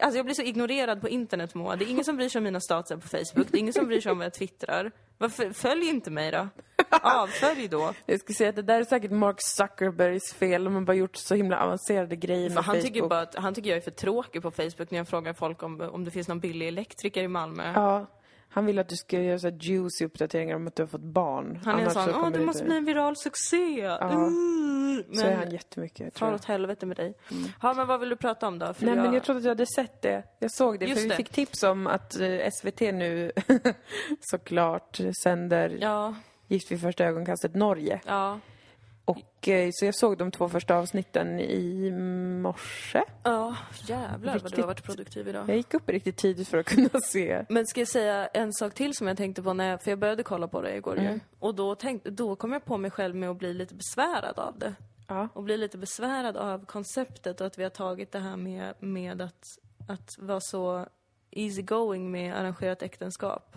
Alltså 0.00 0.18
jag 0.18 0.24
blir 0.24 0.34
så 0.34 0.42
ignorerad 0.42 1.00
på 1.00 1.08
internet 1.08 1.54
Moa. 1.54 1.76
Det 1.76 1.84
är 1.84 1.90
ingen 1.90 2.04
som 2.04 2.16
bryr 2.16 2.28
sig 2.28 2.38
om 2.38 2.44
mina 2.44 2.60
statusar 2.60 2.96
på 2.96 3.08
Facebook. 3.08 3.48
Det 3.50 3.56
är 3.56 3.60
ingen 3.60 3.72
som 3.72 3.86
bryr 3.86 4.00
sig 4.00 4.12
om 4.12 4.18
vad 4.18 4.24
jag 4.24 4.34
twittrar. 4.34 4.92
Varför, 5.18 5.52
följ 5.52 5.88
inte 5.88 6.10
mig 6.10 6.30
då. 6.30 6.48
Avfölj 6.90 7.68
då. 7.68 7.94
Jag 8.06 8.20
skulle 8.20 8.36
säga 8.36 8.50
att 8.50 8.56
det 8.56 8.62
där 8.62 8.80
är 8.80 8.84
säkert 8.84 9.10
Mark 9.10 9.36
Zuckerbergs 9.40 10.34
fel. 10.34 10.64
De 10.64 10.74
har 10.74 10.80
bara 10.80 10.96
gjort 10.96 11.16
så 11.16 11.34
himla 11.34 11.60
avancerade 11.60 12.16
grejer 12.16 12.50
med 12.50 12.64
han 12.64 12.64
Facebook. 12.64 12.82
tycker 12.86 13.08
bara 13.08 13.20
att, 13.20 13.34
han 13.34 13.54
tycker 13.54 13.70
jag 13.70 13.76
är 13.76 13.80
för 13.80 13.90
tråkig 13.90 14.42
på 14.42 14.50
Facebook 14.50 14.90
när 14.90 14.98
jag 14.98 15.08
frågar 15.08 15.32
folk 15.32 15.62
om, 15.62 15.80
om 15.80 16.04
det 16.04 16.10
finns 16.10 16.28
någon 16.28 16.40
billig 16.40 16.68
elektriker 16.68 17.22
i 17.22 17.28
Malmö. 17.28 17.72
Ja. 17.74 18.06
Han 18.50 18.66
vill 18.66 18.78
att 18.78 18.88
du 18.88 18.96
ska 18.96 19.20
göra 19.20 19.38
så 19.38 19.48
juicy 19.48 20.04
uppdateringar 20.04 20.56
om 20.56 20.66
att 20.66 20.76
du 20.76 20.82
har 20.82 20.88
fått 20.88 21.00
barn. 21.00 21.60
Han 21.64 21.74
är 21.74 21.80
Annars 21.80 21.92
sån, 21.92 22.04
så 22.04 22.20
åh 22.20 22.30
det 22.30 22.38
måste 22.40 22.64
bli 22.64 22.76
en 22.76 22.84
viral 22.84 23.16
succé. 23.16 23.86
Uh, 23.88 23.98
Så 23.98 25.26
är 25.26 25.30
han 25.30 25.38
men 25.40 25.50
jättemycket, 25.50 26.18
far 26.18 26.26
jag. 26.26 26.34
åt 26.34 26.44
helvete 26.44 26.86
med 26.86 26.96
dig. 26.96 27.14
Ja 27.62 27.74
men 27.74 27.86
vad 27.86 28.00
vill 28.00 28.08
du 28.08 28.16
prata 28.16 28.48
om 28.48 28.58
då? 28.58 28.74
För 28.74 28.86
Nej 28.86 28.96
men 28.96 29.14
jag 29.14 29.22
trodde 29.24 29.38
att 29.38 29.44
jag 29.44 29.50
hade 29.50 29.66
sett 29.66 30.02
det. 30.02 30.22
Jag 30.38 30.50
såg 30.52 30.78
det, 30.78 30.86
Just 30.86 30.96
för 31.00 31.02
vi 31.02 31.08
det. 31.08 31.14
fick 31.16 31.28
tips 31.30 31.62
om 31.62 31.86
att 31.86 32.20
eh, 32.20 32.50
SVT 32.52 32.80
nu 32.80 33.32
såklart 34.20 35.00
sänder 35.22 35.78
Ja, 35.80 36.14
Gift 36.46 36.72
vid 36.72 36.80
första 36.80 37.04
ögonkastet 37.04 37.54
Norge. 37.54 38.00
ja, 38.06 38.38
Och 39.08 39.48
eh, 39.48 39.70
så 39.72 39.84
jag 39.84 39.94
såg 39.94 40.18
de 40.18 40.30
två 40.30 40.48
första 40.48 40.74
avsnitten 40.74 41.40
i 41.40 41.90
morse. 42.42 43.02
ja. 43.22 43.56
Jävlar 43.86 44.32
vad 44.32 44.42
du 44.42 44.46
Riktigt. 44.46 44.58
har 44.58 44.66
varit 44.66 44.84
produktiv 44.84 45.28
idag. 45.28 45.48
Jag 45.48 45.56
gick 45.56 45.74
upp 45.74 45.88
riktigt 45.88 46.16
tidigt 46.16 46.48
för 46.48 46.58
att 46.58 46.66
kunna 46.66 47.00
se. 47.02 47.44
Men 47.48 47.66
ska 47.66 47.80
jag 47.80 47.88
säga 47.88 48.26
en 48.26 48.52
sak 48.52 48.74
till 48.74 48.94
som 48.94 49.06
jag 49.06 49.16
tänkte 49.16 49.42
på 49.42 49.52
när 49.52 49.70
jag, 49.70 49.82
för 49.82 49.90
jag 49.90 49.98
började 49.98 50.22
kolla 50.22 50.48
på 50.48 50.62
det 50.62 50.76
igår. 50.76 50.98
Mm. 50.98 51.20
Och 51.38 51.54
då, 51.54 51.74
tänkte, 51.74 52.10
då 52.10 52.36
kom 52.36 52.52
jag 52.52 52.64
på 52.64 52.76
mig 52.76 52.90
själv 52.90 53.14
med 53.14 53.30
att 53.30 53.38
bli 53.38 53.54
lite 53.54 53.74
besvärad 53.74 54.38
av 54.38 54.58
det. 54.58 54.74
Ja. 55.08 55.28
Och 55.32 55.42
bli 55.42 55.56
lite 55.56 55.78
besvärad 55.78 56.36
av 56.36 56.64
konceptet 56.64 57.40
och 57.40 57.46
att 57.46 57.58
vi 57.58 57.62
har 57.62 57.70
tagit 57.70 58.12
det 58.12 58.18
här 58.18 58.36
med, 58.36 58.74
med 58.78 59.22
att, 59.22 59.44
att 59.88 60.18
vara 60.18 60.40
så 60.40 60.86
easy 61.30 61.62
going 61.62 62.10
med 62.10 62.36
arrangerat 62.36 62.82
äktenskap. 62.82 63.56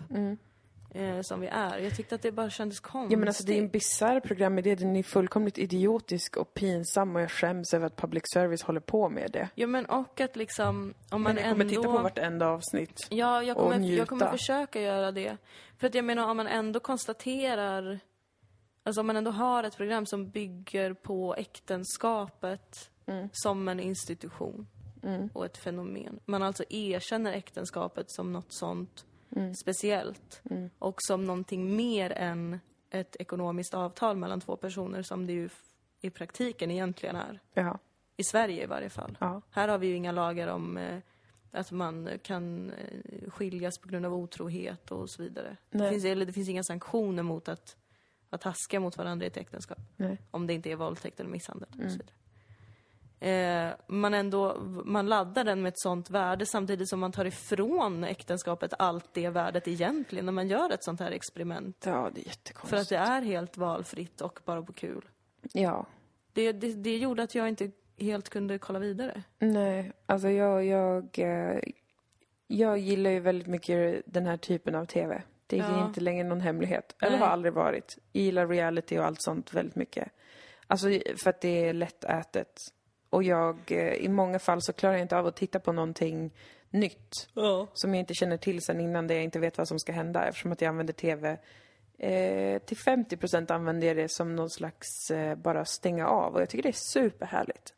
Eh, 0.94 1.20
som 1.22 1.40
vi 1.40 1.46
är. 1.46 1.78
Jag 1.78 1.96
tyckte 1.96 2.14
att 2.14 2.22
det 2.22 2.32
bara 2.32 2.50
kändes 2.50 2.80
konstigt. 2.80 2.98
Mm. 3.00 3.10
Ja 3.12 3.18
men 3.18 3.28
alltså 3.28 3.44
det 3.44 3.54
är 3.54 3.58
en 3.58 3.68
bisarr 3.68 4.20
programidé, 4.20 4.74
den 4.74 4.96
är 4.96 5.02
fullkomligt 5.02 5.58
idiotisk 5.58 6.36
och 6.36 6.54
pinsam 6.54 7.16
och 7.16 7.22
jag 7.22 7.30
skäms 7.30 7.74
över 7.74 7.86
att 7.86 7.96
public 7.96 8.22
service 8.32 8.62
håller 8.62 8.80
på 8.80 9.08
med 9.08 9.30
det. 9.30 9.48
Ja 9.54 9.66
men 9.66 9.86
och 9.86 10.20
att 10.20 10.36
liksom, 10.36 10.94
om 11.10 11.22
man 11.22 11.34
Men 11.34 11.44
jag 11.44 11.52
kommer 11.52 11.64
ändå... 11.64 11.74
titta 11.82 11.96
på 11.96 12.02
vartenda 12.02 12.46
avsnitt. 12.46 13.06
Ja, 13.10 13.42
jag 13.42 13.56
och 13.56 13.62
kommer, 13.62 13.78
njuta. 13.78 13.98
jag 13.98 14.08
kommer 14.08 14.30
försöka 14.30 14.80
göra 14.80 15.12
det. 15.12 15.36
För 15.78 15.86
att 15.86 15.94
jag 15.94 16.04
menar, 16.04 16.30
om 16.30 16.36
man 16.36 16.46
ändå 16.46 16.80
konstaterar... 16.80 18.00
Alltså 18.84 19.00
om 19.00 19.06
man 19.06 19.16
ändå 19.16 19.30
har 19.30 19.64
ett 19.64 19.76
program 19.76 20.06
som 20.06 20.30
bygger 20.30 20.94
på 20.94 21.34
äktenskapet 21.34 22.88
Mm. 23.06 23.28
som 23.32 23.68
en 23.68 23.80
institution 23.80 24.66
och 25.32 25.44
ett 25.46 25.58
fenomen. 25.58 26.20
Man 26.24 26.42
alltså 26.42 26.64
erkänner 26.68 27.32
äktenskapet 27.32 28.10
som 28.10 28.32
något 28.32 28.52
sånt 28.52 29.04
Mm. 29.36 29.54
speciellt 29.54 30.42
och 30.78 30.96
som 30.98 31.24
någonting 31.24 31.76
mer 31.76 32.12
än 32.12 32.60
ett 32.90 33.16
ekonomiskt 33.16 33.74
avtal 33.74 34.16
mellan 34.16 34.40
två 34.40 34.56
personer 34.56 35.02
som 35.02 35.26
det 35.26 35.32
ju 35.32 35.48
i 36.00 36.10
praktiken 36.10 36.70
egentligen 36.70 37.16
är. 37.16 37.40
Ja. 37.54 37.78
I 38.16 38.24
Sverige 38.24 38.62
i 38.62 38.66
varje 38.66 38.90
fall. 38.90 39.18
Ja. 39.20 39.42
Här 39.50 39.68
har 39.68 39.78
vi 39.78 39.86
ju 39.86 39.94
inga 39.94 40.12
lagar 40.12 40.48
om 40.48 40.76
eh, 40.76 40.98
att 41.50 41.70
man 41.70 42.08
kan 42.22 42.70
eh, 42.70 43.30
skiljas 43.30 43.78
på 43.78 43.88
grund 43.88 44.06
av 44.06 44.14
otrohet 44.14 44.90
och 44.90 45.10
så 45.10 45.22
vidare. 45.22 45.56
Det 45.70 45.90
finns, 45.90 46.04
eller 46.04 46.26
det 46.26 46.32
finns 46.32 46.48
inga 46.48 46.62
sanktioner 46.62 47.22
mot 47.22 47.48
att, 47.48 47.76
att 48.30 48.40
taska 48.40 48.80
mot 48.80 48.96
varandra 48.96 49.24
i 49.24 49.28
ett 49.28 49.36
äktenskap. 49.36 49.78
Nej. 49.96 50.18
Om 50.30 50.46
det 50.46 50.54
inte 50.54 50.70
är 50.70 50.76
våldtäkt 50.76 51.20
eller 51.20 51.30
misshandel 51.30 51.68
och 51.68 51.90
så 51.90 51.98
vidare. 51.98 52.16
Eh, 53.22 53.70
man 53.86 54.14
ändå, 54.14 54.56
man 54.84 55.06
laddar 55.06 55.44
den 55.44 55.62
med 55.62 55.68
ett 55.70 55.78
sånt 55.78 56.10
värde 56.10 56.46
samtidigt 56.46 56.88
som 56.88 57.00
man 57.00 57.12
tar 57.12 57.24
ifrån 57.24 58.04
äktenskapet 58.04 58.74
allt 58.78 59.08
det 59.14 59.28
värdet 59.28 59.68
egentligen 59.68 60.24
när 60.26 60.32
man 60.32 60.48
gör 60.48 60.70
ett 60.72 60.84
sånt 60.84 61.00
här 61.00 61.10
experiment. 61.10 61.82
Ja, 61.86 62.10
det 62.14 62.20
är 62.20 62.26
jättekonstigt. 62.26 62.68
För 62.70 62.76
att 62.76 62.88
det 62.88 62.96
är 63.12 63.22
helt 63.22 63.56
valfritt 63.56 64.20
och 64.20 64.40
bara 64.44 64.62
på 64.62 64.72
kul. 64.72 65.04
Ja. 65.52 65.86
Det, 66.32 66.52
det, 66.52 66.72
det 66.74 66.96
gjorde 66.96 67.22
att 67.22 67.34
jag 67.34 67.48
inte 67.48 67.70
helt 67.98 68.28
kunde 68.28 68.58
kolla 68.58 68.78
vidare. 68.78 69.22
Nej, 69.38 69.92
alltså 70.06 70.28
jag, 70.28 70.64
jag, 70.64 71.18
eh, 71.18 71.58
jag 72.46 72.78
gillar 72.78 73.10
ju 73.10 73.20
väldigt 73.20 73.46
mycket 73.48 74.02
den 74.06 74.26
här 74.26 74.36
typen 74.36 74.74
av 74.74 74.84
TV. 74.84 75.22
Det 75.46 75.58
är 75.58 75.60
Ja. 75.78 75.86
inte 75.86 76.00
längre 76.00 76.24
någon 76.24 76.40
hemlighet. 76.40 76.96
Eller 77.00 77.10
Nej. 77.10 77.20
har 77.20 77.26
aldrig 77.26 77.54
varit. 77.54 77.98
Jag 78.12 78.22
gillar 78.24 78.46
reality 78.46 78.98
och 78.98 79.04
allt 79.04 79.22
sånt 79.22 79.54
väldigt 79.54 79.76
mycket. 79.76 80.08
Alltså 80.66 80.86
för 81.22 81.30
att 81.30 81.40
det 81.40 81.68
är 81.68 81.72
lättätet. 81.72 82.60
Och 83.12 83.22
jag, 83.22 83.56
eh, 83.66 83.94
i 83.94 84.08
många 84.08 84.38
fall 84.38 84.62
så 84.62 84.72
klarar 84.72 84.94
jag 84.94 85.02
inte 85.02 85.18
av 85.18 85.26
att 85.26 85.36
titta 85.36 85.60
på 85.60 85.72
någonting 85.72 86.30
nytt. 86.70 87.28
Som 87.72 87.94
jag 87.94 88.00
inte 88.00 88.14
känner 88.14 88.36
till 88.36 88.62
sen 88.62 88.80
innan, 88.80 89.06
där 89.06 89.14
jag 89.14 89.24
inte 89.24 89.38
vet 89.38 89.58
vad 89.58 89.68
som 89.68 89.78
ska 89.78 89.92
hända 89.92 90.28
eftersom 90.28 90.52
att 90.52 90.60
jag 90.60 90.68
använder 90.68 90.92
TV. 90.92 91.38
Eh, 91.98 92.58
till 92.58 92.76
50 92.76 93.16
procent 93.16 93.50
använder 93.50 93.86
jag 93.86 93.96
det 93.96 94.10
som 94.10 94.36
någon 94.36 94.50
slags 94.50 95.10
eh, 95.10 95.34
bara 95.34 95.64
stänga 95.64 96.06
av 96.06 96.34
och 96.34 96.40
jag 96.40 96.48
tycker 96.48 96.62
det 96.62 96.68
är 96.68 96.92
superhärligt. 96.92 97.74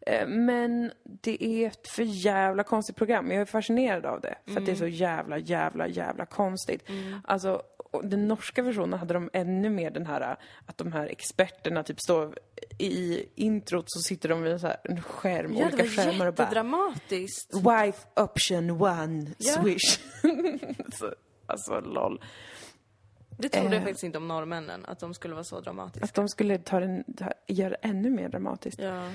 Eh, 0.00 0.28
men 0.28 0.92
det 1.02 1.44
är 1.44 1.66
ett 1.66 1.88
för 1.88 2.02
jävla 2.02 2.62
konstigt 2.62 2.96
program. 2.96 3.30
Jag 3.30 3.40
är 3.40 3.44
fascinerad 3.44 4.06
av 4.06 4.20
det. 4.20 4.34
För 4.44 4.60
att 4.60 4.66
det 4.66 4.72
är 4.72 4.76
så 4.76 4.86
jävla, 4.86 5.38
jävla, 5.38 5.86
jävla 5.86 6.26
konstigt. 6.26 6.84
Alltså, 7.24 7.62
och 7.90 8.06
den 8.06 8.28
norska 8.28 8.62
versionen 8.62 8.98
hade 8.98 9.14
de 9.14 9.30
ännu 9.32 9.70
mer 9.70 9.90
den 9.90 10.06
här 10.06 10.36
att 10.66 10.78
de 10.78 10.92
här 10.92 11.06
experterna 11.06 11.82
typ 11.82 12.00
står 12.00 12.38
i 12.78 13.24
introt 13.34 13.84
så 13.86 14.00
sitter 14.00 14.28
de 14.28 14.42
vid 14.42 14.52
en, 14.52 14.60
så 14.60 14.66
här, 14.66 14.76
en 14.84 15.02
skärm, 15.02 15.52
Ja, 15.54 15.58
det 15.58 15.64
olika 15.64 15.82
var 15.82 15.90
skärmar 15.90 16.26
och 16.26 16.34
bara 16.34 16.42
jättedramatiskt. 16.42 17.54
Wife 17.54 17.98
option 18.16 18.70
one, 18.70 19.26
Ja. 19.38 19.52
swish. 19.62 20.00
så, 20.98 21.14
alltså 21.46 21.80
LOL. 21.80 22.20
Det 23.40 23.48
trodde 23.48 23.68
jag 23.68 23.74
Eh. 23.76 23.82
faktiskt 23.82 24.04
inte 24.04 24.18
om 24.18 24.28
norrmännen, 24.28 24.84
att 24.84 24.98
de 25.00 25.14
skulle 25.14 25.34
vara 25.34 25.44
så 25.44 25.60
dramatiska. 25.60 26.04
Att 26.04 26.14
de 26.14 26.28
skulle 26.28 26.58
ta 26.58 26.80
den, 26.80 27.04
ta, 27.16 27.32
göra 27.46 27.68
det 27.70 27.76
ännu 27.82 28.10
mer 28.10 28.28
dramatiskt. 28.28 28.78
Ja. 28.80 29.10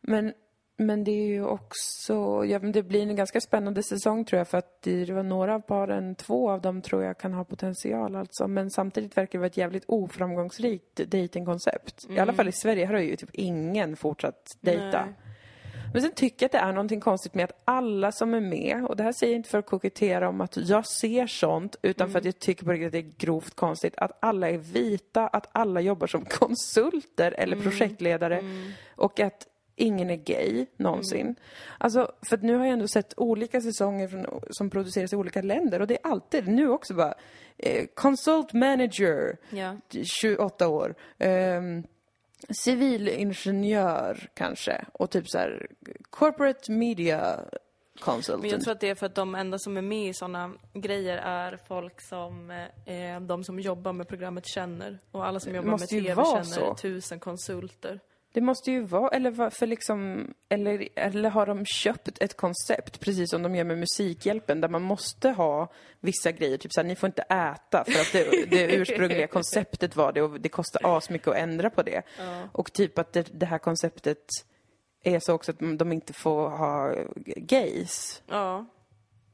Men, 0.00 0.32
men 0.80 1.04
det 1.04 1.10
är 1.10 1.26
ju 1.26 1.44
också, 1.44 2.44
ja 2.44 2.58
men 2.58 2.72
det 2.72 2.82
blir 2.82 3.02
en 3.02 3.16
ganska 3.16 3.40
spännande 3.40 3.82
säsong 3.82 4.24
tror 4.24 4.38
jag 4.38 4.48
för 4.48 4.58
att 4.58 4.82
det 4.82 5.12
var 5.12 5.22
några 5.22 5.54
av 5.54 5.60
paren, 5.60 6.14
två 6.14 6.50
av 6.50 6.60
dem 6.60 6.82
tror 6.82 7.04
jag 7.04 7.18
kan 7.18 7.34
ha 7.34 7.44
potential 7.44 8.16
alltså. 8.16 8.48
Men 8.48 8.70
samtidigt 8.70 9.16
verkar 9.16 9.32
det 9.32 9.38
vara 9.38 9.46
ett 9.46 9.56
jävligt 9.56 9.84
oframgångsrikt 9.86 10.96
datingkoncept. 10.96 12.06
I 12.10 12.18
alla 12.18 12.32
fall 12.32 12.48
i 12.48 12.52
Sverige 12.52 12.86
har 12.86 12.98
ju 12.98 13.16
typ 13.16 13.30
ingen 13.32 13.96
fortsatt 13.96 14.56
dejta. 14.60 15.04
Nej. 15.04 15.14
Men 15.92 16.02
sen 16.02 16.12
tycker 16.12 16.44
jag 16.44 16.48
att 16.48 16.52
det 16.52 16.58
är 16.58 16.72
någonting 16.72 17.00
konstigt 17.00 17.34
med 17.34 17.44
att 17.44 17.62
alla 17.64 18.12
som 18.12 18.34
är 18.34 18.40
med, 18.40 18.84
och 18.84 18.96
det 18.96 19.02
här 19.02 19.12
säger 19.12 19.32
jag 19.32 19.38
inte 19.38 19.50
för 19.50 19.58
att 19.58 19.66
kokettera 19.66 20.28
om 20.28 20.40
att 20.40 20.56
jag 20.56 20.86
ser 20.86 21.26
sånt, 21.26 21.76
utan 21.82 22.10
för 22.10 22.18
att 22.18 22.24
jag 22.24 22.38
tycker 22.38 22.64
på 22.64 22.70
att 22.70 22.92
det 22.92 22.98
är 22.98 23.12
grovt 23.18 23.54
konstigt, 23.54 23.94
att 23.96 24.18
alla 24.20 24.50
är 24.50 24.58
vita, 24.58 25.26
att 25.26 25.48
alla 25.52 25.80
jobbar 25.80 26.06
som 26.06 26.24
konsulter 26.30 27.34
eller 27.38 27.56
projektledare 27.56 28.42
och 28.96 29.20
att 29.20 29.46
ingen 29.78 30.10
är 30.10 30.16
gay 30.16 30.66
någonsin. 30.76 31.34
Alltså, 31.78 32.12
för 32.28 32.38
nu 32.38 32.56
har 32.56 32.64
jag 32.64 32.72
ändå 32.72 32.88
sett 32.88 33.14
olika 33.16 33.60
säsonger 33.60 34.08
från, 34.08 34.26
som 34.50 34.70
produceras 34.70 35.12
i 35.12 35.16
olika 35.16 35.42
länder 35.42 35.80
och 35.80 35.86
det 35.86 35.94
är 35.94 36.10
alltid, 36.10 36.48
nu 36.48 36.68
också 36.68 36.94
bara, 36.94 37.14
eh, 37.56 37.86
consult 37.94 38.52
manager, 38.52 39.36
Ja. 39.50 39.76
28 40.20 40.68
år. 40.68 40.94
Um, 41.18 41.84
civilingenjör 42.50 44.28
kanske. 44.34 44.84
Och 44.92 45.10
typ 45.10 45.28
så 45.28 45.38
här 45.38 45.66
corporate 46.10 46.72
media 46.72 47.40
consultant. 48.00 48.42
Men 48.42 48.50
jag 48.50 48.60
tror 48.60 48.72
att 48.72 48.80
det 48.80 48.88
är 48.88 48.94
för 48.94 49.06
att 49.06 49.14
de 49.14 49.34
enda 49.34 49.58
som 49.58 49.76
är 49.76 49.82
med 49.82 50.08
i 50.08 50.14
såna 50.14 50.52
grejer 50.74 51.16
är 51.16 51.58
folk 51.68 52.00
som 52.00 52.50
eh, 52.86 53.20
de 53.20 53.44
som 53.44 53.60
jobbar 53.60 53.92
med 53.92 54.08
programmet 54.08 54.46
känner. 54.46 54.98
Och 55.10 55.26
alla 55.26 55.40
som 55.40 55.54
jobbar 55.54 55.70
med 55.70 55.88
TV 55.88 56.14
känner 56.24 56.42
så. 56.42 56.74
tusen 56.74 57.20
konsulter. 57.20 58.00
Det 58.38 58.42
måste 58.42 58.70
ju 58.70 58.80
vara, 58.84 59.08
eller 59.08 59.30
vad- 59.30 59.52
för 59.52 59.66
liksom, 59.66 60.26
eller, 60.48 60.88
eller 60.94 61.30
har 61.30 61.46
de 61.46 61.64
köpt 61.66 62.22
ett 62.22 62.36
koncept, 62.36 63.00
precis 63.00 63.30
som 63.30 63.42
de 63.42 63.54
gör 63.54 63.64
med 63.64 63.78
Musikhjälpen, 63.78 64.60
där 64.60 64.68
man 64.68 64.82
måste 64.82 65.28
ha 65.30 65.72
vissa 66.00 66.32
grejer, 66.32 66.56
typ 66.58 66.72
såhär, 66.72 66.88
ni 66.88 66.96
får 66.96 67.06
inte 67.06 67.22
äta, 67.22 67.84
för 67.84 68.00
att 68.00 68.12
det, 68.12 68.50
det 68.50 68.74
ursprungliga 68.74 69.26
konceptet 69.36 69.96
var 69.96 70.12
det 70.12 70.22
och 70.22 70.40
det 70.40 70.48
kostar 70.48 70.80
asmycket 70.96 71.28
att 71.28 71.36
ändra 71.36 71.70
på 71.70 71.82
det. 71.82 72.02
Och 72.52 72.72
typ 72.72 72.98
att 72.98 73.12
det, 73.12 73.40
det 73.40 73.46
här 73.46 73.58
konceptet 73.58 74.24
är 75.04 75.20
så 75.20 75.32
också 75.34 75.52
att 75.52 75.58
de 75.78 75.92
inte 75.92 76.12
får 76.12 76.48
ha 76.48 76.94
gays. 77.36 78.22
Ja. 78.26 78.66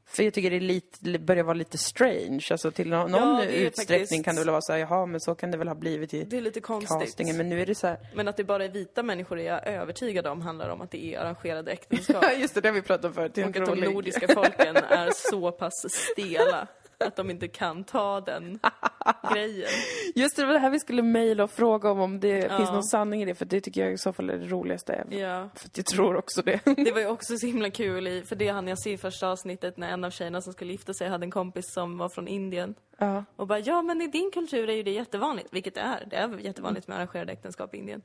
För 0.07 0.23
jag 0.23 0.33
tycker 0.33 0.51
det 0.51 0.59
lite, 0.59 1.19
börjar 1.19 1.43
vara 1.43 1.53
lite 1.53 1.77
strange, 1.77 2.45
alltså 2.51 2.71
till 2.71 2.89
någon, 2.89 3.11
Ja, 3.11 3.43
utsträckning 3.45 3.99
faktiskt- 3.99 4.25
kan 4.25 4.35
det 4.35 4.41
väl 4.41 4.49
vara 4.49 4.61
såhär, 4.61 4.79
jaha 4.79 5.05
men 5.05 5.19
så 5.19 5.35
kan 5.35 5.51
det 5.51 5.57
väl 5.57 5.67
ha 5.67 5.75
blivit 5.75 6.13
i 6.13 6.23
Det 6.23 6.37
är 6.37 6.41
lite 6.41 6.59
konstigt. 6.59 6.99
castingen, 6.99 7.37
men 7.37 7.49
nu 7.49 7.61
är 7.61 7.65
det 7.65 7.75
så 7.75 7.87
här, 7.87 7.97
Men 8.15 8.27
att 8.27 8.37
det 8.37 8.43
bara 8.43 8.65
är 8.65 8.69
vita 8.69 9.03
människor 9.03 9.39
är 9.39 9.43
jag 9.45 9.67
övertygad 9.67 10.27
om 10.27 10.41
handlar 10.41 10.69
om 10.69 10.81
att 10.81 10.91
det 10.91 11.05
är 11.15 11.19
arrangerade 11.19 11.71
äktenskap. 11.71 12.23
Just 12.37 12.55
det, 12.55 12.61
det 12.61 12.67
har 12.67 12.73
vi 12.73 12.81
pratat 12.81 13.05
om 13.05 13.13
förut. 13.13 13.37
Och 13.37 13.43
att 13.57 13.65
de 13.65 13.79
nordiska 13.79 14.27
folken 14.33 14.75
är 14.89 15.09
så 15.31 15.51
pass 15.51 15.85
stela 15.89 16.67
att 17.05 17.15
de 17.15 17.29
inte 17.29 17.47
kan 17.47 17.83
ta 17.83 18.21
den 18.21 18.59
grejen. 19.33 19.69
Just 20.15 20.35
det, 20.35 20.41
det 20.41 20.45
var 20.45 20.53
det 20.53 20.59
här 20.59 20.69
vi 20.69 20.79
skulle 20.79 21.01
mejla 21.01 21.43
och 21.43 21.51
fråga 21.51 21.91
om, 21.91 21.99
om 21.99 22.19
det 22.19 22.27
Ja. 22.49 22.57
finns 22.57 22.71
någon 22.71 22.83
sanning 22.83 23.21
i 23.21 23.25
det, 23.25 23.35
för 23.35 23.45
det 23.45 23.61
tycker 23.61 23.81
jag 23.81 23.93
i 23.93 23.97
så 23.97 24.13
fall 24.13 24.29
är 24.29 24.37
det 24.37 24.45
roligaste. 24.47 25.03
Ja. 25.09 25.49
För 25.55 25.69
jag 25.75 25.85
tror 25.85 26.15
också 26.15 26.41
det. 26.41 26.59
Det 26.77 26.91
var 26.91 26.99
ju 26.99 27.07
också 27.07 27.37
så 27.37 27.47
himla 27.47 27.69
kul 27.69 28.07
i, 28.07 28.23
för 28.23 28.35
det 28.35 28.47
hann 28.47 28.67
jag 28.67 28.79
se 28.79 28.91
i 28.91 28.97
första 28.97 29.29
avsnittet 29.29 29.77
när 29.77 29.89
en 29.89 30.03
av 30.03 30.09
tjejerna 30.11 30.41
som 30.41 30.53
skulle 30.53 30.71
gifta 30.71 30.93
sig 30.93 31.09
hade 31.09 31.25
en 31.25 31.31
kompis 31.31 31.65
som 31.73 31.97
var 31.97 32.09
från 32.09 32.27
Indien. 32.27 32.75
ja. 32.97 33.23
Och 33.35 33.47
bara, 33.47 33.59
ja 33.59 33.81
men 33.81 34.01
i 34.01 34.07
din 34.07 34.31
kultur 34.33 34.69
är 34.69 34.73
ju 34.73 34.83
det 34.83 34.91
jättevanligt, 34.91 35.47
vilket 35.51 35.75
det 35.75 35.81
är. 35.81 36.05
Det 36.09 36.15
är 36.15 36.37
jättevanligt 36.39 36.87
med 36.87 36.97
arrangerade 36.97 37.31
äktenskap 37.33 37.75
i 37.75 37.77
Indien. 37.77 38.01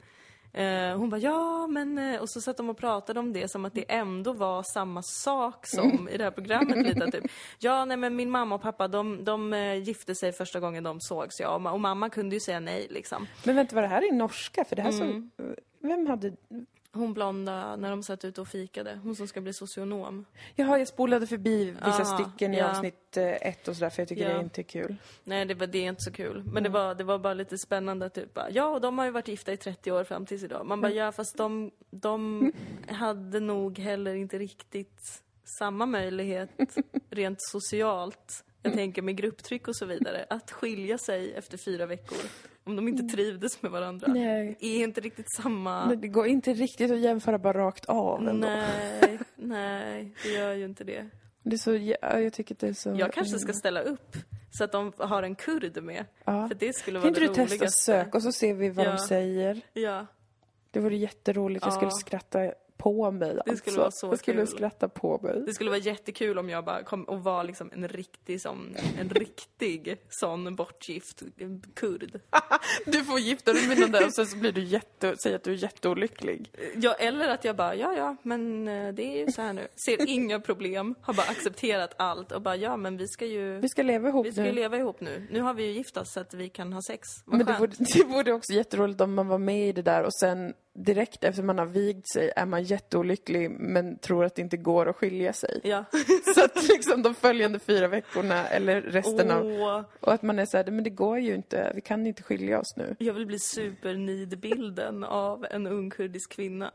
Eh, 0.53 0.97
hon 0.97 1.11
bara, 1.11 1.19
ja 1.21 1.67
men... 1.67 1.99
eh," 1.99 2.21
Och 2.21 2.31
så 2.31 2.41
satt 2.41 2.57
de 2.57 2.71
och 2.71 2.77
pratade 2.77 3.21
om 3.21 3.33
det 3.33 3.49
som 3.51 3.65
att 3.65 3.75
det 3.75 3.85
ändå 3.93 4.33
var 4.33 4.63
samma 4.63 5.03
sak 5.03 5.67
som 5.67 6.09
i 6.09 6.17
det 6.17 6.25
här 6.25 6.31
programmet 6.31 6.87
lite 6.87 7.11
typ. 7.11 7.25
Ja, 7.59 7.85
nej 7.85 7.97
men 7.97 8.17
min 8.17 8.31
mamma 8.31 8.55
och 8.55 8.63
pappa 8.63 8.89
de, 8.89 9.25
de 9.25 9.53
eh, 9.53 9.75
gifte 9.75 10.15
sig 10.15 10.33
första 10.33 10.61
gången 10.61 10.85
de 10.85 11.01
sågs, 11.01 11.41
ja. 11.41 11.71
Och 11.73 11.81
mamma 11.81 12.09
kunde 12.11 12.37
ju 12.37 12.41
säga 12.41 12.61
nej 12.61 12.87
liksom. 12.91 13.27
Men 13.45 13.57
vänta, 13.57 13.75
var 13.75 13.83
det 13.83 13.89
här 13.89 14.09
i 14.09 14.13
norska? 14.13 14.65
För 14.65 14.77
det 14.77 14.83
här 14.83 14.91
Mm. 14.93 15.31
så... 15.37 15.43
Vem 15.83 16.07
hade... 16.07 16.33
Hon 16.93 17.15
blonda, 17.15 17.77
när 17.77 17.91
de 17.91 18.03
satt 18.03 18.25
ute 18.25 18.41
och 18.41 18.49
fikade. 18.49 19.01
Hon 19.03 19.17
som 19.17 19.29
ska 19.29 19.41
bli 19.41 19.53
socionom. 19.55 20.25
Jaha, 20.57 20.79
jag 20.79 20.89
spolade 20.89 21.27
förbi 21.27 21.65
vissa 21.71 22.03
Ah, 22.03 22.05
stycken 22.05 22.55
i 22.55 22.59
ja. 22.59 22.71
avsnitt 22.71 23.17
eh, 23.17 23.25
ett 23.49 23.69
och 23.69 23.77
sådär, 23.77 23.91
för 23.91 24.03
jag 24.03 24.09
tycker 24.09 24.29
Ja. 24.31 24.35
det 24.35 24.41
inte 24.45 24.61
är 24.61 24.63
kul. 24.63 24.97
Nej, 25.25 25.45
det, 25.45 25.55
var, 25.55 25.67
det 25.67 25.79
är 25.79 25.89
inte 25.89 26.01
så 26.03 26.13
kul. 26.13 26.43
Men 26.47 26.63
det, 26.63 26.69
var, 26.69 26.95
det 26.95 27.05
var 27.05 27.19
bara 27.19 27.35
lite 27.35 27.59
spännande. 27.59 28.11
Typ. 28.11 28.39
Ja, 28.51 28.67
och 28.67 28.81
de 28.81 28.99
har 28.99 29.05
ju 29.05 29.11
varit 29.11 29.29
gifta 29.29 29.53
i 29.53 29.57
30 29.57 29.93
år 29.93 30.05
fram 30.05 30.27
tills 30.27 30.43
idag. 30.43 30.67
Man 30.67 30.81
bara, 30.81 30.93
ja, 30.93 31.13
fast 31.13 31.37
de, 31.37 31.71
de 31.91 32.53
hade 32.89 33.41
nog 33.41 33.79
heller 33.79 34.15
inte 34.15 34.39
riktigt 34.39 35.23
samma 35.59 35.87
möjlighet 35.87 36.51
rent 37.11 37.39
socialt. 37.43 38.45
Jag 38.63 38.73
tänker 38.73 39.03
med 39.03 39.17
grupptryck 39.17 39.69
och 39.69 39.77
så 39.77 39.87
vidare. 39.87 40.27
Att 40.31 40.51
skilja 40.51 40.99
sig 40.99 41.35
efter 41.35 41.59
fyra 41.59 41.87
veckor. 41.87 42.19
Om 42.65 42.77
de 42.77 42.89
inte 42.89 43.03
trivdes 43.17 43.63
med 43.63 43.71
varandra. 43.73 44.13
Nej. 44.13 44.57
Är 44.61 44.83
inte 44.85 45.01
riktigt 45.01 45.33
samma... 45.37 45.87
Men 45.87 46.01
det 46.01 46.09
går 46.09 46.27
inte 46.27 46.53
riktigt 46.53 46.91
att 46.91 46.99
jämföra 47.01 47.39
bara 47.39 47.59
rakt 47.59 47.85
av 47.85 48.29
ändå. 48.29 48.47
Nej, 48.47 49.19
nej, 49.37 50.15
det 50.23 50.29
gör 50.29 50.53
ju 50.55 50.65
inte 50.65 50.85
det. 50.85 51.09
Det 51.43 51.57
är 51.57 51.59
så... 51.59 51.75
Ja, 51.75 52.19
jag 52.21 52.33
tycker 52.33 52.57
det 52.59 52.69
är 52.69 52.73
så... 52.73 52.95
Jag 52.99 53.13
kanske 53.13 53.39
ska 53.39 53.53
ställa 53.53 53.81
upp 53.81 54.17
så 54.51 54.65
att 54.65 54.73
de 54.73 54.93
har 54.99 55.23
en 55.23 55.35
kurd 55.35 55.83
med. 55.83 56.05
Ja. 56.25 56.49
För 56.49 56.55
det 56.55 56.77
skulle 56.77 56.95
Kan 56.95 57.01
vara 57.01 57.09
inte 57.09 57.21
det 57.21 57.27
du 57.27 57.35
testa 57.35 57.55
roligaste. 57.57 57.81
söka 57.83 58.17
och 58.19 58.23
så 58.23 58.33
ser 58.33 58.55
vi 58.55 58.69
vad 58.71 58.87
Ja. 58.87 58.91
de 58.91 58.99
säger? 58.99 59.61
Ja. 59.73 60.07
Det 60.71 60.81
vore 60.81 60.97
jätteroligt. 60.97 61.65
Jag 61.65 61.75
skulle 61.75 61.91
skratta 61.91 62.53
på 62.83 63.11
mig. 63.11 63.39
Det 63.47 63.57
skulle 63.57 63.57
alltså. 63.57 63.81
vara 63.81 63.91
så 63.91 64.07
Jag 64.07 64.19
skulle 64.19 64.37
kul. 64.37 64.47
skratta 64.47 64.89
på 64.89 65.21
mig. 65.23 65.43
Det 65.47 65.53
skulle 65.55 65.71
vara 65.71 65.81
jättekul 65.81 66.39
om 66.39 66.49
jag 66.51 66.65
bara 66.65 66.83
kom 66.83 67.05
och 67.05 67.23
var 67.25 67.45
liksom 67.45 67.71
en 67.73 67.89
riktig 67.89 68.41
sån, 68.41 68.77
en 69.01 69.09
riktig 69.11 69.97
sån 70.09 70.57
bortgift 70.57 71.23
kurd. 71.75 72.21
Du 72.87 73.05
får 73.05 73.19
gifta 73.19 73.53
dig 73.53 73.69
med 73.69 73.79
någon 73.79 73.91
där 73.93 74.07
och 74.07 74.15
sen 74.15 74.27
så 74.27 74.37
blir 74.37 74.53
du 74.53 74.63
jätte, 74.65 75.15
säger 75.23 75.37
att 75.37 75.43
du 75.45 75.53
är 75.53 75.57
jätteolycklig. 75.57 76.51
Ja, 76.77 76.95
eller 76.95 77.29
att 77.29 77.45
jag 77.45 77.57
bara, 77.57 77.75
ja, 77.75 77.95
ja, 77.97 78.17
men 78.23 78.69
eh, 78.69 78.95
det 78.95 79.03
är 79.03 79.19
ju 79.27 79.33
så 79.33 79.43
här 79.43 79.53
nu. 79.53 79.69
Ser 79.87 80.09
inga 80.09 80.41
problem, 80.41 80.95
har 81.01 81.15
bara 81.15 81.27
accepterat 81.27 81.95
allt 81.99 82.33
och 82.33 82.43
bara, 82.43 82.57
ja, 82.57 82.77
men 82.77 82.97
vi 82.97 83.09
ska 83.09 83.27
ju, 83.27 83.59
Vi 83.61 83.69
ska 83.69 83.83
leva 83.83 84.09
ihop 84.09 84.27
vi 84.27 84.33
ska 84.33 84.41
nu. 84.41 84.47
ju 84.49 84.55
leva 84.55 84.77
ihop 84.77 85.01
nu. 85.01 85.27
Nu 85.31 85.41
har 85.41 85.55
vi 85.55 85.65
ju 85.65 85.73
gift 85.73 85.97
oss 85.97 86.13
så 86.13 86.21
att 86.21 86.35
vi 86.35 86.49
kan 86.49 86.73
ha 86.73 86.81
sex. 86.83 87.09
Vad 87.27 87.37
Men 87.39 87.47
det 87.47 87.55
skönt. 87.55 87.81
vore, 87.81 87.87
det 87.95 88.05
vore 88.05 88.33
också 88.33 88.53
jätteroligt 88.53 89.01
om 89.01 89.15
man 89.15 89.29
var 89.29 89.39
med 89.39 89.69
i 89.69 89.73
det 89.73 89.83
där 89.83 90.03
och 90.05 90.15
sen 90.15 90.55
direkt 90.75 91.25
efter 91.25 91.43
man 91.43 91.59
har 91.59 91.67
vigt 91.67 92.13
sig 92.13 92.33
är 92.37 92.47
man 92.47 92.63
jätteolycklig 92.63 93.51
men 93.51 93.99
tror 93.99 94.25
att 94.25 94.35
det 94.35 94.43
inte 94.43 94.57
går 94.57 94.89
att 94.89 94.97
skilja 94.97 95.33
sig. 95.33 95.61
Ja. 95.65 95.85
Så 96.35 96.45
att 96.45 96.69
liksom 96.69 97.03
de 97.03 97.15
följande 97.15 97.59
fyra 97.59 97.89
veckorna 97.89 98.49
eller 98.49 98.81
resten 98.83 99.31
av... 99.31 99.47
Åh, 99.47 99.81
Och 100.01 100.13
att 100.13 100.23
man 100.23 100.39
är 100.39 100.47
såhär, 100.47 100.65
men 100.71 100.85
det 100.85 100.91
går 100.91 101.19
ju 101.19 101.35
inte, 101.35 101.73
vi 101.75 101.81
kan 101.81 102.07
inte 102.07 102.23
skilja 102.23 102.61
oss 102.61 102.77
nu. 102.77 102.97
jag 102.99 103.15
vill 103.15 103.27
bli 103.27 103.39
supernidbilden 103.39 105.05
av 105.05 105.47
en 105.51 105.67
ung 105.67 105.91
kurdisk 105.91 106.33
kvinna. 106.33 106.71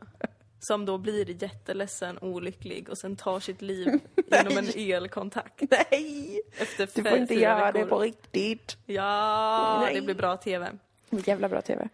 Som 0.60 0.84
då 0.86 0.98
blir 0.98 1.42
jätteledsen, 1.42 2.18
olycklig 2.18 2.88
och 2.88 2.98
sen 2.98 3.16
tar 3.16 3.40
sitt 3.40 3.62
liv 3.62 3.88
genom 4.30 4.58
en 4.58 4.66
elkontakt. 4.76 5.62
Nej! 5.70 6.40
Efter 6.58 6.88
Du 6.94 7.02
får 7.02 7.18
inte 7.18 7.34
göra 7.34 7.72
det 7.72 7.78
veckor. 7.78 7.88
på 7.90 7.98
riktigt. 7.98 8.76
Ja, 8.86 9.80
Nej. 9.84 9.94
det 9.94 10.02
blir 10.02 10.14
bra 10.14 10.36
TV. 10.36 10.68
Jävla 11.10 11.48
bra 11.48 11.60
TV. 11.60 11.88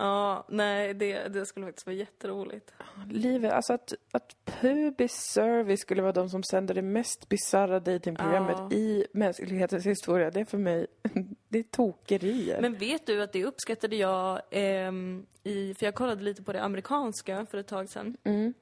Ja, 0.00 0.44
nej, 0.48 0.94
det, 0.94 1.28
det 1.28 1.46
skulle 1.46 1.66
faktiskt 1.66 1.86
vara 1.86 1.96
jätteroligt. 1.96 2.72
Livet, 3.10 3.52
alltså 3.52 3.72
att, 3.72 3.94
att 4.12 4.36
Public 4.44 5.12
Service 5.12 5.80
skulle 5.80 6.02
vara 6.02 6.12
de 6.12 6.28
som 6.30 6.42
sänder 6.42 6.74
det 6.74 6.82
mest 6.82 7.28
bisarra 7.28 7.80
datingprogrammet 7.80 8.56
Ja. 8.58 8.72
i 8.72 9.06
mänsklighetens 9.12 9.86
historia, 9.86 10.30
det 10.30 10.40
är 10.40 10.44
för 10.44 10.58
mig, 10.58 10.86
det 11.48 11.58
är 11.58 11.62
tokerier. 11.62 12.60
Men 12.60 12.74
vet 12.74 13.06
du 13.06 13.22
att 13.22 13.32
det 13.32 13.44
uppskattade 13.44 13.96
jag 13.96 14.40
ehm, 14.50 15.26
i, 15.42 15.74
för 15.74 15.86
jag 15.86 15.94
kollade 15.94 16.22
lite 16.22 16.42
på 16.42 16.52
det 16.52 16.62
amerikanska 16.62 17.46
för 17.50 17.58
ett 17.58 17.68
tag 17.68 17.88
sedan. 17.90 18.16
Mm. 18.24 18.54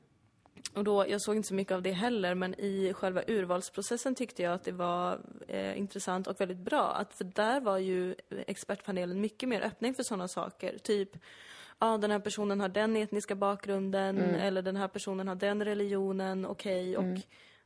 Och 0.74 0.84
då, 0.84 1.04
jag 1.08 1.22
såg 1.22 1.36
inte 1.36 1.48
så 1.48 1.54
mycket 1.54 1.72
av 1.72 1.82
det 1.82 1.92
heller, 1.92 2.34
men 2.34 2.60
i 2.60 2.92
själva 2.92 3.22
urvalsprocessen 3.26 4.14
tyckte 4.14 4.42
jag 4.42 4.52
att 4.52 4.64
det 4.64 4.72
var 4.72 5.20
eh, 5.48 5.78
intressant 5.78 6.26
och 6.26 6.40
väldigt 6.40 6.58
bra. 6.58 6.92
Att, 6.92 7.14
för 7.14 7.24
där 7.24 7.60
var 7.60 7.78
ju 7.78 8.14
expertpanelen 8.46 9.20
mycket 9.20 9.48
mer 9.48 9.60
öppning 9.60 9.94
för 9.94 10.02
sådana 10.02 10.28
saker. 10.28 10.78
Typ, 10.78 11.10
ja 11.78 11.98
den 11.98 12.10
här 12.10 12.18
personen 12.18 12.60
har 12.60 12.68
den 12.68 12.96
etniska 12.96 13.34
bakgrunden, 13.34 14.18
eller 14.18 14.62
den 14.62 14.76
här 14.76 14.88
personen 14.88 15.28
har 15.28 15.34
den 15.34 15.64
religionen, 15.64 16.46
okej. 16.46 16.96
och 16.96 17.18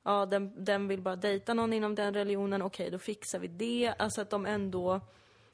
ja, 0.02 0.26
den, 0.26 0.64
den 0.64 0.88
vill 0.88 1.00
bara 1.00 1.16
dejta 1.16 1.54
någon 1.54 1.72
inom 1.72 1.94
den 1.94 2.14
religionen, 2.14 2.62
okej, 2.62 2.90
då 2.90 2.98
fixar 2.98 3.38
vi 3.38 3.48
det. 3.48 3.94
Alltså 3.98 4.20
att 4.20 4.30
de 4.30 4.46
ändå 4.46 5.00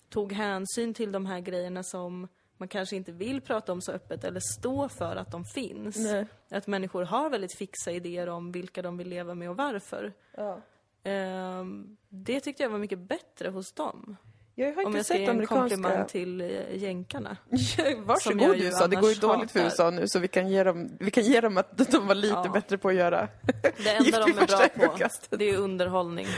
tog 0.08 0.32
hänsyn 0.32 0.94
till 0.94 1.12
de 1.12 1.26
här 1.26 1.40
grejerna 1.40 1.82
som 1.82 2.28
man 2.58 2.68
kanske 2.68 2.96
inte 2.96 3.12
vill 3.12 3.40
prata 3.40 3.72
om 3.72 3.80
så 3.82 3.92
öppet 3.92 4.24
eller 4.24 4.40
stå 4.58 4.88
för 4.88 5.16
att 5.16 5.30
de 5.30 5.44
finns. 5.44 5.96
Nej. 5.96 6.26
Att 6.50 6.66
människor 6.66 7.02
har 7.02 7.30
väldigt 7.30 7.54
fixa 7.58 7.90
idéer 7.90 8.28
om 8.28 8.52
vilka 8.52 8.82
de 8.82 8.96
vill 8.96 9.08
leva 9.08 9.34
med 9.34 9.50
och 9.50 9.56
varför. 9.56 10.12
Ja. 10.36 10.60
Ehm, 11.04 11.96
det 12.08 12.40
tyckte 12.40 12.62
jag 12.62 12.70
var 12.70 12.78
mycket 12.78 12.98
bättre 12.98 13.48
hos 13.48 13.72
dem. 13.72 14.16
Jag 14.54 14.74
har 14.74 14.82
Om 14.82 14.86
inte 14.86 14.98
jag 14.98 15.06
ska 15.06 15.16
ge 15.16 15.24
en 15.24 15.46
komplimang 15.46 15.84
amerikanska... 15.92 16.04
till 16.12 16.40
eh, 16.40 16.76
jänkarna. 16.76 17.36
Som 17.76 18.04
Varsågod 18.04 18.56
USA, 18.60 18.86
det 18.86 18.96
går 18.96 19.08
ju 19.10 19.14
dåligt 19.14 19.50
för. 19.50 19.60
USA 19.60 19.90
nu 19.90 20.02
så 20.06 20.18
vi 20.18 20.28
kan 20.28 20.48
ge 20.48 20.64
dem, 20.64 20.88
vi 21.00 21.10
kan 21.10 21.24
ge 21.24 21.40
dem 21.40 21.58
att 21.58 21.90
de 21.90 22.06
var 22.06 22.14
lite 22.14 22.34
Ja. 22.44 22.50
bättre 22.52 22.78
på 22.78 22.88
att 22.88 22.94
göra 22.94 23.28
Det 23.76 23.90
enda 23.90 24.20
de 24.26 24.30
är 24.38 24.46
bra 24.46 24.88
på, 25.30 25.36
det 25.36 25.44
är 25.50 25.56
underhållning. 25.56 26.26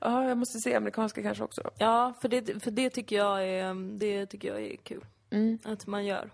Ja, 0.00 0.28
jag 0.28 0.38
måste 0.38 0.58
se 0.58 0.74
amerikanska 0.74 1.22
kanske 1.22 1.44
också 1.44 1.60
då. 1.64 1.70
Ja, 1.78 2.14
för 2.20 2.28
det, 2.28 2.62
för 2.62 2.70
det 2.70 2.90
tycker 2.90 3.16
jag 3.16 3.48
är, 3.48 3.98
det 3.98 4.26
tycker 4.26 4.48
jag 4.48 4.62
är 4.62 4.76
kul. 4.76 5.04
Mm. 5.30 5.58
Att 5.64 5.86
man 5.86 6.06
gör. 6.06 6.30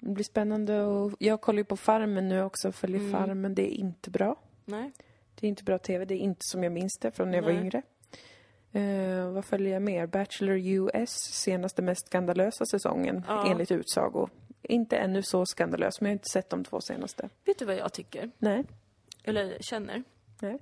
Det 0.00 0.08
blir 0.12 0.24
spännande 0.24 0.82
och 0.82 1.12
jag 1.18 1.40
kollar 1.40 1.58
ju 1.58 1.64
på 1.64 1.76
Farmen 1.76 2.28
nu 2.28 2.42
också, 2.42 2.72
följer 2.72 3.00
Mm. 3.00 3.12
Farmen. 3.12 3.54
Det 3.54 3.74
är 3.74 3.76
inte 3.78 4.10
bra. 4.10 4.36
Nej. 4.64 4.92
Det 5.34 5.46
är 5.46 5.48
inte 5.48 5.64
bra 5.64 5.78
TV, 5.78 6.04
det 6.04 6.14
är 6.14 6.18
inte 6.18 6.40
som 6.40 6.62
jag 6.64 6.72
minns 6.72 6.98
det 7.00 7.10
från 7.10 7.30
när 7.30 7.38
jag 7.38 7.42
var 7.42 7.52
Nej. 7.52 7.60
yngre. 7.62 7.82
Eh, 8.72 9.30
vad 9.30 9.44
följer 9.44 9.72
jag 9.72 9.82
mer? 9.82 10.06
Bachelor 10.06 10.56
US, 10.56 11.10
senaste 11.32 11.82
mest 11.82 12.06
skandalösa 12.06 12.66
säsongen 12.66 13.22
Ja. 13.28 13.50
enligt 13.50 13.70
utsago. 13.72 14.28
Inte 14.62 14.96
ännu 14.96 15.22
så 15.22 15.46
skandalös, 15.46 16.00
men 16.00 16.06
jag 16.06 16.10
har 16.10 16.18
inte 16.18 16.28
sett 16.32 16.50
de 16.50 16.64
två 16.64 16.80
senaste. 16.80 17.28
Vet 17.44 17.58
du 17.58 17.64
vad 17.64 17.76
jag 17.76 17.92
tycker? 17.92 18.30
Nej. 18.38 18.64
Eller 19.24 19.56
känner? 19.60 20.02
Nej. 20.40 20.58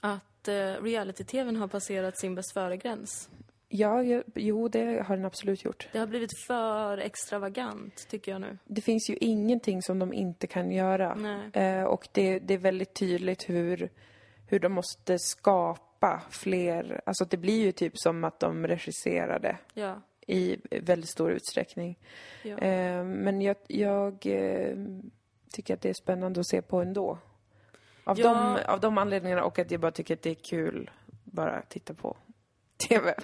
Att 0.00 0.20
eh, 0.48 0.82
reality-tvn 0.82 1.56
har 1.56 1.68
passerat 1.68 2.18
sin 2.18 2.34
bäst 2.34 2.52
före-gräns. 2.52 3.30
Ja, 3.74 4.02
jo, 4.34 4.68
det 4.68 5.02
har 5.06 5.16
den 5.16 5.24
absolut 5.24 5.64
gjort. 5.64 5.88
Det 5.92 5.98
har 5.98 6.06
blivit 6.06 6.38
för 6.46 6.98
extravagant, 6.98 8.08
tycker 8.08 8.32
jag 8.32 8.40
nu. 8.40 8.58
Det 8.64 8.80
finns 8.80 9.10
ju 9.10 9.16
ingenting 9.20 9.82
som 9.82 9.98
de 9.98 10.12
inte 10.12 10.46
kan 10.46 10.70
göra. 10.70 11.40
Eh, 11.52 11.84
och 11.84 12.08
det, 12.12 12.38
det 12.38 12.54
är 12.54 12.58
väldigt 12.58 12.94
tydligt 12.94 13.48
hur, 13.48 13.90
hur 14.46 14.60
de 14.60 14.72
måste 14.72 15.18
skapa 15.18 16.22
fler... 16.30 17.00
Alltså 17.06 17.24
det 17.24 17.36
blir 17.36 17.60
ju 17.60 17.72
typ 17.72 17.98
som 17.98 18.24
att 18.24 18.40
de 18.40 18.66
regisserade 18.66 19.58
Ja. 19.74 20.00
i 20.26 20.56
väldigt 20.80 21.10
stor 21.10 21.32
utsträckning. 21.32 21.98
Ja. 22.42 22.58
Eh, 22.58 23.04
men 23.04 23.40
jag, 23.40 23.56
jag 23.66 24.26
eh, 24.26 24.76
tycker 25.52 25.74
att 25.74 25.80
det 25.80 25.88
är 25.88 25.94
spännande 26.02 26.40
att 26.40 26.48
se 26.48 26.62
på 26.62 26.80
ändå. 26.80 27.18
Av, 28.04 28.20
Ja. 28.20 28.56
de, 28.64 28.72
av 28.72 28.80
de 28.80 28.98
anledningarna 28.98 29.44
och 29.44 29.58
att 29.58 29.70
jag 29.70 29.80
bara 29.80 29.90
tycker 29.92 30.14
att 30.14 30.22
det 30.22 30.30
är 30.30 30.34
kul 30.34 30.90
bara 31.24 31.62
titta 31.68 31.94
på 31.94 32.16
TV. 32.88 33.14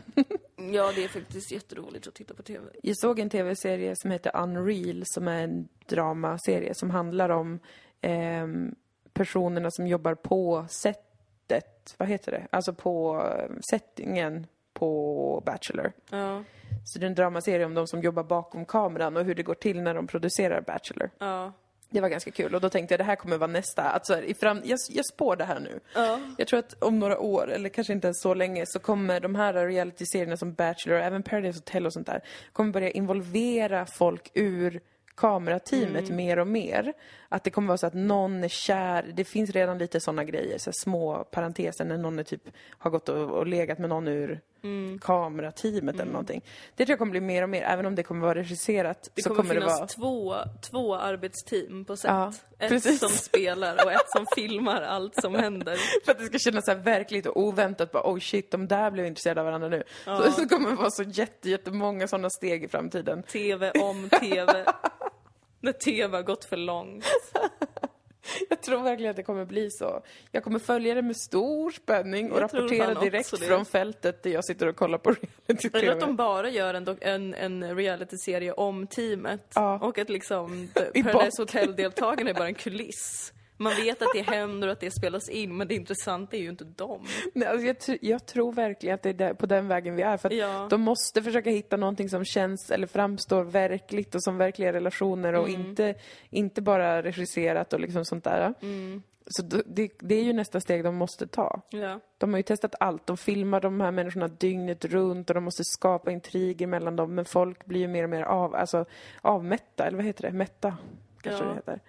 ja, 0.57 0.93
det 0.95 1.05
är 1.05 1.09
faktiskt 1.09 1.53
jätteroligt 1.53 2.07
att 2.07 2.14
titta 2.14 2.35
på 2.35 2.43
TV. 2.43 2.66
Jag 2.83 2.97
såg 2.99 3.18
en 3.18 3.31
tv-serie 3.31 3.97
som 3.97 4.11
heter 4.11 4.37
Unreal 4.37 5.03
som 5.07 5.29
är 5.29 5.43
en 5.45 5.68
dramaserie 5.87 6.74
som 6.74 6.91
handlar 6.91 7.29
om 7.29 7.59
ehm, 8.01 8.74
personerna 9.12 9.70
som 9.70 9.87
jobbar 9.87 10.14
på 10.14 10.66
sättet, 10.70 11.95
vad 11.99 12.09
heter 12.09 12.33
det? 12.33 12.47
Alltså 12.51 12.74
på 12.74 13.22
eh, 13.37 13.51
settingen 13.70 14.47
på 14.72 15.43
Bachelor. 15.47 15.93
Ja. 16.11 16.43
Så 16.85 16.99
det 16.99 17.07
är 17.07 17.09
en 17.09 17.14
dramaserie 17.14 17.66
om 17.66 17.74
de 17.74 17.87
som 17.87 18.01
jobbar 18.03 18.22
bakom 18.22 18.64
kameran 18.64 19.16
och 19.16 19.24
hur 19.24 19.35
det 19.35 19.43
går 19.43 19.55
till 19.55 19.83
när 19.83 19.95
de 19.95 20.07
producerar 20.07 20.61
Bachelor. 20.61 21.11
Ja. 21.18 21.53
Det 21.91 22.01
var 22.01 22.09
ganska 22.09 22.30
kul 22.30 22.55
och 22.55 22.61
då 22.61 22.68
tänkte 22.68 22.93
jag 22.95 23.01
det 23.01 23.05
här 23.05 23.16
kommer 23.16 23.39
vara 23.39 23.51
nästa. 23.51 23.82
Att 23.82 24.07
så 24.07 24.14
här, 24.14 24.22
i 24.22 24.34
fram, 24.34 24.61
jag, 24.64 24.78
jag 24.91 25.07
spår 25.07 25.36
det 25.36 25.45
här 25.45 25.61
nu. 25.61 25.80
Ja. 25.95 26.20
Jag 26.39 26.49
tror 26.49 26.59
att 26.59 26.82
om 26.82 26.99
några 26.99 27.18
år, 27.18 27.51
eller 27.51 27.68
kanske 27.68 27.93
inte 27.93 28.07
ens 28.07 28.20
så 28.20 28.34
länge, 28.34 28.64
så 28.66 28.78
kommer 28.78 29.20
de 29.20 29.34
här 29.34 29.55
reality-serierna 29.66 30.36
som 30.36 30.53
Bachelor 30.55 30.99
och 30.99 31.05
även 31.05 31.22
Paradise 31.22 31.59
Hotel 31.59 31.86
och 31.86 31.93
sånt 31.93 32.07
där, 32.07 32.20
kommer 32.53 32.72
börja 32.72 32.91
involvera 32.91 33.86
folk 33.86 34.30
ur 34.34 34.80
kamerateamet 35.14 36.05
Mm. 36.05 36.16
mer 36.16 36.39
och 36.39 36.47
mer. 36.47 36.93
Att 37.28 37.45
det 37.45 37.51
kommer 37.51 37.68
vara 37.68 37.78
så 37.78 37.86
att 37.86 37.95
någon 37.95 38.45
är 38.45 38.49
kär, 38.49 39.12
det 39.14 39.24
finns 39.24 39.51
redan 39.51 39.78
lite 39.78 40.01
såna 40.01 40.24
grejer, 40.24 40.59
så 40.59 40.70
små 40.72 41.24
parenteser 41.24 41.84
när 41.84 41.99
någon 41.99 42.18
är 42.18 42.22
typ 42.22 42.43
har 42.78 42.91
gått 42.91 43.09
och, 43.09 43.30
och 43.30 43.47
legat 43.47 43.78
med 43.78 43.89
någon 43.89 44.09
ur 44.09 44.41
Mm. 44.63 44.99
kamerateamet 44.99 45.95
eller 45.95 46.13
någonting. 46.13 46.45
Det 46.77 46.85
tror 46.85 46.93
jag 46.93 46.99
kommer 46.99 47.11
bli 47.11 47.21
mer 47.21 47.43
och 47.43 47.49
mer, 47.49 47.63
även 47.63 47.87
om 47.87 47.95
det 47.95 48.03
kommer 48.03 48.21
vara 48.21 48.35
regisserat 48.35 49.11
Det 49.15 49.23
så 49.23 49.29
kommer, 49.29 49.43
kommer 49.43 49.55
det 49.55 49.61
finnas 49.61 49.79
vara... 49.79 49.87
två, 49.87 50.35
två 50.71 50.97
arbetsteam 50.97 51.85
på 51.85 51.97
set. 51.97 52.09
Ja, 52.09 52.33
ett 52.59 52.69
precis. 52.69 53.01
som 53.01 53.09
spelar 53.09 53.85
och 53.85 53.93
ett 53.93 54.11
som 54.11 54.27
filmar 54.35 54.83
allt 54.83 55.15
som 55.15 55.35
händer. 55.35 55.77
För 56.05 56.13
att 56.13 56.19
det 56.19 56.25
ska 56.25 56.39
kännas 56.39 56.65
så 56.65 56.71
här 56.71 56.79
verkligt 56.79 57.27
och 57.27 57.37
oväntat. 57.43 57.93
Bara, 57.93 58.13
oh 58.13 58.19
shit, 58.19 58.51
de 58.51 58.69
där 58.69 58.91
blev 58.91 59.07
intresserade 59.07 59.41
av 59.41 59.47
varandra 59.47 59.69
nu. 59.69 59.83
Så, 60.05 60.33
så 60.33 60.49
kommer 60.49 60.71
det 60.71 60.77
vara 60.77 60.91
så 60.91 61.03
jätte, 61.03 61.51
jättemånga 61.51 62.09
sådana 62.09 62.31
steg 62.31 62.65
i 62.65 62.69
framtiden. 62.69 63.23
TV 63.23 63.71
om 63.71 64.09
TV. 64.09 64.65
När 65.61 65.73
TV 65.73 66.17
har 66.17 66.23
gått 66.23 66.45
för 66.45 66.57
långt. 66.57 67.05
Jag 68.49 68.62
tror 68.62 68.83
verkligen 68.83 69.11
att 69.11 69.16
det 69.16 69.22
kommer 69.22 69.45
bli 69.45 69.70
så. 69.70 70.03
Jag 70.33 70.45
kommer 70.45 70.59
följa 70.59 70.95
det 70.95 71.03
med 71.03 71.16
stor 71.16 71.70
spänning 71.70 72.31
och 72.33 72.37
Jag 72.39 72.43
rapportera 72.43 72.95
direkt 73.01 73.39
från 73.39 73.64
fältet 73.64 74.22
där 74.22 74.31
jag 74.31 74.45
sitter 74.45 74.66
och 74.66 74.76
kollar 74.76 74.99
på 74.99 75.11
Eller 75.47 75.57
att 75.57 75.64
reality-tv. 75.64 76.01
de 76.01 76.16
bara 76.16 76.51
gör 76.51 76.74
en, 76.74 76.97
en, 77.01 77.35
en 77.35 77.76
reality-serie 77.76 78.53
om 78.53 78.87
teamet. 78.87 79.53
Ja. 79.55 79.79
Och 79.79 79.99
att 79.99 80.09
liksom 80.09 80.68
Paradise. 80.74 81.43
Hotel-deltagarna 81.43 82.31
är 82.31 82.35
bara 82.35 82.49
en 82.49 82.55
kuliss. 82.55 83.33
Man 83.61 83.73
vet 83.77 84.03
att 84.03 84.09
det 84.15 84.23
händer 84.23 84.69
och 84.69 84.73
att 84.73 84.81
det 84.81 84.91
spelas 84.91 85.29
in, 85.29 85.57
men 85.57 85.69
det 85.69 85.75
intressanta 85.75 86.37
är 86.37 86.41
ju 86.41 86.49
inte 86.49 86.65
dem. 86.65 87.07
Nej, 87.35 87.49
alltså 87.49 87.67
jag, 87.67 87.77
tr- 87.77 87.99
jag 88.03 88.27
tror 88.27 88.53
verkligen 88.53 88.95
att 88.95 89.03
det 89.03 89.09
är 89.09 89.15
där, 89.15 89.35
på 89.35 89.47
den 89.47 89.69
vägen 89.69 89.97
vi 89.97 90.03
är. 90.03 90.17
För 90.17 90.29
att 90.29 90.37
Ja. 90.37 90.67
de 90.71 90.81
måste 90.81 91.23
försöka 91.23 91.51
hitta 91.51 91.77
någonting 91.77 92.09
som 92.09 92.25
känns 92.25 92.71
eller 92.71 92.87
framstår 92.87 93.45
verkligt 93.45 94.15
och 94.15 94.23
som 94.25 94.39
verkliga 94.39 94.73
relationer 94.73 95.33
och 95.33 95.49
Mm. 95.49 95.61
inte, 95.61 95.95
inte 96.31 96.63
bara 96.63 97.03
regisserat 97.03 97.73
och 97.73 97.81
liksom 97.81 98.05
sånt 98.05 98.25
där. 98.25 98.55
Mm. 98.63 99.03
Så 99.31 99.43
det, 99.43 99.91
det 100.01 100.15
är 100.15 100.23
ju 100.25 100.33
nästa 100.33 100.61
steg 100.61 100.85
de 100.85 100.95
måste 100.97 101.27
ta. 101.27 101.61
Ja. 101.71 102.01
De 102.19 102.31
har 102.33 102.39
ju 102.39 102.43
testat 102.43 102.75
allt. 102.81 103.07
De 103.07 103.17
filmar 103.17 103.61
de 103.61 103.81
här 103.81 103.91
människorna 103.91 104.29
dygnet 104.29 104.85
runt 104.85 105.31
och 105.31 105.35
de 105.35 105.45
måste 105.45 105.65
skapa 105.65 106.11
intriger 106.13 106.67
mellan 106.67 106.97
dem. 106.97 107.15
Men 107.15 107.25
folk 107.25 107.65
blir 107.67 107.81
ju 107.81 107.89
mer 107.89 108.03
och 108.05 108.11
mer 108.11 108.23
av, 108.23 108.55
alltså, 108.55 108.85
avmätta, 109.23 109.87
eller 109.87 109.97
vad 109.97 110.07
heter 110.07 110.23
det? 110.23 110.33
Mätta, 110.33 110.77
kanske 111.23 111.45
Ja. 111.45 111.49
det 111.51 111.55
heter. 111.57 111.81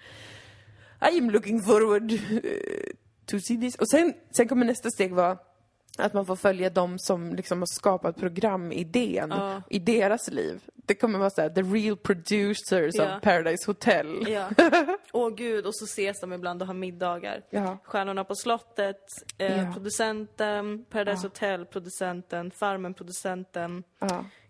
I 1.01 1.17
am 1.17 1.29
looking 1.29 1.61
forward 1.63 2.11
eh, 2.11 2.19
to 3.25 3.39
see 3.39 3.57
this. 3.57 3.75
Och 3.75 3.89
sen, 3.89 4.13
sen 4.31 4.47
kommer 4.47 4.65
nästa 4.65 4.89
steg 4.89 5.13
vara 5.13 5.37
att 5.97 6.13
man 6.13 6.25
får 6.25 6.35
följa 6.35 6.69
dem 6.69 6.99
som 6.99 7.35
liksom 7.35 7.59
har 7.59 7.65
skapat 7.65 8.15
programidén 8.17 9.29
Ja. 9.29 9.61
i 9.69 9.79
deras 9.79 10.31
liv. 10.31 10.61
Det 10.75 10.95
kommer 10.95 11.19
vara 11.19 11.29
så 11.29 11.41
här, 11.41 11.49
the 11.49 11.61
real 11.61 11.97
producers 11.97 12.95
Ja. 12.95 13.15
of 13.17 13.21
Paradise 13.23 13.63
Hotel. 13.67 14.27
Åh 15.13 15.29
gud, 15.35 15.65
och 15.65 15.75
så 15.75 15.85
ses 15.85 16.19
de 16.21 16.33
ibland 16.33 16.61
och 16.61 16.67
har 16.67 16.73
middagar. 16.73 17.41
Ja. 17.49 17.77
Stjärnorna 17.83 18.23
på 18.23 18.35
slottet, 18.35 19.01
eh, 19.37 19.73
producenten, 19.73 20.85
Paradise 20.89 21.27
Hotel, 21.27 21.65
producenten, 21.65 22.51
Farmen, 22.51 22.93
producenten. 22.93 23.83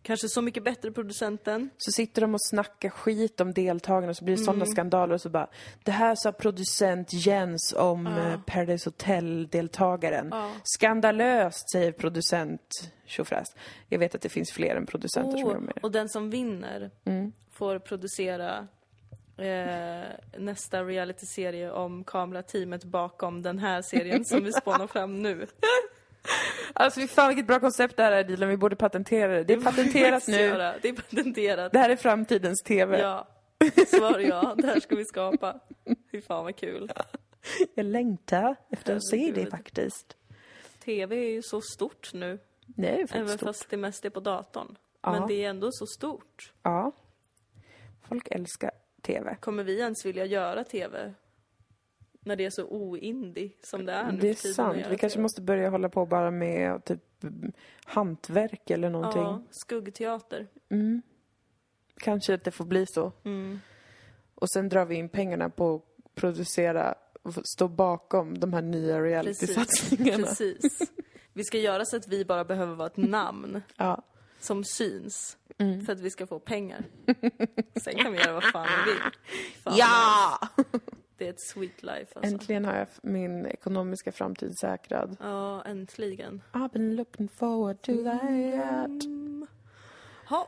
Ja. 0.09 0.11
Kanske 0.11 0.29
Så 0.29 0.41
mycket 0.41 0.63
bättre 0.63 0.91
producenten. 0.91 1.69
Så 1.77 1.91
sitter 1.91 2.21
de 2.21 2.33
och 2.33 2.41
snackar 2.49 2.89
skit 2.89 3.41
om 3.41 3.53
deltagarna 3.53 4.09
och 4.09 4.17
så 4.17 4.25
blir 4.25 4.37
det 4.37 4.43
sådana 4.43 4.65
skandaler 4.65 5.13
och 5.13 5.21
så 5.21 5.29
bara 5.29 5.47
Det 5.83 5.91
här 5.91 6.15
sa 6.15 6.31
producent 6.31 7.13
Jens 7.13 7.73
om 7.77 8.07
eh, 8.07 8.39
Paradise 8.47 8.89
Hotel-deltagaren. 8.89 10.27
Ja. 10.31 10.51
Skandalöst, 10.63 11.71
säger 11.71 11.91
producent 11.91 12.91
Tjofräs. 13.05 13.47
Jag 13.87 13.99
vet 13.99 14.15
att 14.15 14.21
det 14.21 14.29
finns 14.29 14.51
fler 14.51 14.75
än 14.75 14.85
producenter 14.85 15.37
som 15.37 15.39
gör 15.49 15.57
Oh, 15.57 15.61
med 15.61 15.75
det. 15.75 15.81
och 15.81 15.91
den 15.91 16.09
som 16.09 16.29
vinner 16.29 16.91
Mm. 17.05 17.31
får 17.51 17.79
producera 17.79 18.67
eh, 19.37 20.07
nästa 20.37 20.83
realityserie 20.83 21.71
om 21.71 22.03
kamerateamet 22.03 22.83
bakom 22.83 23.41
den 23.41 23.59
här 23.59 23.81
serien 23.81 24.25
som 24.25 24.43
vi 24.43 24.53
spånar 24.53 24.87
fram 24.87 25.19
nu. 25.21 25.47
Alltså 26.73 27.01
fan 27.07 27.27
vilket 27.27 27.47
bra 27.47 27.59
koncept 27.59 27.97
det 27.97 28.03
här 28.03 28.11
är 28.11 28.23
Dilan, 28.23 28.49
vi 28.49 28.57
borde 28.57 28.75
patentera 28.75 29.27
det. 29.33 29.43
Det 29.43 29.53
är 29.53 29.61
patenterat 29.61 30.27
nu. 30.27 30.37
göra. 30.37 30.73
Det 30.81 30.89
är 30.89 30.93
patenterat. 30.93 31.71
Det 31.71 31.79
här 31.79 31.89
är 31.89 31.95
framtidens 31.95 32.63
TV. 32.63 32.99
Ja. 32.99 33.27
Svar 33.87 34.19
ja, 34.19 34.55
det 34.57 34.67
här 34.67 34.79
ska 34.79 34.95
vi 34.95 35.05
skapa. 35.05 35.59
Fy 36.11 36.21
fan 36.21 36.43
vad 36.43 36.55
kul. 36.55 36.91
Jag 37.75 37.85
längtar 37.85 38.55
efter 38.69 38.95
att 38.95 39.05
se 39.07 39.31
det 39.35 39.45
faktiskt. 39.45 40.15
TV 40.85 41.15
är 41.15 41.29
ju 41.29 41.41
så 41.41 41.61
stort 41.61 42.13
nu. 42.13 42.39
Det 42.65 42.87
är 42.89 42.97
faktiskt 42.97 43.15
Även 43.15 43.27
stort. 43.37 43.47
fast 43.47 43.69
det 43.69 43.77
mest 43.77 44.05
är 44.05 44.09
på 44.09 44.19
datorn. 44.19 44.77
Ja. 45.01 45.11
Men 45.11 45.27
det 45.27 45.43
är 45.45 45.49
ändå 45.49 45.71
så 45.71 45.85
stort. 45.87 46.53
Ja. 46.63 46.91
Folk 48.07 48.27
älskar 48.31 48.71
TV. 49.01 49.35
Kommer 49.35 49.63
vi 49.63 49.79
ens 49.79 50.05
vilja 50.05 50.25
göra 50.25 50.63
TV? 50.63 51.13
När 52.21 52.35
det 52.35 52.45
är 52.45 52.49
så 52.49 52.65
oindie 52.65 53.51
som 53.63 53.85
det 53.85 53.93
är 53.93 54.11
nu 54.11 54.19
Det 54.19 54.29
är 54.29 54.53
sant. 54.53 54.85
Vi 54.89 54.97
kanske 54.97 55.19
måste 55.19 55.41
börja 55.41 55.69
hålla 55.69 55.89
på 55.89 56.05
bara 56.05 56.31
med 56.31 56.85
typ 56.85 57.01
hantverk 57.85 58.69
eller 58.69 58.89
någonting. 58.89 59.21
Ja, 59.21 59.43
skuggteater. 59.51 60.47
Mm. 60.69 61.01
Kanske 61.97 62.33
att 62.33 62.43
det 62.43 62.51
får 62.51 62.65
bli 62.65 62.85
så. 62.87 63.11
Mm. 63.23 63.59
Och 64.35 64.49
sen 64.51 64.69
drar 64.69 64.85
vi 64.85 64.95
in 64.95 65.09
pengarna 65.09 65.49
på 65.49 65.75
att 65.75 66.15
producera 66.15 66.95
och 67.21 67.33
stå 67.45 67.67
bakom 67.67 68.39
de 68.39 68.53
här 68.53 68.61
nya 68.61 69.01
reality-satsningarna. 69.01 70.27
Precis. 70.27 70.91
Vi 71.33 71.43
ska 71.43 71.57
göra 71.57 71.85
så 71.85 71.97
att 71.97 72.07
vi 72.07 72.25
bara 72.25 72.45
behöver 72.45 72.75
vara 72.75 72.87
ett 72.87 72.97
namn 72.97 73.61
Ja. 73.75 74.01
som 74.39 74.63
syns. 74.63 75.37
Mm. 75.57 75.85
För 75.85 75.93
att 75.93 75.99
vi 75.99 76.09
ska 76.09 76.27
få 76.27 76.39
pengar. 76.39 76.83
Sen 77.83 77.95
kan 77.95 78.11
vi 78.11 78.17
göra 78.19 78.33
vad 78.33 78.43
fan 78.43 78.67
vi 78.85 78.91
vill. 78.91 79.01
Fan, 79.63 79.73
ja! 79.77 80.39
Det 81.19 81.25
är 81.25 81.29
ett 81.29 81.41
sweet 81.41 81.83
life 81.83 82.07
alltså. 82.15 82.33
Äntligen 82.33 82.65
har 82.65 82.75
jag 82.75 82.87
min 83.01 83.45
ekonomiska 83.45 84.11
framtid 84.11 84.57
säkrad. 84.57 85.17
Ja, 85.19 85.63
äntligen. 85.63 86.41
I've 86.53 86.71
been 86.73 86.95
looking 86.95 87.29
forward 87.29 87.81
to 87.81 87.91
that. 88.03 88.23
Mm. 89.05 89.47
Ha. 90.25 90.47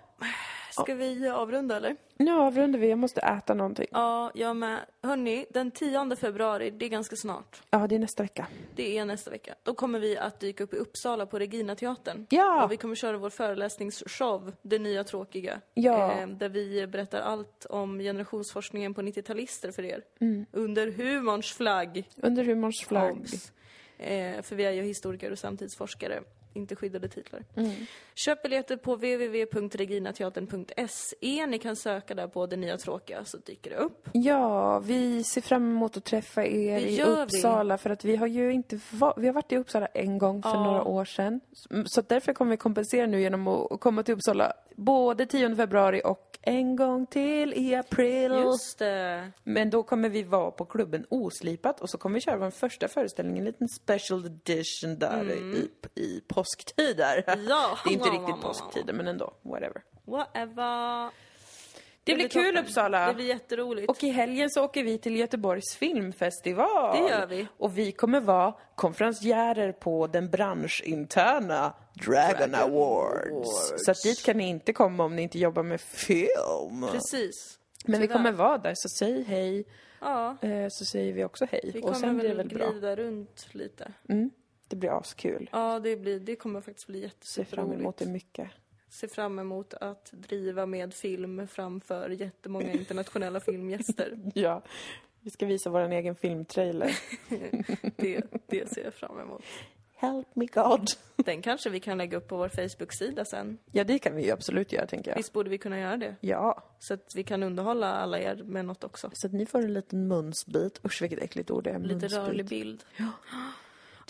Ska 0.72 0.96
vi 0.96 1.30
avrunda 1.30 1.78
eller? 1.78 1.96
Nu 2.18 2.32
avrundar 2.32 2.80
vi, 2.80 2.90
jag 2.90 3.00
måste 3.00 3.22
äta 3.22 3.54
någonting. 3.54 3.88
Ja, 3.92 4.32
jag 4.36 4.56
med. 4.56 4.80
Hörni, 5.04 5.46
den 5.50 5.72
10 5.72 6.16
februari, 6.16 6.70
det 6.72 6.86
är 6.86 6.90
ganska 6.90 7.16
snart. 7.16 7.62
Ja, 7.70 7.88
det 7.88 7.96
är 7.96 8.00
nästa 8.00 8.24
vecka. 8.24 8.48
Det 8.76 8.98
är 8.98 9.06
nästa 9.06 9.32
vecka. 9.32 9.56
Då 9.64 9.74
kommer 9.74 10.00
vi 10.00 10.18
att 10.18 10.40
dyka 10.40 10.64
upp 10.64 10.74
i 10.74 10.78
Uppsala 10.78 11.26
på 11.26 11.40
Regina 11.40 11.76
teatern. 11.76 12.28
Ja! 12.30 12.64
Och 12.66 12.72
vi 12.72 12.78
kommer 12.78 12.96
köra 12.96 13.18
vår 13.18 13.30
föreläsningsshow, 13.30 14.54
Det 14.62 14.80
nya 14.80 15.04
tråkiga. 15.04 15.62
Ja. 15.74 16.12
Eh, 16.12 16.28
där 16.28 16.50
vi 16.50 16.88
berättar 16.88 17.22
allt 17.22 17.66
om 17.70 18.00
generationsforskningen 18.00 18.94
på 18.94 19.02
90-talister 19.02 19.72
för 19.72 19.84
er. 19.84 20.04
Mm. 20.22 20.46
Under 20.52 20.92
humorns 20.92 21.54
flagg. 21.54 22.10
Under 22.18 22.44
humorns 22.44 22.82
flagg. 22.82 23.28
Eh, 23.98 24.42
för 24.42 24.56
vi 24.56 24.66
är 24.66 24.72
ju 24.72 24.82
historiker 24.82 25.32
och 25.32 25.40
samtidsforskare. 25.40 26.22
Inte 26.54 26.76
skyddade 26.76 27.08
titlar. 27.08 27.44
Mm. 27.56 27.72
Köp 28.16 28.44
biljetter 28.44 28.78
på 28.78 28.96
www.reginateatern.se. 28.96 31.46
Ni 31.48 31.60
kan 31.60 31.76
söka 31.76 32.16
där 32.16 32.28
på 32.28 32.46
Det 32.48 32.56
nya 32.58 32.78
tråkiga 32.78 33.26
så 33.26 33.38
dyker 33.38 33.70
det 33.70 33.76
upp. 33.76 34.10
Ja, 34.12 34.80
vi 34.80 35.24
ser 35.24 35.42
fram 35.42 35.64
emot 35.72 35.98
att 35.98 36.04
träffa 36.04 36.46
er 36.46 36.80
i 36.80 36.96
gör 36.96 37.16
vi. 37.16 37.22
Uppsala 37.24 37.78
för 37.78 37.90
att 37.90 38.06
vi 38.06 38.16
har 38.16 38.28
ju 38.28 38.52
inte 38.54 38.80
va- 38.92 39.14
vi 39.18 39.28
har 39.28 39.34
varit 39.34 39.52
i 39.52 39.58
Uppsala 39.58 39.86
en 39.86 40.18
gång 40.18 40.42
för 40.42 40.50
Ja. 40.50 40.64
några 40.64 40.84
år 40.84 41.06
sedan. 41.06 41.40
Så 41.86 42.02
därför 42.08 42.34
kommer 42.34 42.52
vi 42.52 42.58
kompensera 42.58 43.06
nu 43.06 43.22
genom 43.22 43.48
att 43.48 43.80
komma 43.80 44.04
till 44.04 44.14
Uppsala 44.14 44.54
både 44.82 45.26
10 45.26 45.56
februari 45.56 46.02
och 46.06 46.40
en 46.42 46.76
gång 46.76 47.06
till 47.06 47.54
i 47.54 47.76
april. 47.76 48.32
Just 48.32 48.80
det. 48.80 49.32
Men 49.44 49.70
då 49.70 49.84
kommer 49.84 50.10
vi 50.10 50.24
vara 50.24 50.52
på 50.52 50.66
klubben 50.66 51.06
Oslipat 51.10 51.82
och 51.82 51.90
så 51.90 51.98
kommer 51.98 52.14
vi 52.14 52.22
köra 52.22 52.38
vår 52.38 52.50
första 52.50 52.88
föreställning, 52.88 53.38
en 53.38 53.46
liten 53.46 53.68
special 53.68 54.26
edition 54.26 55.00
där 55.00 55.32
i, 55.32 55.70
i 56.02 56.22
påsktider. 56.28 57.24
Mm. 57.28 57.46
Ja. 57.46 57.78
Det 57.84 57.90
är 57.90 57.94
inte 57.94 58.10
riktigt 58.10 58.42
påsktider 58.42 58.94
men 58.94 59.08
ändå, 59.08 59.34
whatever. 59.42 59.82
Whatever. 60.06 61.10
Det 62.04 62.16
blir 62.16 62.28
kul 62.28 62.46
toppen. 62.46 62.64
Uppsala! 62.66 63.08
Det 63.08 63.14
blir 63.14 63.26
jätteroligt. 63.26 63.90
Och 63.90 64.04
i 64.04 64.10
helgen 64.10 64.50
så 64.50 64.64
åker 64.64 64.84
vi 64.84 64.98
till 64.98 65.16
Göteborgs 65.16 65.76
filmfestival. 65.76 66.98
Det 67.04 67.10
gör 67.10 67.28
vi. 67.28 67.48
Och 67.58 67.78
vi 67.78 67.92
kommer 67.92 68.20
vara 68.22 68.54
konferenciärer 68.76 69.72
på 69.72 70.08
den 70.08 70.30
branschinterna 70.30 71.74
Dragon, 72.06 72.56
Awards. 72.56 73.32
Awards. 73.32 73.86
Så 73.86 73.92
att 73.92 74.02
dit 74.04 74.24
kan 74.26 74.38
ni 74.38 74.48
inte 74.50 74.74
komma 74.74 75.04
om 75.04 75.16
ni 75.16 75.22
inte 75.22 75.40
jobbar 75.40 75.64
med 75.64 75.82
film. 75.82 76.86
Precis. 76.92 77.58
Men 77.86 78.02
vi 78.02 78.08
Tyvärr. 78.08 78.18
kommer 78.18 78.32
vara 78.32 78.58
där, 78.58 78.74
så 78.76 78.90
säg 78.90 79.24
hej. 79.24 79.66
Ja, 80.02 80.38
Eh, 80.42 80.68
Så 80.70 80.86
säger 80.86 81.14
vi 81.14 81.24
också 81.24 81.46
hej. 81.52 81.72
vi 81.74 81.80
Och 81.80 81.84
kommer 81.84 81.96
sen 82.00 82.18
blir 82.18 82.30
det 82.30 82.36
väl 82.36 82.50
bra. 82.50 82.70
glida 82.72 82.96
runt 82.96 83.48
lite. 83.52 83.94
Mm. 84.10 84.30
Det 84.68 84.76
blir 84.76 84.98
askul. 85.00 85.50
Ja, 85.54 85.80
det, 85.80 85.96
blir, 85.98 86.20
det 86.20 86.36
kommer 86.36 86.62
faktiskt 86.62 86.88
bli 86.88 87.12
Ser 87.36 87.44
fram 87.44 87.66
emot 87.66 87.72
jätteroligt. 87.76 87.98
det 88.00 88.06
mycket. 88.06 88.48
Ser 88.92 89.08
fram 89.08 89.40
emot 89.40 89.74
att 89.74 90.12
driva 90.12 90.66
med 90.66 90.94
film 90.94 91.48
framför 91.48 92.10
jättemånga 92.10 92.72
internationella 92.72 93.40
filmgäster. 93.46 94.18
Ja. 94.34 94.64
Vi 95.20 95.30
ska 95.30 95.46
visa 95.46 95.70
vår 95.70 95.92
egen 95.92 96.16
filmtrailer. 96.16 96.98
Det, 97.96 98.24
det 98.48 98.70
ser 98.70 98.84
jag 98.84 98.94
fram 98.94 99.20
emot. 99.20 99.44
Help 99.96 100.36
me 100.36 100.46
God. 100.46 100.88
Den 101.16 101.42
kanske 101.42 101.70
vi 101.70 101.80
kan 101.80 101.98
lägga 101.98 102.18
upp 102.18 102.28
på 102.28 102.38
vår 102.38 102.50
Facebook-sida 102.50 103.26
sen. 103.26 103.58
Ja, 103.72 103.84
det 103.84 104.00
kan 104.00 104.16
vi 104.16 104.26
ju 104.26 104.32
absolut 104.32 104.72
göra, 104.72 104.88
tänker 104.88 105.12
jag. 105.12 105.18
Visst 105.18 105.34
borde 105.34 105.50
vi 105.50 105.58
kunna 105.58 105.80
göra 105.80 105.98
det? 105.98 106.16
Ja. 106.22 106.64
Så 106.80 106.94
att 106.94 107.12
vi 107.16 107.24
kan 107.24 107.44
underhålla 107.44 107.94
alla 107.94 108.20
er 108.20 108.36
med 108.36 108.66
något 108.66 108.84
också. 108.84 109.10
Så 109.14 109.28
att 109.28 109.34
ni 109.34 109.46
får 109.46 109.60
en 109.60 109.74
liten 109.74 110.08
munsbit. 110.08 110.86
Usch, 110.86 111.02
vilket 111.02 111.20
äckligt 111.20 111.52
ord 111.52 111.64
det 111.64 111.70
är. 111.70 111.80
Lite 111.80 111.94
munsbit. 111.94 112.14
rörlig 112.14 112.46
bild. 112.46 112.84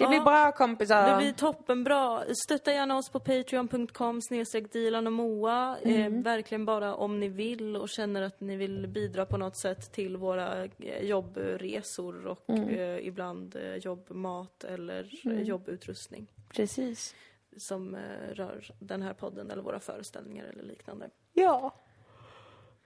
Det 0.02 0.08
blir 0.08 0.22
bra 0.22 0.52
kompisar. 0.52 1.12
Det 1.12 1.18
blir 1.18 1.34
toppenbra. 1.34 2.24
Stötta 2.45 2.74
gärna 2.74 2.97
oss 2.97 3.10
på 3.10 3.20
patreon.com 3.20 4.22
snedstreck 4.22 4.72
Dilan 4.72 5.08
och 5.08 5.14
Moa. 5.14 5.78
Eh, 5.82 6.10
verkligen 6.10 6.66
bara 6.66 6.95
om 6.95 7.20
ni 7.20 7.28
vill 7.30 7.76
och 7.76 7.89
känner 7.89 8.22
att 8.22 8.39
ni 8.39 8.56
vill 8.56 8.88
bidra 8.88 9.26
på 9.26 9.38
något 9.38 9.58
sätt 9.58 9.91
till 9.91 10.18
våra 10.18 10.64
eh, 10.64 11.04
jobbresor 11.04 12.28
och 12.28 12.49
eh, 12.49 13.08
ibland 13.08 13.56
eh, 13.56 13.76
jobbmat 13.76 14.64
eller 14.64 15.12
eh, 15.24 15.41
jobbutrustning 15.41 16.28
Precis. 16.56 17.16
som 17.58 17.95
eh, 17.95 18.34
rör 18.34 18.72
den 18.80 19.02
här 19.02 19.14
podden 19.14 19.52
eller 19.52 19.64
våra 19.64 19.80
föreställningar 19.80 20.45
eller 20.45 20.64
liknande. 20.64 21.10
Ja. 21.34 21.74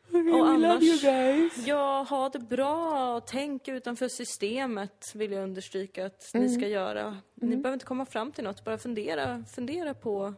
Och 0.07 0.13
we 0.25 0.31
love 0.31 0.49
annars-. 0.49 1.67
Ja, 1.67 2.05
ha 2.09 2.29
det 2.29 2.39
bra. 2.39 3.21
Tänk 3.27 3.67
utanför 3.67 4.07
systemet, 4.07 5.11
vill 5.15 5.31
jag 5.31 5.43
understryka 5.43 6.05
att 6.05 6.31
ni 6.33 6.49
ska 6.49 6.67
göra. 6.67 7.17
Ni 7.33 7.47
behöver 7.57 7.73
inte 7.73 7.85
komma 7.85 8.05
fram 8.05 8.31
till 8.31 8.43
något, 8.43 8.63
bara 8.65 8.77
fundera, 8.77 9.43
fundera 9.55 9.93
på, 9.93 10.33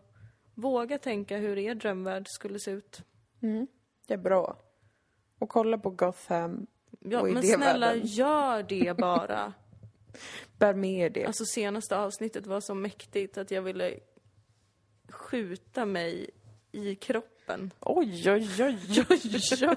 våga 0.56 0.98
tänka 0.98 1.38
hur 1.38 1.58
er 1.58 1.76
drömvärld 1.76 2.26
skulle 2.30 2.60
se 2.60 2.72
ut. 2.72 3.02
Det 4.08 4.14
är 4.14 4.18
bra. 4.18 4.58
Och 5.40 5.50
kolla 5.50 5.78
på 5.78 5.90
Gotham. 5.90 6.68
Ja, 7.00 7.22
Och 7.22 7.30
men 7.30 7.44
snälla, 7.44 7.96
gör 7.96 8.64
det 8.64 8.98
bara. 8.98 9.54
Bär 10.58 10.74
med 10.74 11.14
det. 11.14 11.26
Alltså 11.26 11.46
senaste 11.46 11.98
avsnittet 11.98 12.48
var 12.48 12.62
så 12.62 12.74
mäktigt 12.74 13.38
att 13.38 13.52
jag 13.52 13.62
ville 13.62 14.00
skjuta 15.10 15.86
mig 15.86 16.30
i 16.72 16.96
kroppen. 16.96 17.37
Oj, 17.80 18.30
oj, 18.30 18.48
oj, 18.60 18.78
oj, 19.10 19.20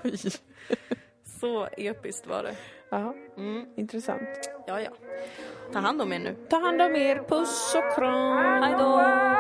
oj. 0.05 0.17
Så 1.41 1.69
episkt 1.77 2.27
var 2.27 2.43
det. 2.43 2.57
Ja, 2.91 3.15
intressant. 3.77 4.51
Ja, 4.67 4.81
ja. 4.81 4.91
Ta 5.73 5.79
hand 5.79 6.03
om 6.03 6.13
er 6.13 6.19
nu. 6.19 6.37
Ta 6.51 6.59
hand 6.59 6.83
om 6.83 6.97
er. 6.97 7.23
Puss 7.29 7.75
och 7.75 7.95
kram. 7.97 8.63
Hej 8.63 8.75
då! 8.79 9.40